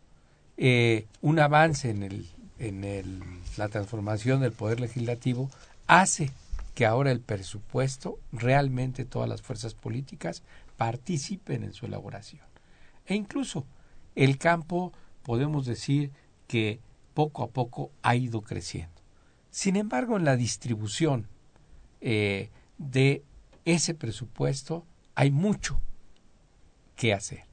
eh, 0.56 1.06
un 1.22 1.38
avance 1.38 1.90
en, 1.90 2.02
el, 2.02 2.28
en 2.58 2.84
el, 2.84 3.22
la 3.56 3.68
transformación 3.68 4.40
del 4.40 4.52
poder 4.52 4.80
legislativo 4.80 5.50
hace 5.86 6.30
que 6.74 6.86
ahora 6.86 7.10
el 7.10 7.20
presupuesto, 7.20 8.18
realmente 8.32 9.04
todas 9.04 9.28
las 9.28 9.42
fuerzas 9.42 9.74
políticas 9.74 10.42
participen 10.76 11.64
en 11.64 11.72
su 11.72 11.86
elaboración. 11.86 12.42
E 13.06 13.14
incluso 13.14 13.66
el 14.14 14.38
campo, 14.38 14.92
podemos 15.22 15.66
decir, 15.66 16.10
que 16.50 16.80
poco 17.14 17.44
a 17.44 17.50
poco 17.50 17.92
ha 18.02 18.16
ido 18.16 18.42
creciendo. 18.42 19.00
Sin 19.50 19.76
embargo, 19.76 20.16
en 20.16 20.24
la 20.24 20.34
distribución 20.34 21.28
eh, 22.00 22.50
de 22.76 23.22
ese 23.64 23.94
presupuesto 23.94 24.84
hay 25.14 25.30
mucho 25.30 25.80
que 26.96 27.14
hacer. 27.14 27.44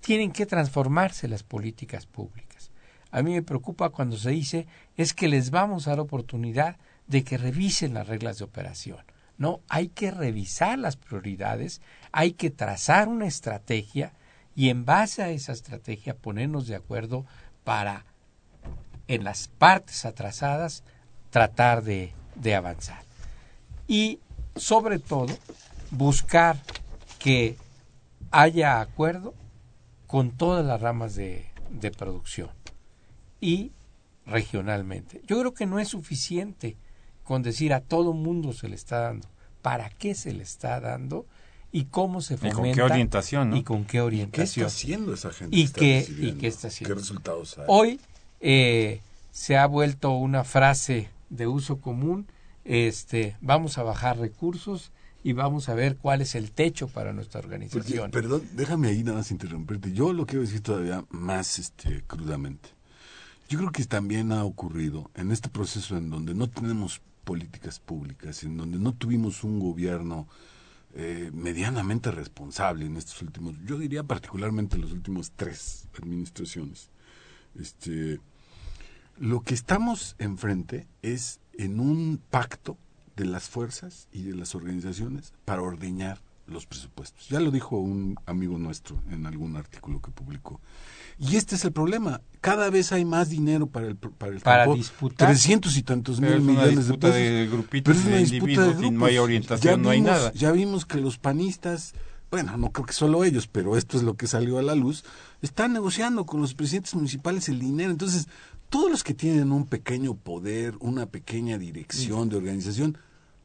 Tienen 0.00 0.32
que 0.32 0.46
transformarse 0.46 1.28
las 1.28 1.42
políticas 1.42 2.06
públicas. 2.06 2.70
A 3.10 3.20
mí 3.20 3.34
me 3.34 3.42
preocupa 3.42 3.90
cuando 3.90 4.16
se 4.16 4.30
dice 4.30 4.66
es 4.96 5.12
que 5.12 5.28
les 5.28 5.50
vamos 5.50 5.86
a 5.86 5.90
dar 5.90 6.00
oportunidad 6.00 6.78
de 7.08 7.24
que 7.24 7.36
revisen 7.36 7.92
las 7.92 8.06
reglas 8.08 8.38
de 8.38 8.44
operación. 8.44 9.04
No, 9.36 9.60
hay 9.68 9.88
que 9.88 10.10
revisar 10.10 10.78
las 10.78 10.96
prioridades, 10.96 11.82
hay 12.10 12.32
que 12.32 12.48
trazar 12.48 13.06
una 13.08 13.26
estrategia 13.26 14.14
y 14.58 14.70
en 14.70 14.86
base 14.86 15.22
a 15.22 15.28
esa 15.28 15.52
estrategia 15.52 16.16
ponernos 16.16 16.66
de 16.66 16.74
acuerdo 16.74 17.26
para 17.68 18.06
en 19.08 19.24
las 19.24 19.48
partes 19.48 20.06
atrasadas 20.06 20.82
tratar 21.28 21.82
de, 21.82 22.14
de 22.34 22.54
avanzar. 22.54 23.02
Y 23.86 24.20
sobre 24.56 24.98
todo 24.98 25.36
buscar 25.90 26.56
que 27.18 27.58
haya 28.30 28.80
acuerdo 28.80 29.34
con 30.06 30.30
todas 30.30 30.64
las 30.64 30.80
ramas 30.80 31.14
de, 31.14 31.44
de 31.68 31.90
producción 31.90 32.48
y 33.38 33.72
regionalmente. 34.24 35.20
Yo 35.26 35.38
creo 35.38 35.52
que 35.52 35.66
no 35.66 35.78
es 35.78 35.88
suficiente 35.88 36.78
con 37.22 37.42
decir 37.42 37.74
a 37.74 37.82
todo 37.82 38.14
mundo 38.14 38.54
se 38.54 38.70
le 38.70 38.76
está 38.76 39.00
dando. 39.00 39.28
¿Para 39.60 39.90
qué 39.90 40.14
se 40.14 40.32
le 40.32 40.42
está 40.42 40.80
dando? 40.80 41.26
Y 41.72 41.84
cómo 41.84 42.20
se 42.20 42.36
fomenta 42.36 42.60
¿Y 42.60 42.62
con 42.62 42.72
qué 42.72 42.82
orientación? 42.82 43.50
¿no? 43.50 43.56
y 43.56 43.62
con 43.62 43.84
qué 43.84 44.00
orientación 44.00 44.44
¿Qué 44.44 44.66
está 44.66 44.66
haciendo 44.66 45.14
esa 45.14 45.30
gente? 45.32 45.56
y 45.56 45.62
está 45.62 45.80
qué 45.80 46.06
y 46.18 46.32
qué 46.32 46.46
está 46.46 46.68
haciendo 46.68 46.94
¿Qué 46.94 47.00
resultados 47.00 47.58
hay? 47.58 47.64
hoy 47.68 48.00
eh, 48.40 49.00
se 49.30 49.56
ha 49.56 49.66
vuelto 49.66 50.12
una 50.12 50.44
frase 50.44 51.08
de 51.30 51.46
uso 51.46 51.80
común 51.80 52.26
este 52.64 53.36
vamos 53.40 53.78
a 53.78 53.82
bajar 53.82 54.18
recursos 54.18 54.92
y 55.24 55.32
vamos 55.32 55.68
a 55.68 55.74
ver 55.74 55.96
cuál 55.96 56.20
es 56.20 56.34
el 56.34 56.52
techo 56.52 56.88
para 56.88 57.12
nuestra 57.12 57.40
Porque, 57.40 57.54
organización 57.54 58.10
perdón, 58.10 58.42
déjame 58.52 58.88
ahí 58.88 59.02
nada 59.02 59.18
más 59.18 59.30
interrumpirte. 59.30 59.92
Yo 59.92 60.12
lo 60.12 60.26
quiero 60.26 60.42
decir 60.42 60.62
todavía 60.62 61.04
más 61.10 61.58
este, 61.58 62.02
crudamente. 62.06 62.70
Yo 63.48 63.58
creo 63.58 63.72
que 63.72 63.84
también 63.84 64.32
ha 64.32 64.44
ocurrido 64.44 65.10
en 65.14 65.32
este 65.32 65.48
proceso 65.48 65.96
en 65.96 66.10
donde 66.10 66.34
no 66.34 66.48
tenemos 66.48 67.00
políticas 67.24 67.80
públicas, 67.80 68.42
en 68.44 68.56
donde 68.56 68.78
no 68.78 68.92
tuvimos 68.92 69.42
un 69.44 69.58
gobierno 69.58 70.28
eh, 70.94 71.30
medianamente 71.32 72.10
responsable 72.10 72.86
en 72.86 72.96
estos 72.96 73.20
últimos, 73.22 73.54
yo 73.64 73.78
diría 73.78 74.02
particularmente 74.02 74.76
en 74.76 74.82
los 74.82 74.92
últimos 74.92 75.32
tres 75.32 75.86
administraciones. 75.98 76.90
Este, 77.54 78.20
lo 79.18 79.40
que 79.42 79.54
estamos 79.54 80.16
enfrente 80.18 80.86
es 81.02 81.40
en 81.52 81.80
un 81.80 82.20
pacto 82.30 82.78
de 83.16 83.26
las 83.26 83.48
fuerzas 83.48 84.08
y 84.12 84.22
de 84.22 84.34
las 84.34 84.54
organizaciones 84.54 85.34
para 85.44 85.62
ordeñar 85.62 86.20
los 86.48 86.66
presupuestos. 86.66 87.28
Ya 87.28 87.40
lo 87.40 87.50
dijo 87.50 87.76
un 87.78 88.16
amigo 88.26 88.58
nuestro 88.58 89.00
en 89.10 89.26
algún 89.26 89.56
artículo 89.56 90.00
que 90.00 90.10
publicó. 90.10 90.60
Y 91.18 91.36
este 91.36 91.56
es 91.56 91.64
el 91.64 91.72
problema. 91.72 92.20
Cada 92.40 92.70
vez 92.70 92.92
hay 92.92 93.04
más 93.04 93.28
dinero 93.28 93.66
para 93.66 93.86
el 93.88 93.96
para 93.96 94.32
el 94.32 94.40
Para 94.40 94.64
campo. 94.64 94.76
disputar. 94.76 95.28
300 95.28 95.76
y 95.76 95.82
tantos 95.82 96.20
mil 96.20 96.40
millones 96.40 96.86
de 96.88 96.96
pesos. 96.96 97.14
de 97.16 97.48
grupitos 97.50 97.96
Pero 97.96 97.98
es 97.98 98.04
y 98.04 98.08
una 98.08 98.16
de 98.16 98.22
disputa 98.22 98.44
individuos 98.52 98.80
de 98.80 98.90
no 98.90 99.04
hay 99.04 99.18
orientación, 99.18 99.82
no 99.82 99.90
hay 99.90 100.00
nada. 100.00 100.32
Ya 100.32 100.52
vimos 100.52 100.86
que 100.86 100.98
los 100.98 101.18
panistas, 101.18 101.94
bueno, 102.30 102.56
no 102.56 102.70
creo 102.70 102.86
que 102.86 102.92
solo 102.92 103.24
ellos, 103.24 103.48
pero 103.48 103.76
esto 103.76 103.96
es 103.96 104.02
lo 104.04 104.14
que 104.14 104.26
salió 104.28 104.58
a 104.58 104.62
la 104.62 104.74
luz, 104.76 105.04
están 105.42 105.72
negociando 105.72 106.24
con 106.24 106.40
los 106.40 106.54
presidentes 106.54 106.94
municipales 106.94 107.48
el 107.48 107.58
dinero. 107.58 107.90
Entonces, 107.90 108.28
todos 108.70 108.90
los 108.90 109.02
que 109.02 109.14
tienen 109.14 109.50
un 109.50 109.66
pequeño 109.66 110.14
poder, 110.14 110.76
una 110.78 111.06
pequeña 111.06 111.58
dirección 111.58 112.28
de 112.28 112.36
organización, 112.36 112.96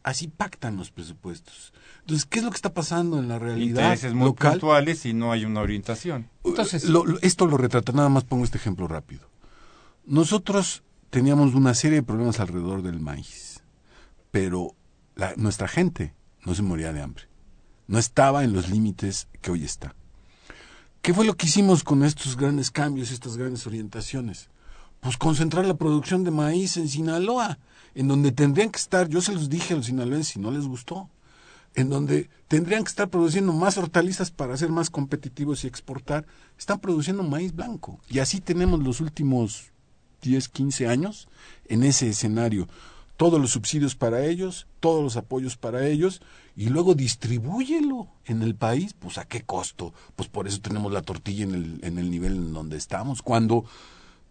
así 0.04 0.28
pactan 0.28 0.76
los 0.78 0.92
presupuestos. 0.92 1.74
Entonces, 2.02 2.26
¿qué 2.26 2.40
es 2.40 2.46
lo 2.46 2.52
que 2.52 2.56
está 2.58 2.74
pasando 2.74 3.18
en 3.20 3.28
la 3.30 3.40
realidad 3.40 3.82
Intereses 3.84 4.14
muy 4.14 4.26
local? 4.28 4.52
puntuales 4.54 5.06
y 5.06 5.14
no 5.14 5.32
hay 5.32 5.46
una 5.46 5.62
orientación. 5.62 6.30
Entonces- 6.44 6.86
Lo- 6.86 7.06
lo- 7.06 7.20
esto 7.22 7.48
lo 7.48 7.58
retrata, 7.58 7.92
nada 7.94 8.10
más 8.10 8.24
pongo 8.26 8.44
este 8.44 8.58
ejemplo 8.58 8.88
rápido. 8.88 9.30
Nosotros 10.06 10.84
teníamos 11.10 11.54
una 11.56 11.74
serie 11.74 11.98
de 11.98 12.04
problemas 12.04 12.40
alrededor 12.40 12.82
del 12.82 13.00
maíz, 13.00 13.62
pero 14.32 14.76
la- 15.16 15.34
nuestra 15.38 15.68
gente 15.68 16.14
no 16.46 16.54
se 16.56 16.62
moría 16.62 16.92
de 16.92 17.02
hambre. 17.02 17.24
No 17.88 18.00
estaba 18.00 18.44
en 18.44 18.54
los 18.54 18.70
límites 18.70 19.28
que 19.42 19.52
hoy 19.52 19.64
está. 19.64 19.96
¿Qué 21.02 21.14
fue 21.14 21.26
lo 21.26 21.36
que 21.36 21.48
hicimos 21.48 21.84
con 21.84 22.04
estos 22.04 22.38
grandes 22.38 22.72
cambios, 22.72 23.12
estas 23.12 23.38
grandes 23.38 23.68
orientaciones? 23.68 24.50
Pues 25.02 25.18
concentrar 25.18 25.66
la 25.66 25.74
producción 25.76 26.24
de 26.24 26.32
maíz 26.32 26.78
en 26.78 26.88
Sinaloa, 26.88 27.60
en 27.96 28.08
donde 28.08 28.32
tendrían 28.32 28.70
que 28.70 28.80
estar, 28.80 29.08
yo 29.08 29.22
se 29.22 29.34
los 29.34 29.50
dije 29.50 29.74
a 29.74 29.78
los 29.78 29.88
sinaloenses 29.88 30.36
y 30.36 30.40
no 30.40 30.52
les 30.52 30.66
gustó, 30.66 31.10
en 31.76 31.90
donde 31.90 32.30
tendrían 32.48 32.84
que 32.84 32.90
estar 32.90 33.10
produciendo 33.10 33.54
más 33.54 33.78
hortalizas 33.78 34.32
para 34.32 34.58
ser 34.58 34.70
más 34.70 34.90
competitivos 34.90 35.64
y 35.64 35.68
exportar, 35.68 36.26
están 36.58 36.80
produciendo 36.80 37.24
maíz 37.24 37.56
blanco. 37.56 38.00
Y 38.10 38.20
así 38.20 38.42
tenemos 38.42 38.84
los 38.84 39.02
últimos 39.02 39.72
10, 40.22 40.50
15 40.50 40.88
años 40.88 41.28
en 41.66 41.84
ese 41.84 42.10
escenario. 42.10 42.68
Todos 43.18 43.40
los 43.40 43.52
subsidios 43.52 43.96
para 43.96 44.26
ellos, 44.26 44.68
todos 44.80 45.04
los 45.04 45.18
apoyos 45.18 45.56
para 45.56 45.88
ellos, 45.88 46.22
y 46.56 46.70
luego 46.70 46.96
distribúyelo 46.96 48.08
en 48.26 48.42
el 48.42 48.56
país, 48.56 48.94
pues 48.94 49.18
a 49.18 49.26
qué 49.26 49.42
costo. 49.42 49.94
Pues 50.16 50.30
por 50.30 50.48
eso 50.48 50.62
tenemos 50.62 50.92
la 50.92 51.02
tortilla 51.02 51.44
en 51.44 51.56
el, 51.56 51.80
en 51.84 52.00
el 52.00 52.10
nivel 52.10 52.34
en 52.34 52.54
donde 52.54 52.78
estamos. 52.78 53.22
Cuando 53.22 53.66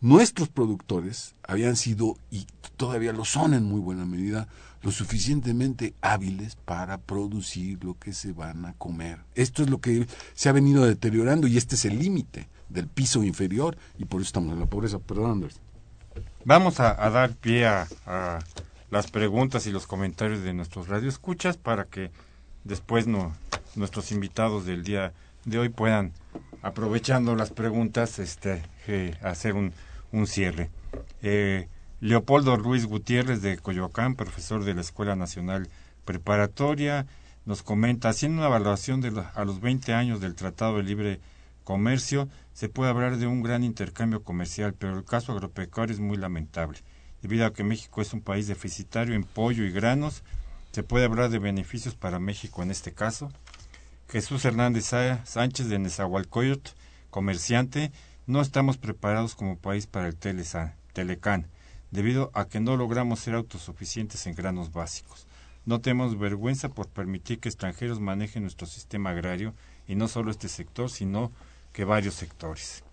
nuestros 0.02 0.48
productores 0.48 1.34
habían 1.46 1.76
sido, 1.76 2.18
y 2.30 2.46
todavía 2.76 3.12
lo 3.12 3.24
son 3.24 3.54
en 3.54 3.64
muy 3.64 3.80
buena 3.80 4.04
medida, 4.04 4.48
lo 4.82 4.90
suficientemente 4.90 5.94
hábiles 6.00 6.56
para 6.56 6.98
producir 6.98 7.82
lo 7.84 7.96
que 7.98 8.12
se 8.12 8.32
van 8.32 8.66
a 8.66 8.74
comer. 8.74 9.20
Esto 9.36 9.62
es 9.62 9.70
lo 9.70 9.80
que 9.80 10.06
se 10.34 10.48
ha 10.48 10.52
venido 10.52 10.84
deteriorando 10.84 11.46
y 11.46 11.56
este 11.56 11.76
es 11.76 11.84
el 11.84 12.00
límite 12.00 12.48
del 12.68 12.88
piso 12.88 13.22
inferior 13.22 13.78
y 13.96 14.04
por 14.04 14.20
eso 14.20 14.26
estamos 14.26 14.52
en 14.52 14.60
la 14.60 14.66
pobreza. 14.66 14.98
Perdón, 14.98 15.30
Andrés. 15.30 15.60
Vamos 16.44 16.80
a, 16.80 16.94
dar 17.10 17.36
pie 17.36 17.66
a, 17.66 17.86
a 18.04 18.40
las 18.90 19.08
preguntas 19.08 19.68
y 19.68 19.70
los 19.70 19.86
comentarios 19.86 20.42
de 20.42 20.52
nuestros 20.52 20.88
radioescuchas 20.88 21.56
para 21.56 21.84
que 21.84 22.10
después 22.64 23.06
no, 23.06 23.32
nuestros 23.76 24.10
invitados 24.10 24.66
del 24.66 24.82
día 24.82 25.12
de 25.44 25.58
hoy 25.58 25.68
puedan, 25.68 26.12
aprovechando 26.62 27.36
las 27.36 27.50
preguntas, 27.50 28.18
este, 28.18 28.62
eh, 28.86 29.16
hacer 29.22 29.54
un, 29.54 29.72
un 30.12 30.26
cierre. 30.26 30.70
Eh, 31.22 31.68
Leopoldo 32.00 32.56
Ruiz 32.56 32.86
Gutiérrez 32.86 33.42
de 33.42 33.58
Coyoacán, 33.58 34.14
profesor 34.16 34.64
de 34.64 34.74
la 34.74 34.80
Escuela 34.80 35.16
Nacional 35.16 35.68
Preparatoria, 36.04 37.06
nos 37.44 37.62
comenta, 37.62 38.08
haciendo 38.08 38.38
una 38.38 38.46
evaluación 38.48 39.00
de 39.00 39.24
a 39.34 39.44
los 39.44 39.60
20 39.60 39.94
años 39.94 40.20
del 40.20 40.34
Tratado 40.34 40.76
de 40.76 40.82
Libre 40.84 41.20
Comercio, 41.64 42.28
se 42.52 42.68
puede 42.68 42.90
hablar 42.90 43.16
de 43.16 43.26
un 43.26 43.42
gran 43.42 43.64
intercambio 43.64 44.22
comercial, 44.22 44.74
pero 44.74 44.96
el 44.96 45.04
caso 45.04 45.32
agropecuario 45.32 45.94
es 45.94 46.00
muy 46.00 46.16
lamentable. 46.16 46.78
Debido 47.22 47.46
a 47.46 47.52
que 47.52 47.64
México 47.64 48.02
es 48.02 48.12
un 48.12 48.20
país 48.20 48.46
deficitario 48.48 49.14
en 49.14 49.24
pollo 49.24 49.64
y 49.64 49.70
granos, 49.70 50.22
se 50.72 50.82
puede 50.82 51.04
hablar 51.04 51.30
de 51.30 51.38
beneficios 51.38 51.94
para 51.94 52.18
México 52.18 52.62
en 52.62 52.70
este 52.70 52.92
caso. 52.92 53.30
Jesús 54.08 54.44
Hernández 54.44 54.86
Sá- 54.86 55.24
Sánchez 55.24 55.68
de 55.68 55.78
Nezahualcóyotl, 55.78 56.70
comerciante, 57.10 57.92
no 58.26 58.40
estamos 58.40 58.78
preparados 58.78 59.34
como 59.34 59.58
país 59.58 59.86
para 59.86 60.08
el 60.08 60.16
Telecán, 60.16 61.46
debido 61.90 62.30
a 62.34 62.46
que 62.46 62.60
no 62.60 62.76
logramos 62.76 63.20
ser 63.20 63.34
autosuficientes 63.34 64.26
en 64.26 64.34
granos 64.34 64.72
básicos. 64.72 65.26
No 65.64 65.80
tenemos 65.80 66.18
vergüenza 66.18 66.68
por 66.68 66.88
permitir 66.88 67.38
que 67.38 67.48
extranjeros 67.48 68.00
manejen 68.00 68.42
nuestro 68.42 68.66
sistema 68.66 69.10
agrario, 69.10 69.54
y 69.86 69.94
no 69.94 70.08
solo 70.08 70.30
este 70.30 70.48
sector, 70.48 70.90
sino 70.90 71.32
que 71.72 71.84
varios 71.84 72.14
sectores. 72.14 72.84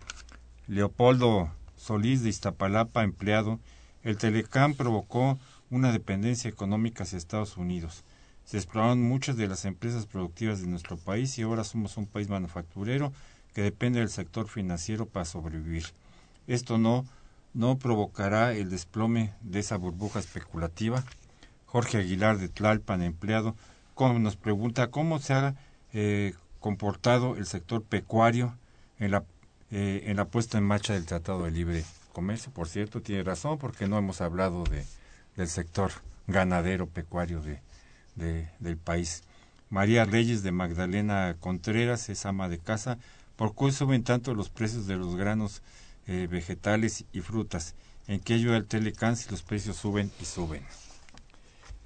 Leopoldo 0.68 1.52
Solís 1.76 2.24
de 2.24 2.30
Iztapalapa, 2.30 3.04
empleado, 3.04 3.60
el 4.04 4.18
Telecán 4.18 4.76
provocó 4.76 5.40
una 5.70 5.92
dependencia 5.92 6.50
económica 6.50 7.04
hacia 7.04 7.18
Estados 7.18 7.58
Unidos. 7.58 8.04
Se 8.44 8.58
exploraron 8.58 9.02
muchas 9.02 9.38
de 9.38 9.48
las 9.48 9.66
empresas 9.66 10.06
productivas 10.06 10.62
de 10.62 10.68
nuestro 10.68 10.98
país 10.98 11.38
y 11.38 11.44
ahora 11.44 11.64
somos 11.64 11.98
un 11.98 12.08
país 12.08 12.30
manufacturero 12.30 13.14
depende 13.62 14.00
del 14.00 14.10
sector 14.10 14.48
financiero 14.48 15.06
para 15.06 15.26
sobrevivir. 15.26 15.86
Esto 16.48 16.78
no, 16.78 17.06
no 17.54 17.78
provocará 17.78 18.54
el 18.54 18.70
desplome 18.70 19.34
de 19.42 19.60
esa 19.60 19.78
burbuja 19.78 20.20
especulativa. 20.20 21.04
Jorge 21.66 21.98
Aguilar 21.98 22.38
de 22.38 22.50
Tlalpan, 22.50 23.02
empleado, 23.02 23.56
nos 24.20 24.36
pregunta 24.38 24.92
cómo 24.92 25.20
se 25.20 25.34
ha 25.34 25.56
eh, 25.94 26.34
comportado 26.60 27.36
el 27.36 27.46
sector 27.46 27.84
pecuario 27.84 28.56
en 28.98 29.12
la, 29.12 29.24
eh, 29.72 30.04
en 30.06 30.18
la 30.18 30.26
puesta 30.26 30.58
en 30.58 30.64
marcha 30.64 30.94
del 30.94 31.06
Tratado 31.06 31.44
de 31.44 31.52
Libre 31.52 31.84
Comercio. 32.14 32.52
Por 32.52 32.68
cierto, 32.70 33.02
tiene 33.02 33.24
razón 33.24 33.58
porque 33.58 33.88
no 33.88 33.98
hemos 33.98 34.22
hablado 34.22 34.64
de, 34.64 34.86
del 35.36 35.48
sector 35.50 35.92
ganadero 36.28 36.88
pecuario 36.88 37.42
de- 37.42 37.62
del 38.16 38.78
país. 38.78 39.24
María 39.70 40.04
Reyes 40.04 40.44
de 40.44 40.52
Magdalena 40.52 41.36
Contreras 41.40 42.10
es 42.10 42.26
ama 42.26 42.50
de 42.50 42.58
casa. 42.58 42.98
¿Por 43.40 43.56
qué 43.56 43.72
suben 43.72 44.04
tanto 44.04 44.36
los 44.36 44.50
precios 44.50 44.86
de 44.86 44.98
los 44.98 45.16
granos 45.16 45.62
eh, 46.08 46.28
vegetales 46.30 47.06
y 47.14 47.22
frutas? 47.22 47.74
¿En 48.06 48.20
qué 48.20 48.34
ayuda 48.34 48.58
el 48.58 48.66
Telecán 48.66 49.16
si 49.16 49.30
los 49.32 49.44
precios 49.44 49.78
suben 49.78 50.12
y 50.20 50.26
suben? 50.26 50.62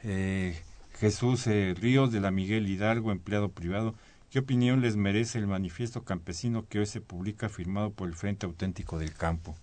Eh, 0.01 0.60
Jesús 0.99 1.45
eh, 1.45 1.76
Ríos 1.80 2.12
de 2.12 2.22
la 2.22 2.32
Miguel 2.32 2.68
Hidalgo, 2.68 3.12
empleado 3.12 3.49
privado. 3.49 3.93
¿Qué 4.32 4.39
opinión 4.39 4.82
les 4.82 4.95
merece 4.95 5.38
el 5.38 5.45
manifiesto 5.45 6.04
campesino 6.04 6.66
que 6.68 6.80
hoy 6.80 6.88
se 6.88 7.01
publica 7.01 7.49
firmado 7.49 7.91
por 7.91 8.10
el 8.10 8.16
Frente 8.16 8.47
Auténtico 8.47 8.97
del 8.97 9.14
Campo? 9.14 9.56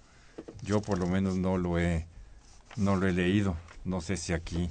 Yo 0.63 0.81
por 0.81 0.97
lo 0.97 1.09
menos 1.09 1.39
no 1.39 1.59
lo 1.59 1.81
he, 1.81 2.07
no 2.77 2.95
lo 2.95 3.09
he 3.09 3.13
leído. 3.13 3.57
No 3.85 4.01
sé 4.01 4.17
si 4.17 4.33
aquí, 4.33 4.71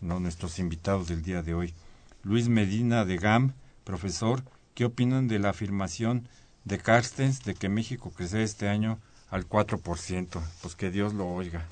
no 0.00 0.20
nuestros 0.20 0.58
invitados 0.58 1.06
del 1.06 1.22
día 1.22 1.42
de 1.42 1.52
hoy. 1.52 1.74
Luis 2.22 2.48
Medina 2.48 3.04
de 3.04 3.18
GAM, 3.18 3.52
profesor, 3.84 4.42
¿qué 4.72 4.86
opinan 4.86 5.28
de 5.28 5.38
la 5.38 5.50
afirmación 5.50 6.26
de 6.66 6.78
Carstens 6.78 7.44
de 7.44 7.54
que 7.54 7.68
México 7.68 8.10
crecerá 8.10 8.42
este 8.42 8.68
año 8.68 8.98
al 9.30 9.48
4%? 9.48 10.42
Pues 10.60 10.74
que 10.74 10.90
Dios 10.90 11.14
lo 11.14 11.28
oiga. 11.28 11.64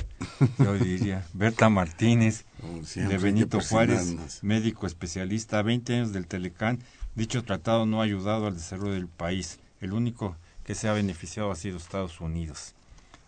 Yo 0.59 0.74
diría. 0.74 1.26
Berta 1.34 1.68
Martínez, 1.68 2.45
de 2.95 3.18
Benito 3.18 3.61
Juárez, 3.61 4.42
médico 4.42 4.86
especialista, 4.86 5.59
a 5.59 5.62
20 5.62 5.95
años 5.95 6.12
del 6.12 6.28
Telecán. 6.28 6.78
Dicho 7.16 7.42
tratado 7.42 7.86
no 7.86 8.01
ha 8.01 8.05
ayudado 8.05 8.47
al 8.47 8.55
desarrollo 8.55 8.92
del 8.92 9.09
país. 9.09 9.59
El 9.80 9.92
único 9.92 10.36
que 10.64 10.76
se 10.76 10.88
ha 10.88 10.92
beneficiado 10.92 11.51
ha 11.51 11.57
sido 11.57 11.76
Estados 11.76 12.20
Unidos. 12.20 12.74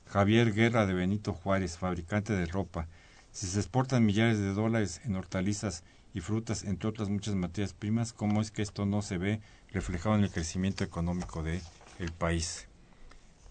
Javier 0.07 0.55
Guerra 0.55 0.87
de 0.87 0.95
Benito 0.95 1.33
Juárez, 1.33 1.79
fabricante 1.79 2.33
de 2.33 2.47
ropa. 2.47 2.87
Si 3.33 3.47
se 3.47 3.59
exportan 3.59 4.07
millares 4.07 4.39
de 4.39 4.55
dólares 4.55 5.01
en 5.05 5.17
hortalizas 5.17 5.83
y 6.15 6.21
frutas, 6.21 6.63
entre 6.63 6.89
otras 6.89 7.09
muchas 7.09 7.35
materias 7.35 7.75
primas, 7.75 8.13
¿cómo 8.13 8.41
es 8.41 8.53
que 8.53 8.63
esto 8.63 8.87
no 8.87 9.03
se 9.03 9.19
ve 9.19 9.41
reflejado 9.77 10.15
en 10.15 10.25
el 10.25 10.31
crecimiento 10.31 10.85
económico 10.85 11.43
de 11.43 11.61
el 11.99 12.11
país? 12.11 12.67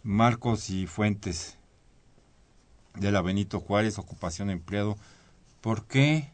Marcos 0.02 0.72
y 0.72 0.88
Fuentes 0.88 1.60
de 2.96 3.12
la 3.12 3.22
Benito 3.22 3.60
Juárez, 3.60 4.00
ocupación 4.00 4.50
empleado. 4.50 4.98
¿Por 5.62 5.86
qué 5.86 6.32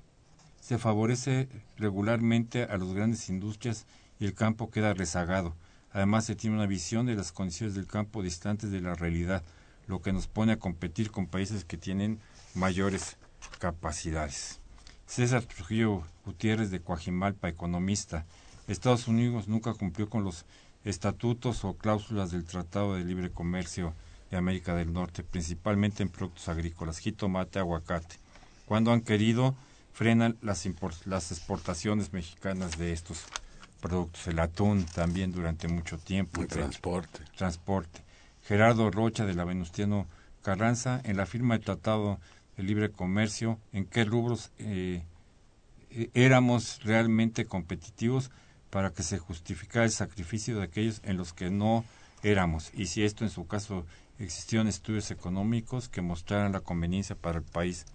se 0.61 0.77
favorece 0.77 1.49
regularmente 1.77 2.63
a 2.63 2.77
las 2.77 2.93
grandes 2.93 3.27
industrias 3.27 3.85
y 4.17 4.23
el 4.23 4.33
campo 4.33 4.71
queda 4.71 4.93
rezagado? 4.93 5.55
Además, 5.91 6.23
se 6.23 6.37
tiene 6.37 6.55
una 6.55 6.67
visión 6.67 7.05
de 7.05 7.15
las 7.15 7.33
condiciones 7.33 7.75
del 7.75 7.87
campo 7.87 8.23
distantes 8.23 8.71
de 8.71 8.79
la 8.79 8.95
realidad, 8.95 9.43
lo 9.87 10.01
que 10.01 10.13
nos 10.13 10.27
pone 10.27 10.53
a 10.53 10.59
competir 10.59 11.11
con 11.11 11.27
países 11.27 11.65
que 11.65 11.75
tienen 11.75 12.21
mayores 12.55 13.17
capacidades. 13.59 14.61
César 15.05 15.43
Trujillo 15.43 16.03
Gutiérrez 16.23 16.71
de 16.71 16.79
Coajimalpa, 16.79 17.49
economista. 17.49 18.25
Estados 18.71 19.07
Unidos 19.07 19.47
nunca 19.47 19.73
cumplió 19.73 20.09
con 20.09 20.23
los 20.23 20.45
estatutos 20.83 21.63
o 21.63 21.73
cláusulas 21.73 22.31
del 22.31 22.45
Tratado 22.45 22.95
de 22.95 23.03
Libre 23.03 23.29
Comercio 23.29 23.93
de 24.29 24.37
América 24.37 24.75
del 24.75 24.93
Norte, 24.93 25.23
principalmente 25.23 26.03
en 26.03 26.09
productos 26.09 26.47
agrícolas, 26.47 26.97
jitomate, 26.97 27.59
aguacate. 27.59 28.15
Cuando 28.65 28.91
han 28.91 29.01
querido, 29.01 29.55
frenan 29.93 30.37
las, 30.41 30.67
las 31.05 31.31
exportaciones 31.31 32.13
mexicanas 32.13 32.77
de 32.77 32.93
estos 32.93 33.25
productos. 33.81 34.27
El 34.27 34.39
atún 34.39 34.85
también 34.85 35.31
durante 35.31 35.67
mucho 35.67 35.97
tiempo. 35.97 36.41
El 36.41 36.47
transporte. 36.47 37.23
transporte. 37.35 38.01
Gerardo 38.43 38.89
Rocha 38.89 39.25
de 39.25 39.33
la 39.33 39.43
Venustiano 39.43 40.07
Carranza, 40.41 41.01
en 41.03 41.17
la 41.17 41.25
firma 41.25 41.55
del 41.55 41.65
Tratado 41.65 42.19
de 42.55 42.63
Libre 42.63 42.89
Comercio, 42.89 43.59
¿en 43.73 43.85
qué 43.85 44.05
rubros 44.05 44.51
eh, 44.57 45.03
éramos 46.13 46.79
realmente 46.83 47.45
competitivos 47.45 48.31
para 48.71 48.91
que 48.91 49.03
se 49.03 49.19
justificara 49.19 49.85
el 49.85 49.91
sacrificio 49.91 50.57
de 50.57 50.63
aquellos 50.63 51.01
en 51.03 51.17
los 51.17 51.33
que 51.33 51.51
no 51.51 51.85
éramos? 52.23 52.71
Y 52.73 52.87
si 52.87 53.03
esto 53.03 53.23
en 53.23 53.29
su 53.29 53.45
caso 53.45 53.85
existieron 54.17 54.67
estudios 54.67 55.11
económicos 55.11 55.89
que 55.89 56.01
mostraran 56.01 56.51
la 56.51 56.61
conveniencia 56.61 57.15
para 57.15 57.37
el 57.37 57.43
país 57.43 57.85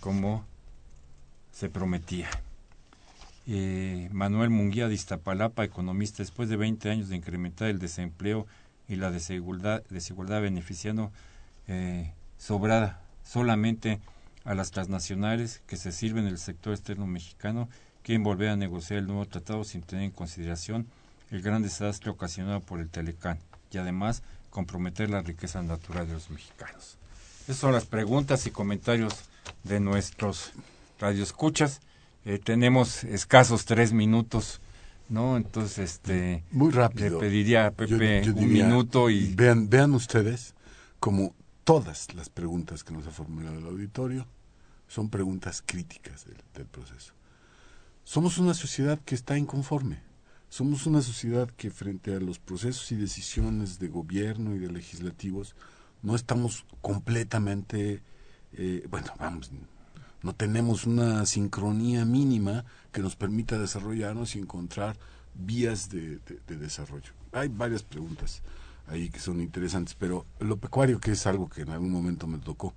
como 0.00 0.44
se 1.52 1.68
prometía. 1.68 2.28
Eh, 3.46 4.08
Manuel 4.12 4.50
Munguía 4.50 4.88
de 4.88 4.94
Iztapalapa, 4.94 5.64
economista, 5.64 6.18
después 6.18 6.48
de 6.48 6.56
20 6.56 6.90
años 6.90 7.08
de 7.08 7.16
incrementar 7.16 7.68
el 7.68 7.78
desempleo 7.78 8.46
y 8.88 8.96
la 8.96 9.10
desigualdad, 9.10 9.82
beneficiando 10.42 11.10
eh, 11.66 12.12
sobrada 12.36 13.00
solamente 13.24 14.00
a 14.44 14.54
las 14.54 14.70
transnacionales 14.70 15.62
que 15.66 15.76
se 15.76 15.92
sirven 15.92 16.24
del 16.24 16.38
sector 16.38 16.72
externo 16.74 17.06
mexicano, 17.06 17.68
quieren 18.08 18.22
volver 18.22 18.48
a 18.48 18.56
negociar 18.56 19.00
el 19.00 19.06
nuevo 19.06 19.26
tratado 19.26 19.64
sin 19.64 19.82
tener 19.82 20.06
en 20.06 20.10
consideración 20.10 20.86
el 21.30 21.42
gran 21.42 21.62
desastre 21.62 22.10
ocasionado 22.10 22.60
por 22.60 22.80
el 22.80 22.88
Telecán 22.88 23.38
y 23.70 23.76
además 23.76 24.22
comprometer 24.48 25.10
la 25.10 25.20
riqueza 25.20 25.62
natural 25.62 26.06
de 26.06 26.14
los 26.14 26.30
mexicanos. 26.30 26.96
Esas 27.42 27.58
son 27.58 27.74
las 27.74 27.84
preguntas 27.84 28.46
y 28.46 28.50
comentarios 28.50 29.12
de 29.62 29.80
nuestros 29.80 30.52
radioescuchas. 30.98 31.82
Eh, 32.24 32.38
tenemos 32.42 33.04
escasos 33.04 33.66
tres 33.66 33.92
minutos, 33.92 34.62
¿no? 35.10 35.36
Entonces, 35.36 35.78
este, 35.78 36.44
Muy 36.50 36.72
le 36.72 36.78
rápido. 36.78 37.18
pediría 37.18 37.66
a 37.66 37.70
Pepe 37.72 38.22
yo 38.24 38.32
un 38.32 38.50
minuto 38.50 39.10
y 39.10 39.34
Vean, 39.34 39.68
vean 39.68 39.92
ustedes 39.92 40.54
como 40.98 41.34
todas 41.62 42.14
las 42.14 42.30
preguntas 42.30 42.84
que 42.84 42.94
nos 42.94 43.06
ha 43.06 43.10
formulado 43.10 43.58
el 43.58 43.66
auditorio 43.66 44.26
son 44.88 45.10
preguntas 45.10 45.62
críticas 45.62 46.24
del, 46.24 46.38
del 46.54 46.64
proceso. 46.64 47.17
Somos 48.08 48.38
una 48.38 48.54
sociedad 48.54 48.98
que 49.04 49.14
está 49.14 49.36
inconforme. 49.36 50.00
Somos 50.48 50.86
una 50.86 51.02
sociedad 51.02 51.50
que 51.58 51.70
frente 51.70 52.14
a 52.14 52.20
los 52.20 52.38
procesos 52.38 52.90
y 52.90 52.96
decisiones 52.96 53.78
de 53.78 53.88
gobierno 53.88 54.54
y 54.54 54.58
de 54.58 54.72
legislativos 54.72 55.54
no 56.02 56.14
estamos 56.16 56.64
completamente, 56.80 58.00
eh, 58.54 58.86
bueno, 58.88 59.08
vamos, 59.18 59.50
no 60.22 60.34
tenemos 60.34 60.86
una 60.86 61.26
sincronía 61.26 62.06
mínima 62.06 62.64
que 62.92 63.02
nos 63.02 63.14
permita 63.14 63.58
desarrollarnos 63.58 64.36
y 64.36 64.38
encontrar 64.38 64.96
vías 65.34 65.90
de, 65.90 66.16
de- 66.20 66.40
de 66.46 66.56
desarrollo. 66.56 67.12
Hay 67.32 67.48
varias 67.48 67.82
preguntas 67.82 68.40
ahí 68.86 69.10
que 69.10 69.20
son 69.20 69.42
interesantes, 69.42 69.94
pero 69.94 70.24
lo 70.40 70.56
pecuario, 70.56 70.98
que 70.98 71.10
es 71.12 71.26
algo 71.26 71.50
que 71.50 71.60
en 71.60 71.68
algún 71.68 71.90
momento 71.90 72.26
me 72.26 72.38
tocó, 72.38 72.72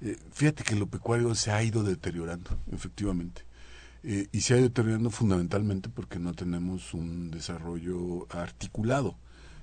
eh, 0.00 0.16
fíjate 0.32 0.64
que 0.64 0.76
lo 0.76 0.86
pecuario 0.86 1.34
se 1.34 1.50
ha 1.52 1.62
ido 1.62 1.82
deteriorando, 1.82 2.58
efectivamente. 2.72 3.42
Eh, 4.04 4.28
y 4.32 4.40
se 4.40 4.54
ha 4.54 4.56
ido 4.56 4.68
deteriorando 4.68 5.10
fundamentalmente 5.10 5.88
porque 5.88 6.18
no 6.18 6.34
tenemos 6.34 6.92
un 6.94 7.30
desarrollo 7.30 8.26
articulado. 8.30 9.16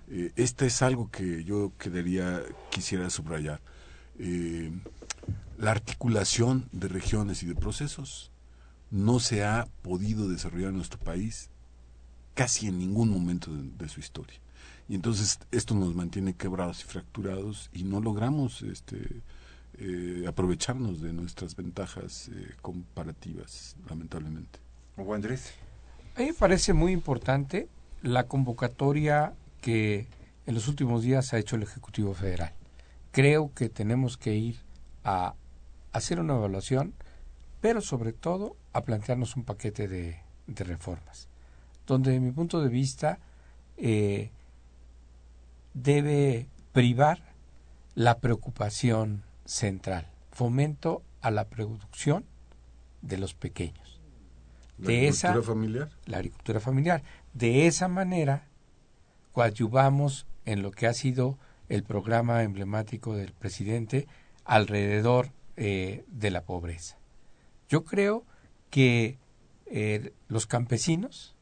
Eh, 0.09 0.31
este 0.35 0.67
es 0.67 0.81
algo 0.81 1.11
que 1.11 1.43
yo 1.43 1.73
quedaría, 1.77 2.41
quisiera 2.71 3.09
subrayar. 3.09 3.61
Eh, 4.17 4.71
la 5.57 5.71
articulación 5.71 6.69
de 6.71 6.87
regiones 6.87 7.43
y 7.43 7.47
de 7.47 7.55
procesos 7.55 8.31
no 8.91 9.19
se 9.19 9.43
ha 9.43 9.67
podido 9.81 10.29
desarrollar 10.29 10.69
en 10.69 10.77
nuestro 10.77 10.99
país 10.99 11.49
casi 12.33 12.67
en 12.67 12.79
ningún 12.79 13.09
momento 13.09 13.53
de, 13.53 13.69
de 13.77 13.89
su 13.89 13.99
historia. 13.99 14.39
Y 14.87 14.95
entonces 14.95 15.37
esto 15.51 15.75
nos 15.75 15.93
mantiene 15.95 16.33
quebrados 16.33 16.81
y 16.81 16.85
fracturados 16.85 17.69
y 17.73 17.83
no 17.83 17.99
logramos 17.99 18.61
este, 18.61 19.21
eh, 19.79 20.25
aprovecharnos 20.27 21.01
de 21.01 21.13
nuestras 21.13 21.55
ventajas 21.55 22.29
eh, 22.29 22.55
comparativas, 22.61 23.75
lamentablemente. 23.87 24.59
Hugo 24.97 25.13
Andrés. 25.13 25.53
A 26.15 26.19
mí 26.19 26.27
me 26.27 26.33
parece 26.33 26.73
muy 26.73 26.91
importante 26.91 27.69
la 28.01 28.27
convocatoria 28.27 29.33
que 29.61 30.07
en 30.45 30.53
los 30.55 30.67
últimos 30.67 31.03
días 31.03 31.33
ha 31.33 31.37
hecho 31.37 31.55
el 31.55 31.63
Ejecutivo 31.63 32.13
Federal. 32.13 32.53
Creo 33.11 33.53
que 33.53 33.69
tenemos 33.69 34.17
que 34.17 34.35
ir 34.35 34.57
a 35.03 35.35
hacer 35.93 36.19
una 36.19 36.35
evaluación, 36.35 36.93
pero 37.61 37.81
sobre 37.81 38.13
todo 38.13 38.55
a 38.73 38.81
plantearnos 38.81 39.35
un 39.35 39.43
paquete 39.43 39.87
de, 39.87 40.19
de 40.47 40.63
reformas, 40.63 41.27
donde 41.87 42.11
de 42.11 42.19
mi 42.19 42.31
punto 42.31 42.61
de 42.61 42.69
vista 42.69 43.19
eh, 43.77 44.31
debe 45.73 46.47
privar 46.73 47.21
la 47.95 48.19
preocupación 48.19 49.23
central, 49.49 50.07
fomento 50.31 51.01
a 51.21 51.31
la 51.31 51.49
producción 51.49 52.23
de 53.01 53.17
los 53.17 53.33
pequeños. 53.33 53.99
¿La 54.77 54.87
De 54.87 55.07
esa- 55.07 55.29
agricultura 55.29 55.55
familiar? 55.55 55.89
la 56.05 56.17
agricultura 56.17 56.59
familiar. 56.59 57.03
De 57.33 57.65
esa 57.67 57.87
manera, 57.87 58.47
coadyuvamos 59.33 60.27
en 60.45 60.61
lo 60.61 60.71
que 60.71 60.87
ha 60.87 60.93
sido 60.93 61.37
el 61.67 61.83
programa 61.83 62.43
emblemático 62.43 63.15
del 63.15 63.33
presidente 63.33 64.07
alrededor 64.45 65.31
eh, 65.57 66.05
de 66.07 66.31
la 66.31 66.43
pobreza. 66.43 66.97
Yo 67.67 67.83
creo 67.83 68.25
que 68.69 69.17
eh, 69.65 70.13
los 70.27 70.47
campesinos 70.47 71.35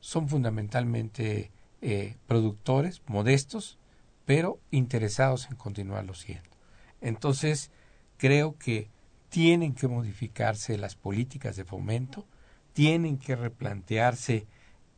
son 0.00 0.28
fundamentalmente 0.28 1.50
eh, 1.82 2.16
productores 2.26 3.02
modestos, 3.06 3.78
pero 4.24 4.58
interesados 4.70 5.48
en 5.50 5.56
continuarlo 5.56 6.14
siendo. 6.14 6.55
Entonces, 7.00 7.70
creo 8.16 8.56
que 8.58 8.90
tienen 9.28 9.74
que 9.74 9.88
modificarse 9.88 10.78
las 10.78 10.94
políticas 10.94 11.56
de 11.56 11.64
fomento, 11.64 12.26
tienen 12.72 13.18
que 13.18 13.36
replantearse 13.36 14.46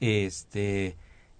este 0.00 0.96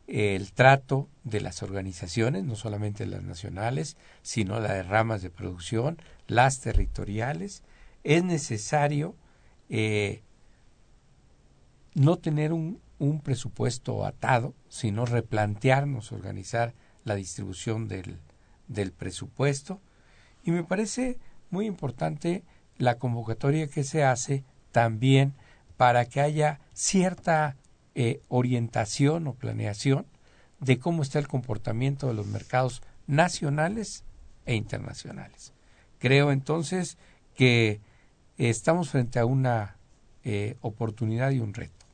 el 0.08 0.52
trato 0.52 1.06
de 1.22 1.42
las 1.42 1.62
organizaciones, 1.62 2.42
no 2.42 2.56
solamente 2.56 3.04
las 3.04 3.22
nacionales, 3.22 3.98
sino 4.22 4.58
las 4.58 4.72
de 4.72 4.82
ramas 4.82 5.20
de 5.20 5.28
producción, 5.28 5.98
las 6.26 6.60
territoriales. 6.60 7.62
Es 8.04 8.24
necesario 8.24 9.16
eh, 9.68 10.22
no 11.94 12.16
tener 12.16 12.54
un, 12.54 12.80
presupuesto 13.22 14.06
atado, 14.06 14.54
sino 14.68 15.04
replantearnos, 15.04 16.10
organizar 16.10 16.74
la 17.04 17.14
distribución 17.14 17.86
del 17.86 18.92
presupuesto 18.92 19.82
Y 20.44 20.50
me 20.50 20.64
parece 20.64 21.18
muy 21.50 21.66
importante 21.66 22.42
la 22.76 22.98
convocatoria 22.98 23.66
que 23.66 23.84
se 23.84 24.04
hace 24.04 24.44
también 24.72 25.34
para 25.76 26.04
que 26.06 26.20
haya 26.20 26.60
cierta 26.72 27.56
eh, 27.94 28.20
orientación 28.28 29.26
o 29.26 29.34
planeación 29.34 30.06
de 30.60 30.78
cómo 30.78 31.02
está 31.02 31.18
el 31.18 31.28
comportamiento 31.28 32.08
de 32.08 32.14
los 32.14 32.26
mercados 32.26 32.82
nacionales 33.06 34.04
e 34.46 34.54
internacionales. 34.54 35.52
Creo 35.98 36.32
entonces 36.32 36.98
que 37.34 37.80
estamos 38.36 38.90
frente 38.90 39.18
a 39.18 39.26
una 39.26 39.76
eh, 40.24 40.56
oportunidad 40.60 41.30
y 41.30 41.40
un 41.40 41.54
reto. 41.54 41.86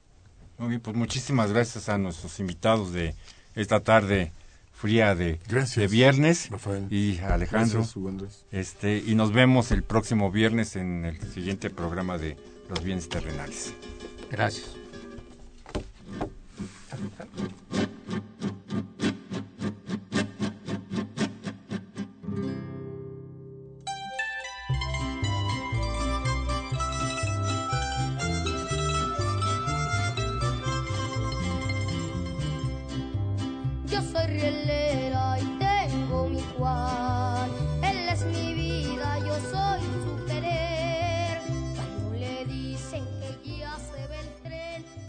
Muy 0.59 0.69
bien, 0.69 0.81
pues 0.81 0.97
muchísimas 0.97 1.53
gracias 1.53 1.89
a 1.89 1.99
nuestros 1.99 2.39
invitados 2.41 2.93
de 2.93 3.15
esta 3.55 3.81
tarde 3.81 4.33
fría 4.75 5.15
de, 5.15 5.41
Gracias, 5.49 5.77
de 5.77 5.87
viernes 5.89 6.51
Rafael. 6.51 6.87
y 6.93 7.19
Alejandro. 7.19 7.81
Gracias. 7.81 8.45
Este, 8.51 8.99
y 8.99 9.15
nos 9.15 9.33
vemos 9.33 9.71
el 9.71 9.83
próximo 9.83 10.31
viernes 10.31 10.77
en 10.77 11.05
el 11.05 11.21
siguiente 11.33 11.71
programa 11.71 12.19
de 12.19 12.37
Los 12.69 12.83
Bienes 12.83 13.09
Terrenales. 13.09 13.73
Gracias. 14.31 14.77